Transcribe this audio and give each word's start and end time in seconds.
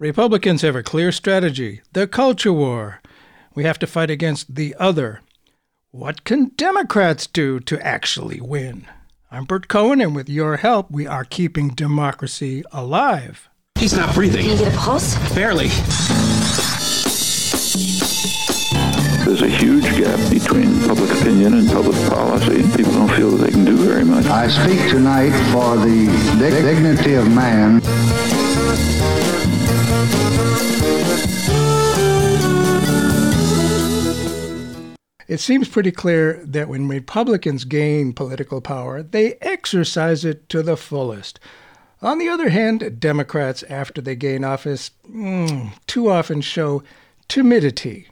Republicans 0.00 0.62
have 0.62 0.74
a 0.74 0.82
clear 0.82 1.12
strategy 1.12 1.80
the 1.92 2.08
culture 2.08 2.52
war. 2.52 3.00
We 3.54 3.62
have 3.62 3.78
to 3.78 3.86
fight 3.86 4.10
against 4.10 4.56
the 4.56 4.74
other. 4.76 5.20
What 5.92 6.24
can 6.24 6.50
Democrats 6.56 7.28
do 7.28 7.60
to 7.60 7.80
actually 7.80 8.40
win? 8.40 8.88
I'm 9.30 9.44
Burt 9.44 9.68
Cohen, 9.68 10.00
and 10.00 10.14
with 10.14 10.28
your 10.28 10.56
help, 10.56 10.90
we 10.90 11.06
are 11.06 11.24
keeping 11.24 11.68
democracy 11.68 12.64
alive. 12.72 13.48
He's 13.76 13.96
not 13.96 14.14
breathing. 14.14 14.42
Can 14.42 14.50
you 14.50 14.64
get 14.64 14.74
a 14.74 14.76
pulse? 14.76 15.14
Barely. 15.32 15.68
There's 19.34 19.52
a 19.52 19.56
huge 19.56 19.82
gap 19.96 20.30
between 20.30 20.78
public 20.86 21.10
opinion 21.10 21.54
and 21.54 21.68
public 21.68 21.96
policy. 22.08 22.62
People 22.76 22.92
don't 22.92 23.08
feel 23.16 23.32
that 23.32 23.44
they 23.44 23.50
can 23.50 23.64
do 23.64 23.76
very 23.76 24.04
much. 24.04 24.26
I 24.26 24.46
speak 24.46 24.78
tonight 24.88 25.32
for 25.50 25.74
the 25.76 26.06
dignity 26.38 27.14
of 27.14 27.28
man. 27.34 27.78
It 35.26 35.40
seems 35.40 35.68
pretty 35.68 35.90
clear 35.90 36.40
that 36.44 36.68
when 36.68 36.86
Republicans 36.86 37.64
gain 37.64 38.12
political 38.12 38.60
power, 38.60 39.02
they 39.02 39.32
exercise 39.40 40.24
it 40.24 40.48
to 40.50 40.62
the 40.62 40.76
fullest. 40.76 41.40
On 42.00 42.18
the 42.18 42.28
other 42.28 42.50
hand, 42.50 43.00
Democrats, 43.00 43.64
after 43.64 44.00
they 44.00 44.14
gain 44.14 44.44
office, 44.44 44.92
mm, 45.10 45.72
too 45.88 46.08
often 46.08 46.40
show 46.40 46.84
timidity. 47.26 48.06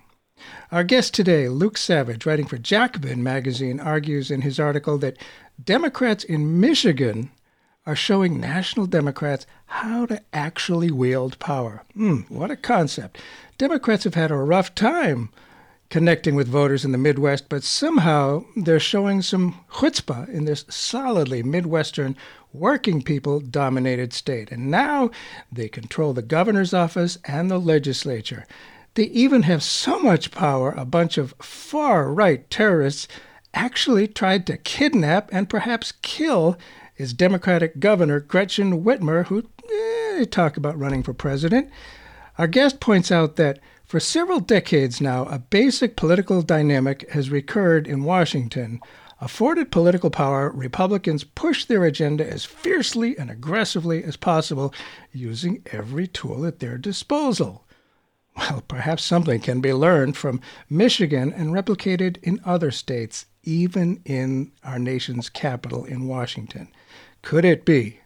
Our 0.73 0.85
guest 0.85 1.13
today, 1.13 1.51
Luke 1.51 1.77
Savage, 1.77 2.25
writing 2.25 2.47
for 2.47 2.57
Jacobin 2.57 3.23
magazine, 3.23 3.79
argues 3.79 4.31
in 4.31 4.41
his 4.41 4.59
article 4.59 4.97
that 4.99 5.19
Democrats 5.63 6.25
in 6.25 6.61
Michigan 6.61 7.31
are 7.85 7.95
showing 7.95 8.41
national 8.41 8.87
Democrats 8.87 9.45
how 9.67 10.07
to 10.07 10.23
actually 10.33 10.91
wield 10.91 11.39
power. 11.39 11.83
Mm, 11.95 12.31
what 12.31 12.51
a 12.51 12.57
concept. 12.57 13.19
Democrats 13.59 14.05
have 14.05 14.15
had 14.15 14.31
a 14.31 14.37
rough 14.37 14.75
time 14.75 15.29
connecting 15.91 16.35
with 16.35 16.49
voters 16.49 16.87
in 16.87 16.93
the 16.93 16.97
Midwest, 16.97 17.51
but 17.51 17.63
somehow 17.63 18.43
they're 18.57 18.81
showing 18.81 19.21
some 19.21 19.63
chutzpah 19.73 20.27
in 20.31 20.47
this 20.47 20.65
solidly 20.71 21.43
Midwestern 21.43 22.17
working 22.55 23.03
people 23.03 23.41
dominated 23.41 24.15
state. 24.15 24.51
And 24.51 24.71
now 24.71 25.11
they 25.53 25.69
control 25.69 26.15
the 26.15 26.23
governor's 26.23 26.73
office 26.73 27.19
and 27.27 27.51
the 27.51 27.59
legislature. 27.59 28.47
They 28.95 29.05
even 29.05 29.45
have 29.45 29.63
so 29.63 29.99
much 30.01 30.31
power, 30.31 30.73
a 30.73 30.85
bunch 30.85 31.17
of 31.17 31.35
far 31.41 32.13
right 32.13 32.49
terrorists 32.51 33.09
actually 33.55 34.07
tried 34.07 34.47
to 34.47 34.57
kidnap 34.59 35.31
and 35.33 35.49
perhaps 35.49 35.93
kill 36.03 36.59
his 36.95 37.15
Democratic 37.15 37.81
governor, 37.81 38.21
Gretchen 38.21 38.85
Whitmer, 38.85 39.27
who 39.27 39.49
eh, 39.73 40.27
talk 40.27 40.59
about 40.59 40.79
running 40.79 41.03
for 41.03 41.15
president. 41.15 41.71
Our 42.37 42.47
guest 42.47 42.81
points 42.81 43.11
out 43.11 43.37
that 43.37 43.61
for 43.85 43.99
several 43.99 44.41
decades 44.41 45.01
now, 45.01 45.25
a 45.25 45.39
basic 45.39 45.97
political 45.97 46.43
dynamic 46.43 47.11
has 47.11 47.31
recurred 47.31 47.87
in 47.87 48.05
Washington. 48.05 48.81
Afforded 49.21 49.71
political 49.71 50.11
power, 50.11 50.51
Republicans 50.51 51.25
push 51.25 51.65
their 51.65 51.85
agenda 51.85 52.31
as 52.31 52.45
fiercely 52.45 53.17
and 53.19 53.31
aggressively 53.31 54.03
as 54.05 54.17
possible, 54.17 54.75
using 55.13 55.63
every 55.73 56.07
tool 56.07 56.45
at 56.45 56.59
their 56.59 56.77
disposal. 56.77 57.65
Well, 58.37 58.63
perhaps 58.67 59.03
something 59.03 59.41
can 59.41 59.61
be 59.61 59.73
learned 59.73 60.17
from 60.17 60.41
Michigan 60.71 61.33
and 61.33 61.51
replicated 61.51 62.17
in 62.23 62.41
other 62.45 62.71
states, 62.71 63.27
even 63.43 64.01
in 64.05 64.53
our 64.65 64.79
nation's 64.79 65.29
capital 65.29 65.85
in 65.85 66.09
Washington. 66.09 66.69
Could 67.23 67.45
it 67.45 67.65
be 67.65 68.01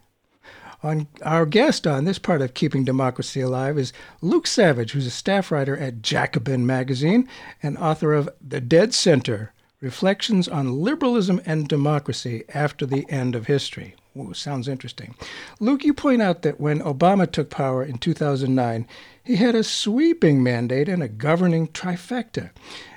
on 0.83 1.09
our 1.23 1.47
guest 1.47 1.87
on 1.87 2.05
this 2.05 2.19
part 2.19 2.43
of 2.43 2.55
Keeping 2.55 2.85
Democracy 2.85 3.41
Alive 3.41 3.79
is 3.79 3.93
Luke 4.21 4.47
Savage, 4.47 4.93
who's 4.93 5.07
a 5.07 5.11
staff 5.11 5.51
writer 5.51 5.77
at 5.77 6.03
Jacobin 6.03 6.67
magazine 6.67 7.29
and 7.63 7.79
author 7.79 8.13
of 8.13 8.29
The 8.47 8.61
Dead 8.61 8.95
Center 8.95 9.53
Reflections 9.81 10.49
on 10.49 10.81
Liberalism 10.81 11.41
and 11.45 11.69
Democracy 11.69 12.45
After 12.55 12.87
the 12.87 13.09
End 13.11 13.35
of 13.35 13.47
History. 13.47 13.95
Ooh, 14.17 14.33
sounds 14.33 14.69
interesting. 14.69 15.15
Luke, 15.61 15.85
you 15.85 15.93
point 15.93 16.23
out 16.23 16.43
that 16.43 16.61
when 16.61 16.81
Obama 16.81 17.31
took 17.31 17.51
power 17.51 17.83
in 17.83 17.99
2009, 17.99 18.87
he 19.23 19.37
had 19.37 19.55
a 19.55 19.63
sweeping 19.63 20.43
mandate 20.43 20.89
and 20.89 21.03
a 21.03 21.09
governing 21.09 21.69
trifecta. 21.69 22.51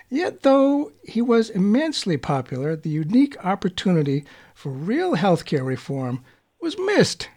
Yet, 0.09 0.43
though 0.43 0.91
he 1.03 1.21
was 1.21 1.49
immensely 1.49 2.17
popular, 2.17 2.75
the 2.75 2.89
unique 2.89 3.35
opportunity 3.45 4.23
for 4.53 4.69
real 4.69 5.15
health 5.15 5.45
care 5.45 5.63
reform 5.63 6.23
was 6.61 6.77
missed 6.77 7.29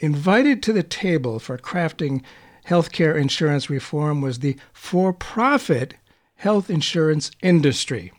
Invited 0.00 0.62
to 0.62 0.72
the 0.72 0.82
table 0.82 1.38
for 1.38 1.58
crafting 1.58 2.22
healthcare 2.66 3.20
insurance 3.20 3.68
reform 3.68 4.22
was 4.22 4.38
the 4.38 4.56
for 4.72 5.12
profit 5.12 5.94
health 6.36 6.70
insurance 6.70 7.30
industry. 7.42 8.10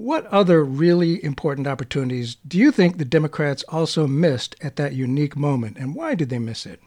What 0.00 0.24
other 0.28 0.64
really 0.64 1.22
important 1.22 1.66
opportunities 1.66 2.36
do 2.36 2.56
you 2.56 2.72
think 2.72 2.96
the 2.96 3.04
Democrats 3.04 3.62
also 3.68 4.06
missed 4.06 4.56
at 4.62 4.76
that 4.76 4.94
unique 4.94 5.36
moment, 5.36 5.76
and 5.76 5.94
why 5.94 6.14
did 6.14 6.30
they 6.30 6.38
miss 6.38 6.64
it? 6.64 6.80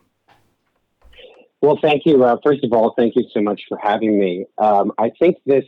Well, 1.62 1.78
thank 1.80 2.08
you. 2.08 2.24
Uh, 2.24 2.38
first 2.44 2.64
of 2.64 2.74
all, 2.74 2.96
thank 2.98 3.16
you 3.16 3.26
so 3.32 3.40
much 3.40 3.62
for 3.70 3.78
having 3.78 4.20
me. 4.20 4.48
Um, 4.58 4.94
I 4.98 5.12
think 5.20 5.38
this 5.46 5.64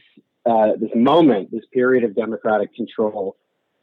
uh, 0.48 0.72
this 0.80 0.90
moment, 0.96 1.52
this 1.52 1.66
period 1.72 2.04
of 2.04 2.16
Democratic 2.16 2.74
control 2.74 3.38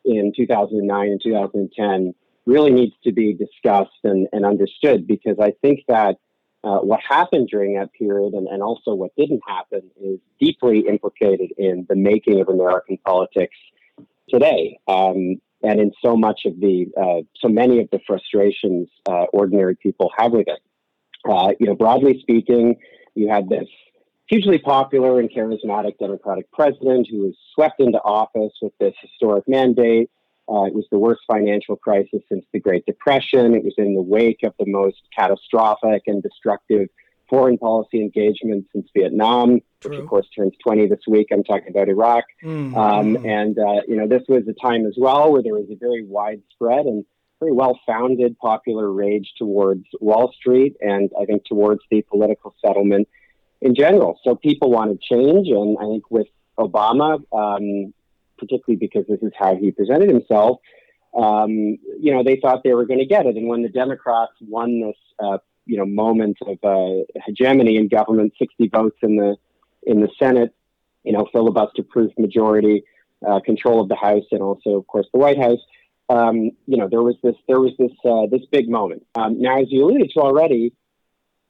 in 0.05 0.33
2009 0.34 1.09
and 1.09 1.22
2010, 1.22 2.15
really 2.47 2.72
needs 2.72 2.95
to 3.05 3.12
be 3.12 3.33
discussed 3.33 3.91
and, 4.03 4.27
and 4.33 4.45
understood 4.45 5.06
because 5.06 5.37
I 5.41 5.53
think 5.62 5.84
that 5.87 6.17
uh, 6.65 6.78
what 6.78 7.00
happened 7.06 7.49
during 7.49 7.75
that 7.75 7.93
period 7.93 8.34
and, 8.34 8.47
and 8.47 8.62
also 8.62 8.95
what 8.95 9.15
didn't 9.17 9.43
happen 9.47 9.83
is 10.00 10.19
deeply 10.41 10.81
implicated 10.89 11.50
in 11.59 11.87
the 11.89 11.97
making 11.97 12.41
of 12.41 12.49
American 12.49 12.99
politics 13.05 13.56
today. 14.28 14.78
Um, 14.87 15.41
and 15.65 15.81
in 15.81 15.93
so 16.03 16.17
much 16.17 16.43
of 16.45 16.59
the, 16.61 16.87
uh, 17.01 17.22
so 17.41 17.49
many 17.49 17.81
of 17.81 17.89
the 17.91 18.01
frustrations 18.06 18.89
uh, 19.09 19.25
ordinary 19.33 19.77
people 19.77 20.11
have 20.17 20.33
with 20.33 20.49
it. 20.49 20.61
Uh, 21.28 21.53
you 21.61 21.67
know, 21.67 21.75
broadly 21.75 22.19
speaking, 22.21 22.77
you 23.15 23.28
had 23.28 23.49
this 23.49 23.69
hugely 24.27 24.59
popular 24.59 25.21
and 25.21 25.31
charismatic 25.31 25.99
Democratic 25.99 26.51
president 26.53 27.06
who 27.11 27.19
was 27.19 27.34
swept 27.55 27.81
into 27.81 27.99
office 28.03 28.53
with 28.61 28.72
this 28.81 28.95
historic 29.01 29.45
mandate 29.47 30.11
uh, 30.48 30.64
it 30.64 30.75
was 30.75 30.86
the 30.91 30.98
worst 30.98 31.22
financial 31.26 31.76
crisis 31.76 32.20
since 32.28 32.44
the 32.53 32.60
Great 32.60 32.84
Depression. 32.86 33.54
It 33.54 33.64
was 33.64 33.75
in 33.78 33.94
the 33.94 34.03
wake 34.03 34.41
of 34.42 34.54
the 34.58 34.66
most 34.66 35.00
catastrophic 35.16 36.03
and 36.06 36.22
destructive 36.22 36.88
foreign 37.28 37.56
policy 37.56 38.03
engagement 38.03 38.66
since 38.72 38.86
Vietnam, 38.94 39.60
True. 39.80 39.91
which 39.91 40.00
of 40.00 40.06
course 40.06 40.26
turns 40.36 40.53
20 40.62 40.88
this 40.88 41.00
week. 41.08 41.28
I'm 41.32 41.44
talking 41.44 41.69
about 41.70 41.88
Iraq. 41.88 42.25
Mm-hmm. 42.44 42.76
Um, 42.76 43.16
and, 43.25 43.58
uh, 43.58 43.80
you 43.88 43.97
know, 43.97 44.06
this 44.06 44.22
was 44.28 44.42
a 44.48 44.53
time 44.53 44.84
as 44.84 44.94
well 44.98 45.32
where 45.32 45.42
there 45.42 45.54
was 45.54 45.69
a 45.70 45.76
very 45.76 46.04
widespread 46.04 46.84
and 46.84 47.06
very 47.41 47.53
well 47.53 47.80
founded 47.86 48.38
popular 48.38 48.92
rage 48.92 49.32
towards 49.38 49.84
Wall 50.00 50.32
Street 50.38 50.76
and 50.80 51.10
I 51.20 51.24
think 51.24 51.44
towards 51.47 51.80
the 51.91 52.03
political 52.03 52.54
settlement 52.64 53.09
in 53.62 53.74
general. 53.74 54.20
So 54.24 54.34
people 54.34 54.70
wanted 54.70 55.00
change. 55.00 55.48
And 55.48 55.78
I 55.80 55.84
think 55.86 56.10
with 56.10 56.26
Obama, 56.59 57.22
um, 57.32 57.94
particularly 58.42 58.76
because 58.76 59.04
this 59.08 59.20
is 59.22 59.32
how 59.38 59.54
he 59.54 59.70
presented 59.70 60.08
himself, 60.08 60.58
um, 61.14 61.78
you 62.00 62.12
know, 62.12 62.22
they 62.25 62.38
thought 62.41 62.62
they 62.64 62.75
were 62.75 62.86
going 62.86 62.98
to 62.98 63.06
get 63.06 63.26
it. 63.26 63.36
And 63.36 63.47
when 63.47 63.62
the 63.62 63.69
Democrats 63.69 64.32
won 64.41 64.80
this, 64.80 64.97
uh, 65.22 65.38
you 65.66 65.76
know, 65.76 65.86
moment 65.86 66.38
of 66.42 66.58
uh, 66.64 67.04
hegemony 67.25 67.76
in 67.76 67.88
government, 67.88 68.32
60 68.38 68.69
votes 68.69 68.97
in 69.03 69.16
the 69.16 69.36
in 69.84 70.00
the 70.00 70.08
Senate, 70.19 70.54
you 71.04 71.12
know, 71.12 71.26
filibuster-proof 71.32 72.12
majority, 72.19 72.84
uh, 73.26 73.41
control 73.41 73.80
of 73.80 73.88
the 73.88 73.97
House, 73.97 74.25
and 74.30 74.41
also, 74.41 74.70
of 74.70 74.86
course, 74.86 75.06
the 75.12 75.19
White 75.19 75.38
House. 75.38 75.60
Um, 76.09 76.50
you 76.66 76.76
know, 76.76 76.88
there 76.88 77.03
was 77.03 77.16
this 77.22 77.36
there 77.47 77.60
was 77.60 77.72
this 77.78 77.92
uh, 78.04 78.26
this 78.30 78.42
big 78.50 78.69
moment. 78.69 79.06
Um, 79.14 79.41
now, 79.41 79.60
as 79.60 79.66
you 79.70 79.84
alluded 79.84 80.10
to 80.14 80.20
already, 80.20 80.72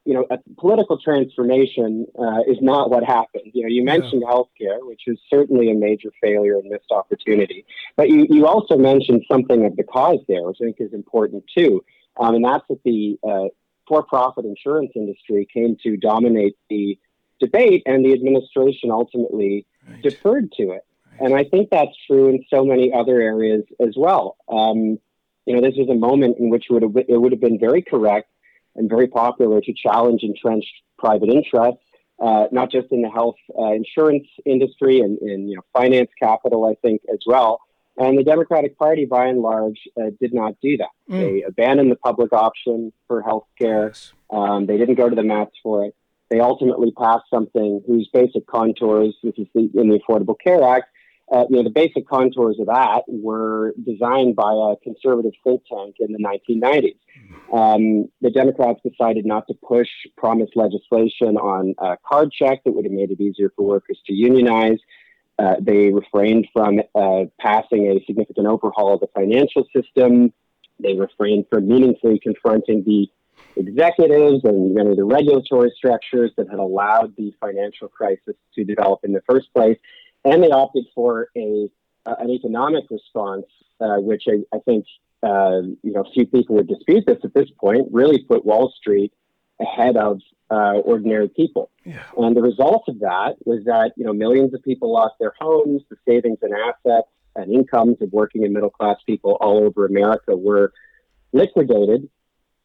you 0.04 0.14
know, 0.14 0.26
a 0.30 0.38
political 0.58 0.98
transformation 0.98 2.06
uh, 2.18 2.40
is 2.46 2.58
not 2.60 2.90
what 2.90 3.04
happened. 3.04 3.50
You 3.54 3.62
know, 3.62 3.68
you 3.68 3.84
mentioned 3.84 4.22
yeah. 4.26 4.32
healthcare, 4.32 4.78
which 4.80 5.02
is 5.06 5.18
certainly 5.30 5.70
a 5.70 5.74
major 5.74 6.10
failure 6.20 6.58
and 6.58 6.68
missed 6.68 6.90
opportunity. 6.90 7.64
But 7.96 8.10
you, 8.10 8.26
you 8.28 8.46
also 8.46 8.76
mentioned 8.76 9.24
something 9.30 9.64
of 9.64 9.76
the 9.76 9.84
cause 9.84 10.18
there, 10.26 10.42
which 10.42 10.58
I 10.60 10.64
think 10.64 10.76
is 10.80 10.92
important 10.92 11.44
too. 11.56 11.84
Um, 12.18 12.34
and 12.34 12.44
that's 12.44 12.64
that 12.68 12.82
the 12.84 13.18
uh, 13.26 13.48
for-profit 13.86 14.44
insurance 14.44 14.92
industry 14.96 15.46
came 15.52 15.76
to 15.84 15.96
dominate 15.96 16.56
the 16.68 16.98
debate, 17.40 17.82
and 17.86 18.04
the 18.04 18.12
administration 18.12 18.90
ultimately 18.90 19.66
right. 19.88 20.02
deferred 20.02 20.52
to 20.52 20.72
it. 20.72 20.84
Right. 21.12 21.20
And 21.20 21.34
I 21.34 21.44
think 21.44 21.70
that's 21.70 21.90
true 22.06 22.28
in 22.28 22.44
so 22.48 22.64
many 22.64 22.92
other 22.92 23.20
areas 23.20 23.64
as 23.80 23.94
well. 23.96 24.36
Um, 24.48 24.98
you 25.46 25.54
know, 25.54 25.60
this 25.60 25.74
was 25.76 25.88
a 25.88 25.94
moment 25.94 26.38
in 26.38 26.50
which 26.50 26.66
it 26.70 26.72
would 26.72 26.82
have, 26.82 26.96
it 26.96 27.20
would 27.20 27.32
have 27.32 27.40
been 27.40 27.58
very 27.58 27.82
correct 27.82 28.28
and 28.76 28.88
very 28.88 29.06
popular 29.06 29.60
to 29.60 29.72
challenge 29.74 30.22
entrenched 30.22 30.72
private 30.98 31.28
interests, 31.28 31.82
uh, 32.22 32.46
not 32.52 32.70
just 32.70 32.88
in 32.90 33.02
the 33.02 33.10
health 33.10 33.36
uh, 33.58 33.72
insurance 33.72 34.26
industry 34.46 35.00
and 35.00 35.18
in 35.18 35.48
you 35.48 35.56
know 35.56 35.62
finance 35.72 36.10
capital, 36.20 36.64
I 36.64 36.74
think 36.86 37.02
as 37.12 37.18
well. 37.26 37.60
And 37.98 38.18
the 38.18 38.24
Democratic 38.24 38.78
Party, 38.78 39.04
by 39.04 39.26
and 39.26 39.40
large, 39.40 39.78
uh, 40.00 40.10
did 40.18 40.32
not 40.32 40.54
do 40.62 40.78
that. 40.78 40.88
Mm. 41.10 41.20
They 41.20 41.42
abandoned 41.42 41.90
the 41.90 41.96
public 41.96 42.32
option 42.32 42.90
for 43.06 43.20
health 43.20 43.44
care. 43.60 43.88
Yes. 43.88 44.12
Um, 44.30 44.64
they 44.64 44.78
didn't 44.78 44.94
go 44.94 45.10
to 45.10 45.14
the 45.14 45.22
mats 45.22 45.52
for 45.62 45.84
it. 45.84 45.94
They 46.30 46.40
ultimately 46.40 46.90
passed 46.92 47.24
something 47.28 47.82
whose 47.86 48.08
basic 48.10 48.46
contours, 48.46 49.14
which 49.20 49.38
is 49.38 49.46
the, 49.54 49.68
in 49.74 49.90
the 49.90 50.00
Affordable 50.00 50.36
Care 50.42 50.62
Act, 50.62 50.86
uh, 51.32 51.44
you 51.48 51.56
know, 51.56 51.62
the 51.62 51.70
basic 51.70 52.06
contours 52.06 52.58
of 52.60 52.66
that 52.66 53.02
were 53.08 53.74
designed 53.84 54.36
by 54.36 54.52
a 54.52 54.76
conservative 54.82 55.32
think 55.42 55.62
tank 55.70 55.96
in 55.98 56.12
the 56.12 56.18
1990s. 56.18 56.96
Um, 57.52 58.06
the 58.20 58.30
Democrats 58.30 58.80
decided 58.82 59.26
not 59.26 59.46
to 59.48 59.54
push 59.54 59.88
promised 60.16 60.56
legislation 60.56 61.36
on 61.36 61.74
card 62.06 62.32
check 62.32 62.64
that 62.64 62.72
would 62.72 62.84
have 62.84 62.92
made 62.92 63.10
it 63.10 63.20
easier 63.20 63.52
for 63.54 63.66
workers 63.66 63.98
to 64.06 64.14
unionize. 64.14 64.78
Uh, 65.38 65.56
they 65.60 65.90
refrained 65.90 66.46
from 66.52 66.80
uh, 66.94 67.24
passing 67.40 67.88
a 67.88 68.04
significant 68.06 68.46
overhaul 68.46 68.94
of 68.94 69.00
the 69.00 69.08
financial 69.14 69.66
system. 69.74 70.32
They 70.80 70.94
refrained 70.94 71.46
from 71.50 71.68
meaningfully 71.68 72.18
confronting 72.20 72.84
the 72.84 73.08
executives 73.56 74.44
and 74.44 74.74
many 74.74 74.90
of 74.90 74.96
the 74.96 75.04
regulatory 75.04 75.72
structures 75.76 76.30
that 76.36 76.48
had 76.48 76.58
allowed 76.58 77.14
the 77.16 77.34
financial 77.40 77.88
crisis 77.88 78.34
to 78.54 78.64
develop 78.64 79.00
in 79.04 79.12
the 79.12 79.22
first 79.28 79.52
place 79.52 79.78
and 80.24 80.42
they 80.42 80.50
opted 80.50 80.84
for 80.94 81.28
a 81.36 81.68
uh, 82.04 82.14
an 82.18 82.30
economic 82.30 82.84
response, 82.90 83.46
uh, 83.80 83.96
which 83.96 84.24
I, 84.28 84.56
I 84.56 84.58
think 84.60 84.86
uh, 85.22 85.62
you 85.82 85.92
know 85.92 86.04
few 86.12 86.26
people 86.26 86.56
would 86.56 86.68
dispute 86.68 87.04
this 87.06 87.18
at 87.24 87.34
this 87.34 87.48
point. 87.58 87.88
Really 87.90 88.22
put 88.24 88.44
Wall 88.44 88.72
Street 88.76 89.12
ahead 89.60 89.96
of 89.96 90.20
uh, 90.50 90.78
ordinary 90.84 91.28
people, 91.28 91.70
yeah. 91.84 92.02
and 92.16 92.36
the 92.36 92.42
result 92.42 92.84
of 92.88 93.00
that 93.00 93.36
was 93.44 93.64
that 93.64 93.92
you 93.96 94.04
know 94.04 94.12
millions 94.12 94.52
of 94.54 94.62
people 94.62 94.92
lost 94.92 95.14
their 95.20 95.34
homes, 95.40 95.82
the 95.90 95.96
savings 96.06 96.38
and 96.42 96.52
assets 96.54 97.08
and 97.36 97.52
incomes 97.52 97.96
of 98.00 98.12
working 98.12 98.44
and 98.44 98.52
middle 98.52 98.70
class 98.70 98.96
people 99.06 99.38
all 99.40 99.64
over 99.64 99.86
America 99.86 100.36
were 100.36 100.72
liquidated. 101.32 102.08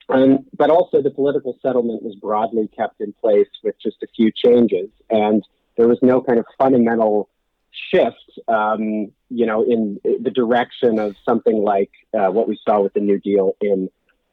Um, 0.10 0.46
but 0.56 0.70
also, 0.70 1.02
the 1.02 1.12
political 1.12 1.58
settlement 1.62 2.02
was 2.02 2.16
broadly 2.16 2.70
kept 2.70 3.02
in 3.02 3.14
place 3.14 3.48
with 3.62 3.76
just 3.82 3.98
a 4.04 4.08
few 4.16 4.32
changes, 4.32 4.90
and 5.10 5.44
there 5.76 5.88
was 5.88 6.00
no 6.02 6.22
kind 6.22 6.40
of 6.40 6.46
fundamental 6.58 7.30
shift, 7.72 8.40
um, 8.48 9.12
you 9.30 9.46
know, 9.46 9.64
in 9.64 10.00
the 10.04 10.32
direction 10.32 11.00
of 11.00 11.16
something 11.26 11.64
like 11.64 11.92
uh, 12.14 12.32
what 12.32 12.48
we 12.48 12.60
saw 12.64 12.82
with 12.82 12.94
the 12.94 13.00
New 13.00 13.20
Deal 13.20 13.56
in 13.62 13.90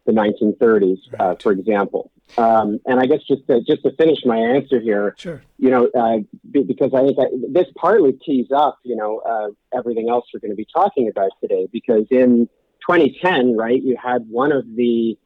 the 0.07 0.13
1930s, 0.13 0.99
uh, 1.19 1.35
for 1.37 1.53
example. 1.53 2.11
Um, 2.39 2.81
and 2.87 3.01
I 3.01 3.07
guess 3.07 3.21
just 3.27 3.47
to, 3.49 3.61
just 3.63 3.83
to 3.83 3.93
finish 3.97 4.19
my 4.25 4.37
answer 4.37 4.81
here, 4.81 5.15
sure. 5.19 5.43
you 5.59 5.71
know, 5.71 5.89
uh, 5.89 6.19
because 6.51 6.93
I 6.95 7.05
think 7.05 7.19
I, 7.19 7.27
this 7.51 7.67
partly 7.77 8.13
tees 8.13 8.47
up, 8.55 8.79
you 8.83 8.97
know, 8.97 9.19
uh, 9.19 9.77
everything 9.77 10.09
else 10.09 10.27
we're 10.33 10.41
going 10.41 10.53
to 10.53 10.57
be 10.57 10.67
talking 10.73 11.09
about 11.09 11.31
today. 11.41 11.69
Because 11.71 12.07
in 12.11 12.49
2010, 12.89 13.57
right, 13.57 13.83
you 13.83 13.97
had 14.03 14.27
one 14.29 14.53
of 14.53 14.65
the 14.75 15.19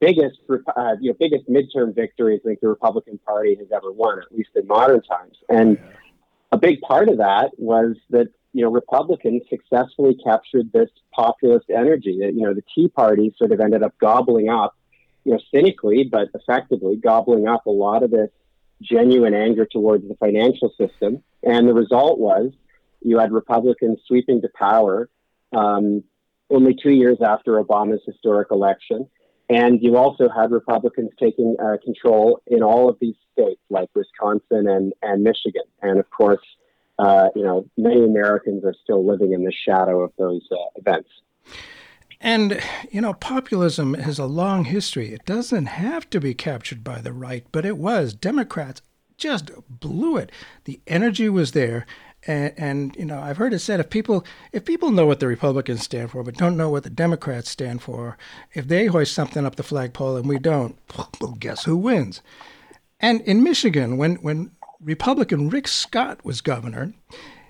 biggest, 0.00 0.38
uh, 0.50 0.92
you 1.00 1.10
know, 1.10 1.16
biggest 1.18 1.48
midterm 1.48 1.94
victories 1.94 2.40
I 2.44 2.48
think 2.48 2.60
the 2.60 2.68
Republican 2.68 3.18
Party 3.26 3.56
has 3.58 3.68
ever 3.74 3.90
won, 3.90 4.18
at 4.18 4.30
least 4.30 4.50
in 4.54 4.66
modern 4.66 5.02
times. 5.02 5.36
And 5.48 5.78
yeah 5.78 5.96
a 6.54 6.56
big 6.56 6.80
part 6.82 7.08
of 7.08 7.18
that 7.18 7.50
was 7.58 7.96
that 8.10 8.28
you 8.52 8.62
know 8.62 8.70
Republicans 8.70 9.42
successfully 9.50 10.16
captured 10.24 10.72
this 10.72 10.88
populist 11.12 11.68
energy. 11.68 12.18
That 12.20 12.34
you 12.34 12.42
know 12.42 12.54
the 12.54 12.62
Tea 12.74 12.88
Party 12.88 13.34
sort 13.36 13.50
of 13.50 13.58
ended 13.60 13.82
up 13.82 13.98
gobbling 13.98 14.48
up, 14.48 14.76
you 15.24 15.32
know, 15.32 15.40
cynically 15.52 16.04
but 16.04 16.28
effectively 16.32 16.96
gobbling 16.96 17.48
up 17.48 17.66
a 17.66 17.70
lot 17.70 18.04
of 18.04 18.12
this 18.12 18.30
genuine 18.80 19.34
anger 19.34 19.66
towards 19.66 20.06
the 20.06 20.14
financial 20.14 20.72
system, 20.78 21.24
and 21.42 21.68
the 21.68 21.74
result 21.74 22.20
was 22.20 22.52
you 23.00 23.18
had 23.18 23.32
Republicans 23.32 23.98
sweeping 24.06 24.40
to 24.42 24.48
power 24.54 25.10
um, 25.52 26.04
only 26.50 26.76
two 26.80 26.92
years 26.92 27.18
after 27.20 27.62
Obama's 27.62 28.02
historic 28.06 28.48
election. 28.52 29.08
And 29.48 29.82
you 29.82 29.96
also 29.96 30.28
had 30.28 30.50
Republicans 30.50 31.10
taking 31.20 31.56
uh, 31.62 31.76
control 31.84 32.40
in 32.46 32.62
all 32.62 32.88
of 32.88 32.96
these 33.00 33.16
states, 33.32 33.60
like 33.68 33.90
Wisconsin 33.94 34.66
and, 34.68 34.92
and 35.02 35.22
Michigan. 35.22 35.64
And 35.82 35.98
of 35.98 36.10
course, 36.10 36.40
uh, 36.98 37.28
you 37.34 37.42
know, 37.42 37.66
many 37.76 38.04
Americans 38.04 38.64
are 38.64 38.74
still 38.82 39.06
living 39.06 39.32
in 39.32 39.44
the 39.44 39.52
shadow 39.52 40.02
of 40.02 40.12
those 40.18 40.46
uh, 40.50 40.56
events. 40.76 41.10
And, 42.20 42.58
you 42.90 43.02
know, 43.02 43.12
populism 43.12 43.94
has 43.94 44.18
a 44.18 44.24
long 44.24 44.64
history. 44.64 45.12
It 45.12 45.26
doesn't 45.26 45.66
have 45.66 46.08
to 46.10 46.20
be 46.20 46.32
captured 46.32 46.82
by 46.82 47.02
the 47.02 47.12
right, 47.12 47.44
but 47.52 47.66
it 47.66 47.76
was. 47.76 48.14
Democrats 48.14 48.80
just 49.18 49.50
blew 49.68 50.16
it. 50.16 50.32
The 50.64 50.80
energy 50.86 51.28
was 51.28 51.52
there, 51.52 51.84
and, 52.26 52.52
and, 52.56 52.96
you 52.96 53.04
know, 53.04 53.20
I've 53.20 53.36
heard 53.36 53.52
it 53.52 53.58
said 53.58 53.80
if 53.80 53.90
people 53.90 54.24
if 54.52 54.64
people 54.64 54.90
know 54.90 55.06
what 55.06 55.20
the 55.20 55.26
Republicans 55.26 55.82
stand 55.82 56.10
for 56.10 56.22
but 56.22 56.36
don't 56.36 56.56
know 56.56 56.70
what 56.70 56.82
the 56.82 56.90
Democrats 56.90 57.50
stand 57.50 57.82
for, 57.82 58.16
if 58.52 58.68
they 58.68 58.86
hoist 58.86 59.14
something 59.14 59.44
up 59.44 59.56
the 59.56 59.62
flagpole 59.62 60.16
and 60.16 60.28
we 60.28 60.38
don't, 60.38 60.78
well, 61.20 61.36
guess 61.38 61.64
who 61.64 61.76
wins? 61.76 62.22
And 63.00 63.20
in 63.22 63.42
Michigan, 63.42 63.96
when 63.96 64.16
when 64.16 64.52
Republican 64.80 65.48
Rick 65.48 65.68
Scott 65.68 66.24
was 66.24 66.40
governor, 66.40 66.94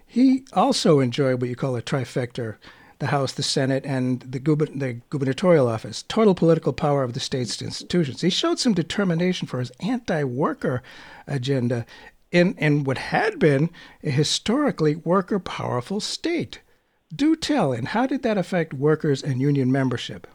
he 0.06 0.44
also 0.52 1.00
enjoyed 1.00 1.40
what 1.40 1.50
you 1.50 1.56
call 1.56 1.76
a 1.76 1.82
trifecta 1.82 2.56
the 2.98 3.06
House, 3.06 3.32
the 3.32 3.42
Senate, 3.42 3.84
and 3.84 4.20
the, 4.20 4.40
gubern- 4.40 4.78
the 4.78 4.94
gubernatorial 5.10 5.68
office, 5.68 6.04
total 6.04 6.34
political 6.34 6.72
power 6.72 7.02
of 7.02 7.12
the 7.12 7.20
state's 7.20 7.60
institutions. 7.60 8.20
He 8.20 8.30
showed 8.30 8.58
some 8.58 8.72
determination 8.72 9.46
for 9.48 9.58
his 9.58 9.72
anti 9.80 10.24
worker 10.24 10.82
agenda 11.26 11.84
in, 12.34 12.54
in 12.58 12.82
what 12.82 12.98
had 12.98 13.38
been 13.38 13.70
a 14.02 14.10
historically 14.10 14.96
worker 14.96 15.38
powerful 15.38 16.00
state. 16.00 16.60
Do 17.14 17.36
tell, 17.36 17.72
and 17.72 17.88
how 17.88 18.06
did 18.06 18.24
that 18.24 18.36
affect 18.36 18.74
workers 18.74 19.22
and 19.22 19.40
union 19.40 19.70
membership? 19.70 20.26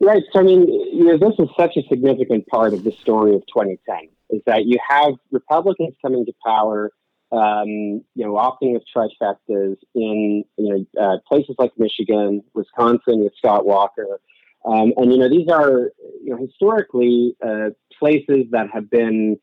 Right. 0.00 0.24
So, 0.32 0.40
I 0.40 0.42
mean, 0.42 0.68
you 0.68 1.04
know, 1.04 1.16
this 1.16 1.38
is 1.38 1.48
such 1.56 1.76
a 1.76 1.82
significant 1.88 2.48
part 2.48 2.74
of 2.74 2.82
the 2.82 2.90
story 2.90 3.36
of 3.36 3.42
2010 3.46 4.08
is 4.30 4.42
that 4.46 4.66
you 4.66 4.78
have 4.86 5.14
Republicans 5.30 5.94
coming 6.02 6.26
to 6.26 6.32
power, 6.44 6.90
um, 7.30 7.68
you 8.16 8.24
know, 8.24 8.32
opting 8.32 8.72
with 8.72 8.82
trifectas 8.94 9.76
in, 9.94 10.44
you 10.56 10.86
know, 10.96 11.00
uh, 11.00 11.18
places 11.28 11.54
like 11.58 11.70
Michigan, 11.78 12.42
Wisconsin 12.52 13.22
with 13.22 13.32
Scott 13.38 13.64
Walker. 13.64 14.20
Um, 14.64 14.92
and, 14.96 15.12
you 15.12 15.18
know, 15.18 15.28
these 15.28 15.48
are, 15.48 15.92
you 16.20 16.30
know, 16.30 16.36
historically 16.36 17.36
uh, 17.46 17.70
places 18.00 18.46
that 18.50 18.68
have 18.72 18.90
been 18.90 19.38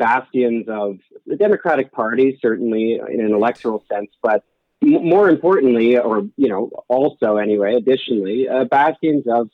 bastions 0.00 0.66
of 0.68 0.98
the 1.26 1.36
Democratic 1.36 1.92
Party, 1.92 2.38
certainly 2.40 2.94
in 2.94 3.20
an 3.20 3.32
electoral 3.32 3.84
sense, 3.92 4.10
but 4.22 4.42
more 4.82 5.28
importantly, 5.28 5.98
or 5.98 6.22
you 6.36 6.48
know, 6.48 6.70
also 6.88 7.36
anyway, 7.36 7.74
additionally, 7.74 8.48
uh, 8.48 8.64
bastions 8.64 9.24
of 9.28 9.50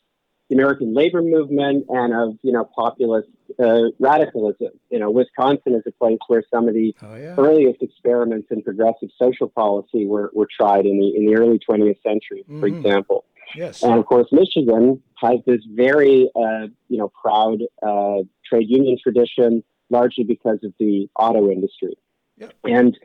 the 0.48 0.54
American 0.54 0.94
labor 0.94 1.20
movement 1.20 1.86
and 1.88 2.14
of 2.14 2.38
you 2.42 2.52
know 2.52 2.64
populist 2.64 3.28
uh, 3.58 3.90
radicalism. 3.98 4.70
You 4.88 5.00
know, 5.00 5.10
Wisconsin 5.10 5.74
is 5.74 5.82
a 5.86 5.90
place 5.92 6.18
where 6.28 6.44
some 6.52 6.68
of 6.68 6.74
the 6.74 6.94
oh, 7.02 7.16
yeah. 7.16 7.34
earliest 7.36 7.82
experiments 7.82 8.48
in 8.52 8.62
progressive 8.62 9.08
social 9.20 9.48
policy 9.48 10.06
were, 10.06 10.30
were 10.32 10.48
tried 10.56 10.86
in 10.86 11.00
the 11.00 11.16
in 11.16 11.26
the 11.26 11.34
early 11.34 11.58
20th 11.58 12.00
century, 12.02 12.44
mm-hmm. 12.44 12.60
for 12.60 12.66
example. 12.66 13.24
Yes. 13.54 13.82
And 13.82 13.98
of 13.98 14.06
course, 14.06 14.28
Michigan 14.30 15.02
has 15.16 15.40
this 15.44 15.60
very 15.68 16.30
uh, 16.36 16.68
you 16.88 16.98
know 16.98 17.10
proud 17.20 17.62
uh, 17.82 18.22
trade 18.48 18.68
union 18.68 18.96
tradition 19.02 19.64
largely 19.90 20.24
because 20.24 20.58
of 20.62 20.72
the 20.78 21.08
auto 21.18 21.50
industry. 21.50 21.96
Yep. 22.38 22.54
And, 22.64 22.98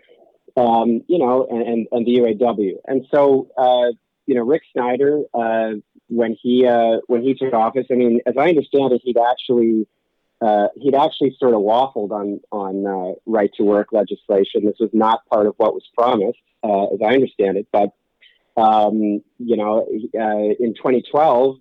um, 0.58 1.02
you 1.08 1.18
know, 1.18 1.48
and, 1.50 1.62
and, 1.62 1.88
and, 1.92 2.06
the 2.06 2.18
UAW. 2.18 2.74
And 2.86 3.06
so, 3.12 3.48
uh, 3.58 3.94
you 4.26 4.36
know, 4.36 4.44
Rick 4.44 4.64
Snyder, 4.74 5.22
uh, 5.34 5.72
when 6.08 6.38
he 6.42 6.66
uh, 6.68 6.98
when 7.08 7.22
he 7.24 7.34
took 7.34 7.54
office, 7.54 7.88
I 7.90 7.96
mean, 7.96 8.20
as 8.26 8.36
I 8.38 8.50
understand 8.50 8.92
it, 8.94 9.02
he'd 9.04 9.18
actually 9.18 9.88
uh, 10.42 10.68
he'd 10.76 10.96
actually 10.96 11.36
sort 11.40 11.54
of 11.54 11.62
waffled 11.62 12.12
on 12.12 12.42
on 12.52 12.86
uh, 12.86 13.14
right 13.26 13.52
to 13.56 13.64
work 13.64 13.90
legislation. 13.92 14.66
This 14.66 14.78
was 14.80 14.90
not 14.94 15.26
part 15.28 15.48
of 15.48 15.54
what 15.58 15.74
was 15.74 15.84
promised, 15.98 16.40
uh, 16.64 16.86
as 16.88 17.00
I 17.02 17.14
understand 17.14 17.58
it. 17.58 17.68
But 17.72 17.94
um, 18.58 19.24
you 19.40 19.56
know, 19.56 19.88
in 19.90 20.74
2012, 20.76 21.58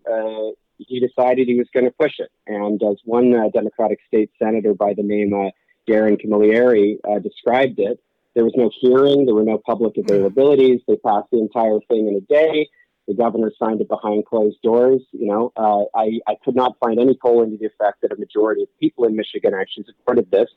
he 0.88 1.00
decided 1.00 1.49
he 1.49 1.58
was 1.58 1.68
going 1.72 1.87
to 1.87 1.92
push 1.92 2.18
it. 2.18 2.30
And 2.46 2.82
as 2.82 2.96
one 3.04 3.34
uh, 3.34 3.49
Democratic 3.52 3.99
state 4.06 4.30
senator 4.38 4.75
by 4.75 4.94
the 4.94 5.02
name 5.02 5.32
uh, 5.34 5.50
Darrin 5.87 6.16
Camilleri 6.16 6.99
uh, 7.08 7.18
described 7.18 7.78
it, 7.78 8.00
there 8.34 8.44
was 8.44 8.54
no 8.56 8.70
hearing, 8.80 9.26
there 9.26 9.34
were 9.34 9.44
no 9.44 9.58
public 9.58 9.94
availabilities. 9.94 10.80
They 10.87 10.96
passed 10.96 11.28
the 11.32 11.38
entire 11.38 11.78
thing 11.88 12.06
in 12.08 12.14
a 12.14 12.20
day. 12.20 12.68
The 13.08 13.14
governor 13.14 13.50
signed 13.58 13.80
it 13.80 13.88
behind 13.88 14.26
closed 14.26 14.58
doors. 14.62 15.00
You 15.10 15.26
know, 15.26 15.52
uh, 15.56 15.84
I, 15.99 16.20
I 16.28 16.37
could 16.44 16.54
not 16.54 16.76
find 16.78 17.00
any 17.00 17.18
polling 17.20 17.50
to 17.50 17.56
the 17.56 17.66
effect 17.66 18.02
that 18.02 18.12
a 18.12 18.16
majority 18.16 18.62
of 18.62 18.68
people 18.78 19.04
in 19.04 19.16
Michigan 19.16 19.52
actually 19.52 19.84
supported 19.87 20.30
this. 20.30 20.49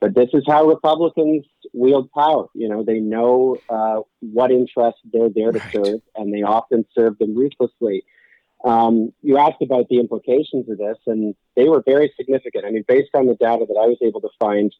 But 0.00 0.14
this 0.14 0.28
is 0.32 0.44
how 0.46 0.64
Republicans 0.64 1.44
wield 1.74 2.10
power. 2.12 2.46
You 2.54 2.68
know, 2.68 2.82
they 2.84 3.00
know 3.00 3.58
uh, 3.68 4.00
what 4.20 4.50
interests 4.50 5.00
they're 5.12 5.28
there 5.28 5.52
to 5.52 5.58
right. 5.58 5.72
serve, 5.72 6.00
and 6.14 6.32
they 6.32 6.42
often 6.42 6.86
serve 6.94 7.18
them 7.18 7.36
ruthlessly. 7.36 8.04
Um, 8.64 9.12
you 9.22 9.38
asked 9.38 9.62
about 9.62 9.88
the 9.88 10.00
implications 10.00 10.68
of 10.68 10.78
this, 10.78 10.98
and 11.06 11.34
they 11.54 11.68
were 11.68 11.82
very 11.86 12.12
significant. 12.16 12.64
I 12.64 12.70
mean, 12.70 12.84
based 12.86 13.10
on 13.14 13.26
the 13.26 13.34
data 13.34 13.64
that 13.68 13.78
I 13.80 13.86
was 13.86 13.98
able 14.02 14.20
to 14.20 14.30
find, 14.38 14.74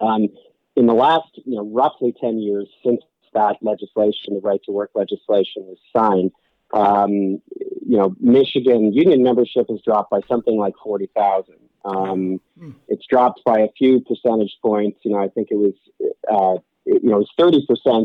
um, 0.00 0.28
in 0.76 0.86
the 0.86 0.94
last, 0.94 1.28
you 1.44 1.56
know, 1.56 1.64
roughly 1.64 2.14
10 2.20 2.38
years 2.38 2.68
since 2.84 3.00
that 3.32 3.56
legislation, 3.62 4.34
the 4.34 4.40
right 4.42 4.60
to 4.64 4.72
work 4.72 4.90
legislation, 4.94 5.64
was 5.64 5.78
signed, 5.96 6.32
um, 6.74 7.40
you 7.86 7.96
know, 7.96 8.14
Michigan 8.20 8.92
union 8.92 9.22
membership 9.22 9.66
has 9.70 9.80
dropped 9.82 10.10
by 10.10 10.20
something 10.28 10.58
like 10.58 10.74
40,000. 10.82 11.54
Um, 11.84 12.40
mm. 12.60 12.74
It's 12.88 13.06
dropped 13.06 13.44
by 13.44 13.60
a 13.60 13.68
few 13.78 14.00
percentage 14.00 14.56
points. 14.60 14.98
You 15.04 15.12
know, 15.12 15.22
I 15.22 15.28
think 15.28 15.48
it 15.50 15.56
was, 15.56 15.74
uh, 16.00 16.60
you 16.84 17.10
know, 17.10 17.20
it 17.20 17.28
was 17.28 17.32
30% 17.38 17.62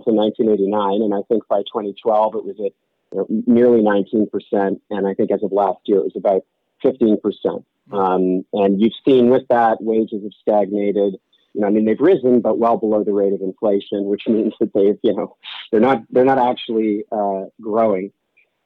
in 0.08 0.15
1989, 0.15 1.01
and 1.01 1.13
I 1.13 1.22
think 1.27 1.48
by 1.48 1.62
2012 1.62 2.36
it 2.36 2.46
was 2.46 2.56
at 2.63 2.74
you 3.12 3.20
know, 3.20 3.25
nearly 3.48 3.82
19%, 3.82 4.80
and 4.89 5.08
I 5.08 5.13
think 5.13 5.32
as 5.32 5.44
of 5.44 5.51
last 5.51 5.80
year 5.86 6.00
it 6.00 6.03
was 6.03 6.15
about 6.15 6.44
15%. 6.84 7.63
Hmm. 7.89 7.96
Um, 7.96 8.46
and 8.53 8.82
you've 8.82 8.94
seen 9.06 9.30
with 9.30 9.48
that 9.50 9.82
wages 9.82 10.24
have 10.24 10.34
stagnated. 10.41 11.15
You 11.53 11.62
know, 11.62 11.68
I 11.68 11.70
mean, 11.70 11.86
they've 11.86 12.00
risen, 12.00 12.39
but 12.39 12.58
well 12.58 12.77
below 12.77 13.03
the 13.03 13.13
rate 13.13 13.34
of 13.34 13.41
inflation, 13.41 14.06
which 14.06 14.24
means 14.27 14.53
that 14.60 14.74
they've, 14.74 14.98
you 15.01 15.13
know, 15.15 15.38
they're 15.72 15.82
not 15.82 16.03
they're 16.10 16.25
not 16.25 16.39
actually 16.39 17.03
uh, 17.12 17.46
growing. 17.60 18.12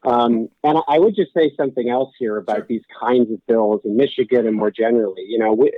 Um, 0.04 0.50
and 0.64 0.78
I 0.88 1.00
would 1.00 1.16
just 1.16 1.34
say 1.34 1.52
something 1.58 1.90
else 1.90 2.14
here 2.20 2.38
about 2.38 2.68
these 2.68 2.84
kinds 3.00 3.32
of 3.32 3.46
bills 3.48 3.82
in 3.86 3.98
Michigan 3.98 4.46
and 4.46 4.56
more 4.56 4.70
generally. 4.70 5.24
You 5.28 5.40
know, 5.40 5.54
we, 5.54 5.72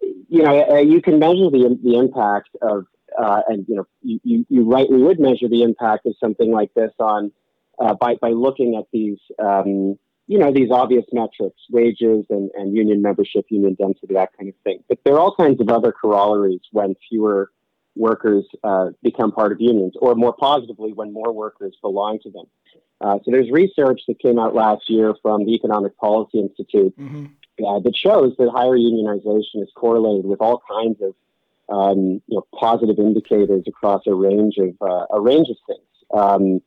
you 0.00 0.42
know, 0.42 0.70
uh, 0.70 0.78
you 0.78 1.02
can 1.02 1.18
measure 1.18 1.50
the 1.50 1.78
the 1.82 1.98
impact 1.98 2.48
of, 2.62 2.86
uh, 3.18 3.42
and 3.46 3.66
you 3.68 3.76
know, 3.76 3.86
you, 4.02 4.20
you, 4.24 4.46
you 4.48 4.64
rightly 4.64 5.02
would 5.02 5.20
measure 5.20 5.48
the 5.48 5.62
impact 5.62 6.06
of 6.06 6.14
something 6.18 6.50
like 6.50 6.72
this 6.72 6.92
on 6.98 7.30
uh, 7.80 7.94
by 7.94 8.14
by 8.20 8.30
looking 8.30 8.76
at 8.76 8.84
these, 8.92 9.18
um, 9.38 9.98
you 10.26 10.38
know, 10.38 10.52
these 10.52 10.70
obvious 10.70 11.04
metrics, 11.12 11.60
wages 11.70 12.26
and, 12.30 12.50
and 12.54 12.76
union 12.76 13.02
membership, 13.02 13.46
union 13.48 13.74
density, 13.74 14.14
that 14.14 14.30
kind 14.36 14.48
of 14.48 14.54
thing. 14.64 14.82
But 14.88 14.98
there 15.04 15.14
are 15.14 15.20
all 15.20 15.34
kinds 15.34 15.60
of 15.60 15.68
other 15.68 15.92
corollaries 15.92 16.60
when 16.72 16.94
fewer 17.08 17.50
workers 17.96 18.46
uh, 18.62 18.90
become 19.02 19.32
part 19.32 19.52
of 19.52 19.60
unions, 19.60 19.94
or 20.00 20.14
more 20.14 20.32
positively, 20.32 20.92
when 20.92 21.12
more 21.12 21.32
workers 21.32 21.76
belong 21.82 22.18
to 22.22 22.30
them. 22.30 22.44
Uh, 23.00 23.18
so 23.24 23.30
there's 23.30 23.50
research 23.50 24.02
that 24.08 24.18
came 24.18 24.38
out 24.38 24.54
last 24.54 24.88
year 24.88 25.14
from 25.22 25.44
the 25.44 25.54
Economic 25.54 25.96
Policy 25.98 26.40
Institute 26.40 26.96
mm-hmm. 26.98 27.26
uh, 27.64 27.78
that 27.80 27.96
shows 27.96 28.34
that 28.38 28.50
higher 28.50 28.76
unionization 28.76 29.62
is 29.62 29.70
correlated 29.74 30.24
with 30.26 30.40
all 30.40 30.62
kinds 30.68 31.00
of 31.00 31.14
um, 31.68 32.22
you 32.26 32.36
know, 32.36 32.46
positive 32.58 32.98
indicators 32.98 33.64
across 33.66 34.02
a 34.06 34.14
range 34.14 34.56
of 34.58 34.74
uh, 34.80 35.06
a 35.10 35.20
range 35.20 35.48
of 35.50 35.56
things. 35.66 35.88
Um, 36.12 36.60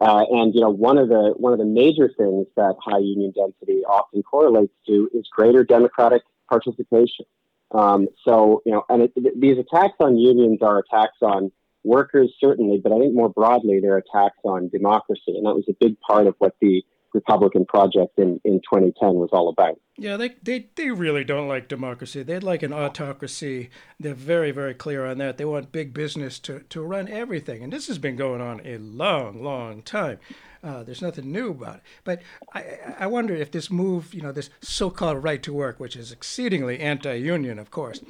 uh, 0.00 0.24
and 0.30 0.54
you 0.54 0.60
know, 0.60 0.70
one 0.70 0.98
of 0.98 1.08
the 1.08 1.34
one 1.36 1.52
of 1.52 1.58
the 1.58 1.64
major 1.64 2.10
things 2.16 2.46
that 2.56 2.74
high 2.84 2.98
union 2.98 3.32
density 3.34 3.82
often 3.84 4.22
correlates 4.22 4.74
to 4.86 5.08
is 5.14 5.26
greater 5.30 5.64
democratic 5.64 6.22
participation. 6.48 7.24
Um, 7.72 8.08
so 8.24 8.62
you 8.66 8.72
know, 8.72 8.84
and 8.88 9.02
it, 9.02 9.40
these 9.40 9.58
attacks 9.58 9.96
on 10.00 10.18
unions 10.18 10.58
are 10.62 10.78
attacks 10.78 11.18
on 11.22 11.52
workers 11.82 12.32
certainly, 12.40 12.80
but 12.82 12.92
I 12.92 12.98
think 12.98 13.14
more 13.14 13.30
broadly, 13.30 13.80
they're 13.80 13.96
attacks 13.96 14.38
on 14.44 14.68
democracy, 14.68 15.36
and 15.36 15.46
that 15.46 15.54
was 15.54 15.64
a 15.68 15.74
big 15.80 15.98
part 16.00 16.26
of 16.26 16.34
what 16.38 16.54
the 16.60 16.84
Republican 17.12 17.64
project 17.66 18.18
in, 18.18 18.40
in 18.44 18.60
2010 18.60 19.14
was 19.14 19.30
all 19.32 19.48
about. 19.48 19.80
Yeah, 19.96 20.16
they, 20.16 20.30
they, 20.42 20.68
they 20.76 20.90
really 20.90 21.24
don't 21.24 21.48
like 21.48 21.68
democracy. 21.68 22.22
They'd 22.22 22.42
like 22.42 22.62
an 22.62 22.72
autocracy. 22.72 23.70
They're 23.98 24.14
very, 24.14 24.50
very 24.50 24.74
clear 24.74 25.06
on 25.06 25.18
that. 25.18 25.36
They 25.36 25.44
want 25.44 25.72
big 25.72 25.92
business 25.92 26.38
to, 26.40 26.60
to 26.60 26.82
run 26.82 27.08
everything. 27.08 27.62
And 27.62 27.72
this 27.72 27.88
has 27.88 27.98
been 27.98 28.16
going 28.16 28.40
on 28.40 28.60
a 28.64 28.78
long, 28.78 29.42
long 29.42 29.82
time. 29.82 30.18
Uh, 30.62 30.82
there's 30.82 31.02
nothing 31.02 31.32
new 31.32 31.50
about 31.50 31.76
it. 31.76 31.82
But 32.04 32.22
I, 32.52 32.78
I 33.00 33.06
wonder 33.06 33.34
if 33.34 33.50
this 33.50 33.70
move, 33.70 34.12
you 34.14 34.22
know, 34.22 34.32
this 34.32 34.50
so 34.60 34.90
called 34.90 35.24
right 35.24 35.42
to 35.42 35.52
work, 35.52 35.80
which 35.80 35.96
is 35.96 36.12
exceedingly 36.12 36.80
anti 36.80 37.14
union, 37.14 37.58
of 37.58 37.70
course, 37.70 38.02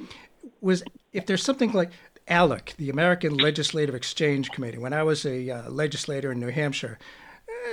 was 0.59 0.83
if 1.13 1.25
there's 1.25 1.43
something 1.43 1.71
like 1.71 1.91
ALEC, 2.27 2.75
the 2.75 2.89
American 2.89 3.37
Legislative 3.37 3.95
Exchange 3.95 4.51
Committee, 4.51 4.77
when 4.77 4.93
I 4.93 5.03
was 5.03 5.25
a 5.25 5.49
uh, 5.49 5.69
legislator 5.69 6.31
in 6.31 6.39
New 6.39 6.49
Hampshire, 6.49 6.99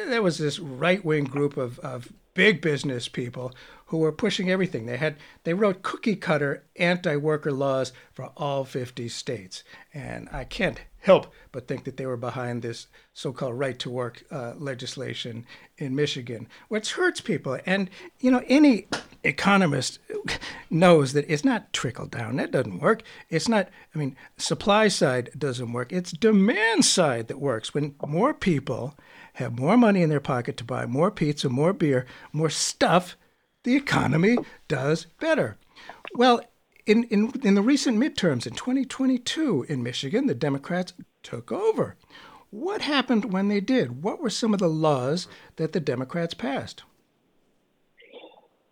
there 0.06 0.22
was 0.22 0.38
this 0.38 0.58
right 0.58 1.04
wing 1.04 1.24
group 1.24 1.56
of, 1.56 1.78
of 1.80 2.12
big 2.34 2.60
business 2.60 3.08
people 3.08 3.52
who 3.86 3.98
were 3.98 4.12
pushing 4.12 4.50
everything. 4.50 4.86
They 4.86 4.96
had 4.96 5.16
they 5.44 5.54
wrote 5.54 5.82
cookie 5.82 6.16
cutter 6.16 6.64
anti 6.76 7.16
worker 7.16 7.52
laws 7.52 7.92
for 8.12 8.30
all 8.36 8.64
50 8.64 9.08
states, 9.08 9.64
and 9.92 10.28
I 10.30 10.44
can't 10.44 10.80
help 11.00 11.32
but 11.52 11.66
think 11.66 11.84
that 11.84 11.96
they 11.96 12.06
were 12.06 12.16
behind 12.16 12.62
this 12.62 12.86
so-called 13.12 13.58
right 13.58 13.78
to 13.78 13.90
work 13.90 14.24
uh, 14.30 14.54
legislation 14.56 15.46
in 15.78 15.94
Michigan, 15.94 16.48
which 16.68 16.92
hurts 16.92 17.20
people. 17.20 17.58
And 17.66 17.90
you 18.20 18.30
know, 18.30 18.42
any 18.46 18.86
economist 19.24 19.98
knows 20.70 21.12
that 21.12 21.30
it's 21.30 21.44
not 21.44 21.72
trickle 21.72 22.06
down. 22.06 22.36
That 22.36 22.50
doesn't 22.50 22.80
work. 22.80 23.02
It's 23.28 23.48
not. 23.48 23.68
I 23.94 23.98
mean, 23.98 24.16
supply 24.36 24.88
side 24.88 25.30
doesn't 25.36 25.72
work. 25.72 25.92
It's 25.92 26.12
demand 26.12 26.84
side 26.84 27.28
that 27.28 27.40
works. 27.40 27.74
When 27.74 27.94
more 28.06 28.34
people 28.34 28.94
have 29.34 29.58
more 29.58 29.76
money 29.76 30.02
in 30.02 30.10
their 30.10 30.20
pocket 30.20 30.56
to 30.58 30.64
buy 30.64 30.86
more 30.86 31.10
pizza, 31.10 31.48
more 31.48 31.72
beer, 31.72 32.06
more 32.32 32.50
stuff, 32.50 33.16
the 33.64 33.76
economy 33.76 34.36
does 34.66 35.06
better. 35.20 35.56
Well, 36.14 36.40
in, 36.86 37.04
in, 37.04 37.32
in 37.42 37.54
the 37.54 37.62
recent 37.62 37.98
midterms 37.98 38.46
in 38.46 38.54
2022 38.54 39.66
in 39.68 39.82
Michigan, 39.82 40.26
the 40.26 40.34
Democrats 40.34 40.94
took 41.22 41.52
over. 41.52 41.96
What 42.50 42.80
happened 42.80 43.32
when 43.32 43.48
they 43.48 43.60
did? 43.60 44.02
What 44.02 44.20
were 44.20 44.30
some 44.30 44.54
of 44.54 44.58
the 44.58 44.68
laws 44.68 45.28
that 45.56 45.72
the 45.72 45.80
Democrats 45.80 46.32
passed? 46.32 46.82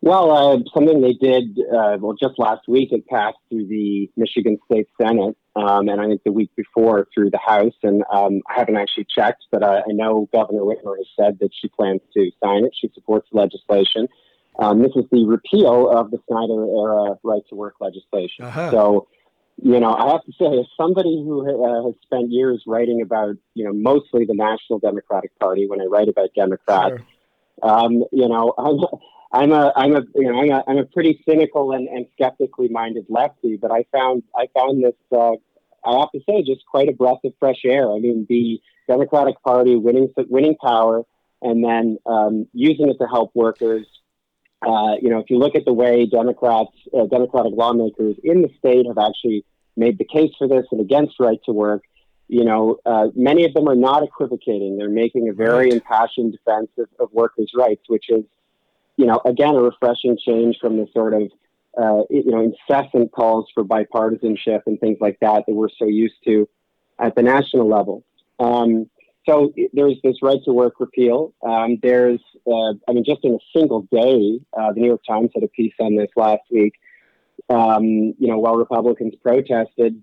Well, 0.06 0.30
uh, 0.30 0.58
something 0.72 1.00
they 1.00 1.14
did, 1.14 1.58
uh, 1.58 1.96
well, 1.98 2.14
just 2.14 2.38
last 2.38 2.68
week, 2.68 2.92
it 2.92 3.08
passed 3.08 3.38
through 3.48 3.66
the 3.66 4.08
Michigan 4.16 4.56
State 4.70 4.86
Senate, 5.02 5.36
um, 5.56 5.88
and 5.88 6.00
I 6.00 6.06
think 6.06 6.22
the 6.22 6.30
week 6.30 6.52
before 6.54 7.08
through 7.12 7.30
the 7.30 7.40
House. 7.44 7.74
And 7.82 8.04
um, 8.14 8.40
I 8.48 8.56
haven't 8.56 8.76
actually 8.76 9.08
checked, 9.12 9.46
but 9.50 9.64
uh, 9.64 9.82
I 9.84 9.90
know 9.90 10.28
Governor 10.32 10.60
Whitmer 10.60 10.96
has 10.96 11.08
said 11.18 11.40
that 11.40 11.50
she 11.60 11.66
plans 11.66 12.02
to 12.14 12.30
sign 12.40 12.64
it. 12.64 12.72
She 12.80 12.88
supports 12.94 13.26
the 13.32 13.38
legislation. 13.40 14.06
Um, 14.60 14.80
this 14.80 14.92
is 14.94 15.06
the 15.10 15.26
repeal 15.26 15.90
of 15.90 16.12
the 16.12 16.18
Snyder 16.28 16.64
era 16.64 17.18
right 17.24 17.42
to 17.48 17.56
work 17.56 17.74
legislation. 17.80 18.44
Uh-huh. 18.44 18.70
So, 18.70 19.08
you 19.60 19.80
know, 19.80 19.92
I 19.92 20.12
have 20.12 20.24
to 20.24 20.32
say, 20.38 20.56
as 20.56 20.66
somebody 20.76 21.20
who 21.20 21.40
uh, 21.42 21.86
has 21.86 21.94
spent 22.04 22.30
years 22.30 22.62
writing 22.64 23.02
about, 23.02 23.34
you 23.54 23.64
know, 23.64 23.72
mostly 23.72 24.24
the 24.24 24.34
National 24.34 24.78
Democratic 24.78 25.36
Party, 25.40 25.66
when 25.66 25.80
I 25.80 25.86
write 25.86 26.08
about 26.08 26.28
Democrats, 26.36 27.02
sure. 27.60 27.68
um, 27.68 28.04
you 28.12 28.28
know, 28.28 28.54
I'm, 28.58 28.78
I'm 29.32 29.52
a, 29.52 29.72
I'm 29.76 29.94
a, 29.94 30.02
you 30.14 30.30
know, 30.30 30.40
I'm 30.40 30.50
a, 30.50 30.64
I'm 30.68 30.78
a 30.78 30.84
pretty 30.84 31.22
cynical 31.28 31.72
and, 31.72 31.88
and 31.88 32.06
skeptically 32.12 32.68
minded 32.68 33.06
lefty, 33.08 33.56
but 33.56 33.70
I 33.70 33.84
found, 33.92 34.22
I 34.34 34.46
found 34.54 34.84
this, 34.84 34.94
uh, 35.12 35.32
I 35.84 35.98
have 35.98 36.10
to 36.12 36.20
say, 36.28 36.42
just 36.42 36.64
quite 36.66 36.88
a 36.88 36.92
breath 36.92 37.18
of 37.24 37.32
fresh 37.38 37.64
air. 37.64 37.90
I 37.90 37.98
mean, 37.98 38.26
the 38.28 38.60
Democratic 38.88 39.42
Party 39.42 39.76
winning, 39.76 40.12
winning 40.28 40.56
power 40.56 41.02
and 41.42 41.62
then 41.62 41.98
um, 42.06 42.46
using 42.52 42.88
it 42.88 42.98
to 42.98 43.06
help 43.06 43.32
workers 43.34 43.86
uh, 44.66 44.96
you 45.00 45.10
know, 45.10 45.18
if 45.18 45.28
you 45.28 45.38
look 45.38 45.54
at 45.54 45.64
the 45.64 45.72
way 45.72 46.06
Democrats, 46.06 46.72
uh, 46.96 47.06
Democratic 47.06 47.52
lawmakers 47.54 48.16
in 48.24 48.42
the 48.42 48.48
state 48.58 48.86
have 48.86 48.98
actually 48.98 49.44
made 49.76 49.98
the 49.98 50.04
case 50.04 50.32
for 50.38 50.48
this 50.48 50.64
and 50.72 50.80
against 50.80 51.20
right 51.20 51.38
to 51.44 51.52
work, 51.52 51.82
you 52.28 52.44
know, 52.44 52.78
uh, 52.86 53.08
many 53.14 53.44
of 53.44 53.54
them 53.54 53.68
are 53.68 53.76
not 53.76 54.02
equivocating. 54.02 54.78
They're 54.78 54.88
making 54.88 55.28
a 55.28 55.32
very 55.32 55.70
impassioned 55.70 56.32
defense 56.32 56.68
of, 56.78 56.88
of, 56.98 57.12
workers' 57.12 57.52
rights, 57.54 57.82
which 57.86 58.06
is, 58.08 58.24
you 58.96 59.06
know, 59.06 59.20
again, 59.24 59.54
a 59.54 59.62
refreshing 59.62 60.16
change 60.24 60.56
from 60.60 60.76
the 60.76 60.86
sort 60.92 61.14
of, 61.14 61.22
uh, 61.78 62.02
you 62.10 62.30
know, 62.30 62.42
incessant 62.42 63.12
calls 63.12 63.46
for 63.54 63.64
bipartisanship 63.64 64.62
and 64.66 64.80
things 64.80 64.98
like 65.00 65.18
that 65.20 65.44
that 65.46 65.54
we're 65.54 65.68
so 65.78 65.86
used 65.86 66.16
to 66.24 66.48
at 66.98 67.14
the 67.14 67.22
national 67.22 67.68
level. 67.68 68.04
Um, 68.38 68.88
so 69.28 69.52
there's 69.72 69.96
this 70.04 70.16
right 70.22 70.38
to 70.44 70.52
work 70.52 70.74
repeal. 70.78 71.34
Um, 71.42 71.78
there's, 71.82 72.20
uh, 72.46 72.74
I 72.88 72.92
mean, 72.92 73.04
just 73.04 73.24
in 73.24 73.34
a 73.34 73.58
single 73.58 73.82
day, 73.90 74.40
uh, 74.56 74.72
the 74.72 74.80
New 74.80 74.86
York 74.86 75.02
Times 75.06 75.30
had 75.34 75.42
a 75.42 75.48
piece 75.48 75.74
on 75.80 75.96
this 75.96 76.10
last 76.16 76.42
week. 76.50 76.74
Um, 77.48 78.14
you 78.18 78.28
know, 78.28 78.38
while 78.38 78.54
Republicans 78.54 79.14
protested, 79.22 80.00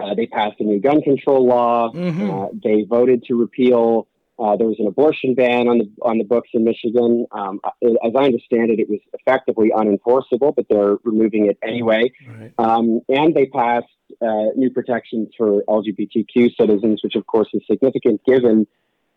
uh, 0.00 0.14
they 0.14 0.26
passed 0.26 0.60
a 0.60 0.64
new 0.64 0.78
gun 0.80 1.02
control 1.02 1.46
law. 1.46 1.90
Mm-hmm. 1.90 2.30
Uh, 2.30 2.46
they 2.62 2.84
voted 2.84 3.24
to 3.24 3.34
repeal 3.34 4.06
uh, 4.40 4.56
there 4.56 4.66
was 4.66 4.76
an 4.78 4.86
abortion 4.86 5.34
ban 5.34 5.68
on 5.68 5.78
the 5.78 5.90
on 6.02 6.18
the 6.18 6.24
books 6.24 6.48
in 6.54 6.64
Michigan. 6.64 7.26
Um, 7.32 7.60
as 7.82 8.12
I 8.16 8.24
understand 8.24 8.70
it, 8.70 8.80
it 8.80 8.88
was 8.88 9.00
effectively 9.12 9.70
unenforceable, 9.70 10.54
but 10.56 10.66
they're 10.70 10.96
removing 11.04 11.46
it 11.46 11.58
anyway. 11.62 12.10
Right. 12.26 12.52
Um, 12.58 13.00
and 13.08 13.34
they 13.34 13.46
passed 13.46 13.86
uh, 14.22 14.52
new 14.56 14.70
protections 14.70 15.28
for 15.36 15.62
LGBTQ 15.68 16.56
citizens, 16.56 17.00
which 17.04 17.16
of 17.16 17.26
course 17.26 17.48
is 17.52 17.62
significant 17.70 18.24
given 18.24 18.66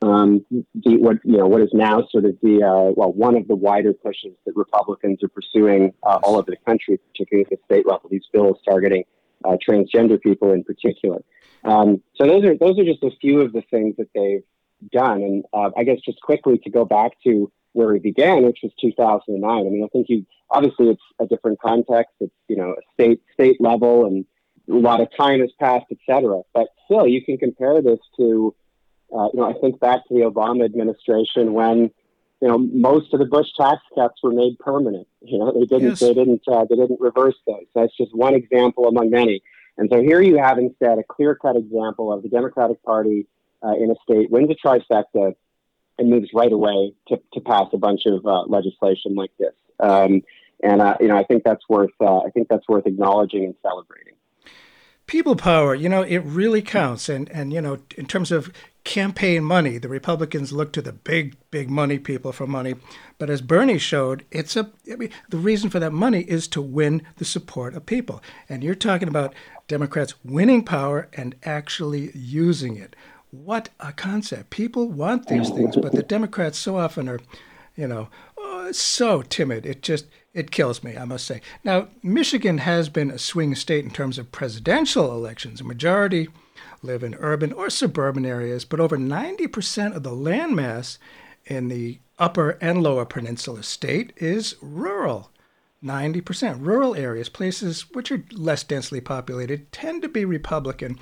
um, 0.01 0.45
the, 0.51 0.97
what 0.97 1.17
you 1.23 1.37
know 1.37 1.47
what 1.47 1.61
is 1.61 1.69
now 1.73 2.05
sort 2.11 2.25
of 2.25 2.35
the 2.41 2.61
uh, 2.61 2.91
well 2.95 3.13
one 3.13 3.37
of 3.37 3.47
the 3.47 3.55
wider 3.55 3.93
pushes 3.93 4.33
that 4.45 4.55
Republicans 4.55 5.23
are 5.23 5.29
pursuing 5.29 5.93
uh, 6.03 6.19
all 6.23 6.35
over 6.35 6.51
the 6.51 6.57
country, 6.65 6.99
particularly 7.11 7.45
at 7.45 7.49
the 7.49 7.57
state 7.65 7.87
level. 7.87 8.09
These 8.09 8.27
bills 8.33 8.57
targeting 8.67 9.05
uh, 9.45 9.57
transgender 9.67 10.19
people 10.19 10.51
in 10.51 10.63
particular. 10.63 11.23
Um, 11.63 12.01
so 12.15 12.27
those 12.27 12.43
are 12.43 12.57
those 12.57 12.77
are 12.77 12.83
just 12.83 13.03
a 13.03 13.11
few 13.21 13.41
of 13.41 13.53
the 13.53 13.61
things 13.71 13.95
that 13.97 14.09
they've 14.13 14.43
done. 14.91 15.21
And 15.21 15.43
uh, 15.53 15.71
I 15.77 15.83
guess 15.83 15.99
just 16.05 16.21
quickly 16.21 16.57
to 16.59 16.69
go 16.69 16.85
back 16.85 17.11
to 17.25 17.51
where 17.73 17.91
we 17.93 17.99
began, 17.99 18.43
which 18.43 18.59
was 18.63 18.71
2009. 18.79 19.49
I 19.49 19.63
mean, 19.63 19.83
I 19.83 19.87
think 19.87 20.07
you 20.09 20.25
obviously 20.49 20.89
it's 20.89 21.01
a 21.19 21.25
different 21.25 21.59
context. 21.59 22.13
It's 22.19 22.33
you 22.47 22.55
know 22.55 22.71
a 22.71 22.81
state 22.93 23.21
state 23.33 23.59
level, 23.59 24.05
and 24.05 24.25
a 24.69 24.73
lot 24.73 25.01
of 25.01 25.09
time 25.15 25.41
has 25.41 25.51
passed, 25.59 25.85
etc. 25.91 26.41
But 26.53 26.67
still, 26.85 27.07
you 27.07 27.23
can 27.23 27.37
compare 27.37 27.81
this 27.81 27.99
to, 28.17 28.55
uh, 29.13 29.29
you 29.33 29.39
know, 29.39 29.49
I 29.49 29.53
think 29.59 29.79
back 29.79 30.07
to 30.07 30.13
the 30.13 30.21
Obama 30.21 30.65
administration 30.65 31.53
when, 31.53 31.91
you 32.41 32.47
know, 32.47 32.57
most 32.57 33.13
of 33.13 33.19
the 33.19 33.25
Bush 33.25 33.47
tax 33.57 33.81
cuts 33.95 34.21
were 34.23 34.31
made 34.31 34.57
permanent. 34.59 35.07
You 35.25 35.39
know, 35.39 35.53
they 35.53 35.65
didn't, 35.65 35.89
yes. 35.89 35.99
they 36.01 36.13
didn't, 36.13 36.41
uh, 36.51 36.65
they 36.69 36.75
didn't 36.75 36.99
reverse 36.99 37.37
those. 37.47 37.63
That's 37.73 37.95
just 37.95 38.13
one 38.13 38.35
example 38.35 38.89
among 38.89 39.09
many. 39.09 39.41
And 39.77 39.89
so 39.89 40.01
here 40.01 40.21
you 40.21 40.37
have 40.37 40.57
instead 40.57 40.99
a 40.99 41.03
clear-cut 41.03 41.55
example 41.55 42.11
of 42.11 42.23
the 42.23 42.29
Democratic 42.29 42.83
Party 42.83 43.25
uh, 43.63 43.73
in 43.73 43.91
a 43.91 43.95
state 44.03 44.29
wins 44.29 44.49
a 44.49 44.67
trifecta 44.67 45.35
and 45.97 46.09
moves 46.09 46.29
right 46.33 46.51
away 46.51 46.93
to, 47.07 47.19
to 47.33 47.39
pass 47.39 47.67
a 47.73 47.77
bunch 47.77 48.01
of 48.05 48.25
uh, 48.25 48.43
legislation 48.43 49.15
like 49.15 49.31
this. 49.37 49.53
Um, 49.79 50.23
and 50.61 50.81
uh, 50.81 50.97
you 50.99 51.07
know, 51.07 51.17
I 51.17 51.23
think 51.23 51.43
that's 51.43 51.67
worth 51.67 51.91
uh, 51.99 52.19
I 52.19 52.29
think 52.29 52.47
that's 52.47 52.67
worth 52.67 52.87
acknowledging 52.87 53.45
and 53.45 53.55
celebrating. 53.61 54.13
People 55.05 55.35
power, 55.35 55.75
you 55.75 55.89
know, 55.89 56.01
it 56.01 56.19
really 56.19 56.61
counts. 56.61 57.09
And 57.09 57.29
and 57.29 57.51
you 57.51 57.61
know, 57.61 57.79
in 57.97 58.05
terms 58.05 58.31
of 58.31 58.51
campaign 58.85 59.43
money, 59.43 59.77
the 59.77 59.89
Republicans 59.89 60.53
look 60.53 60.71
to 60.73 60.81
the 60.81 60.93
big 60.93 61.35
big 61.51 61.69
money 61.69 61.99
people 61.99 62.31
for 62.31 62.47
money. 62.47 62.75
But 63.17 63.29
as 63.29 63.41
Bernie 63.41 63.77
showed, 63.77 64.25
it's 64.31 64.55
a 64.55 64.71
I 64.91 64.95
mean, 64.95 65.09
the 65.29 65.37
reason 65.37 65.69
for 65.69 65.79
that 65.79 65.91
money 65.91 66.21
is 66.21 66.47
to 66.49 66.61
win 66.61 67.01
the 67.17 67.25
support 67.25 67.73
of 67.73 67.85
people. 67.85 68.23
And 68.47 68.63
you're 68.63 68.75
talking 68.75 69.09
about 69.09 69.35
Democrats 69.67 70.15
winning 70.23 70.63
power 70.63 71.09
and 71.13 71.35
actually 71.43 72.11
using 72.13 72.77
it. 72.77 72.95
What 73.33 73.69
a 73.79 73.91
concept! 73.91 74.51
People 74.51 74.89
want 74.89 75.27
these 75.27 75.49
things, 75.49 75.75
but 75.75 75.93
the 75.93 76.03
Democrats 76.03 76.59
so 76.59 76.77
often 76.77 77.09
are, 77.09 77.19
you 77.75 77.87
know, 77.87 78.09
oh, 78.37 78.71
so 78.71 79.23
timid. 79.23 79.65
It 79.65 79.81
just 79.81 80.05
it 80.35 80.51
kills 80.51 80.83
me, 80.83 80.95
I 80.95 81.05
must 81.05 81.25
say. 81.25 81.41
Now, 81.63 81.87
Michigan 82.03 82.59
has 82.59 82.89
been 82.89 83.09
a 83.09 83.17
swing 83.17 83.55
state 83.55 83.85
in 83.85 83.89
terms 83.89 84.19
of 84.19 84.31
presidential 84.31 85.11
elections. 85.11 85.61
A 85.61 85.63
majority 85.63 86.27
live 86.83 87.01
in 87.01 87.15
urban 87.15 87.51
or 87.53 87.71
suburban 87.71 88.23
areas, 88.23 88.65
but 88.65 88.79
over 88.79 88.97
90% 88.97 89.95
of 89.95 90.03
the 90.03 90.11
landmass 90.11 90.99
in 91.47 91.69
the 91.69 91.97
upper 92.19 92.51
and 92.61 92.83
lower 92.83 93.03
peninsula 93.03 93.63
state 93.63 94.13
is 94.17 94.57
rural. 94.61 95.31
90%. 95.83 96.63
Rural 96.63 96.95
areas, 96.95 97.29
places 97.29 97.89
which 97.93 98.11
are 98.11 98.23
less 98.31 98.63
densely 98.63 99.01
populated, 99.01 99.71
tend 99.71 100.03
to 100.03 100.07
be 100.07 100.23
Republican. 100.23 100.99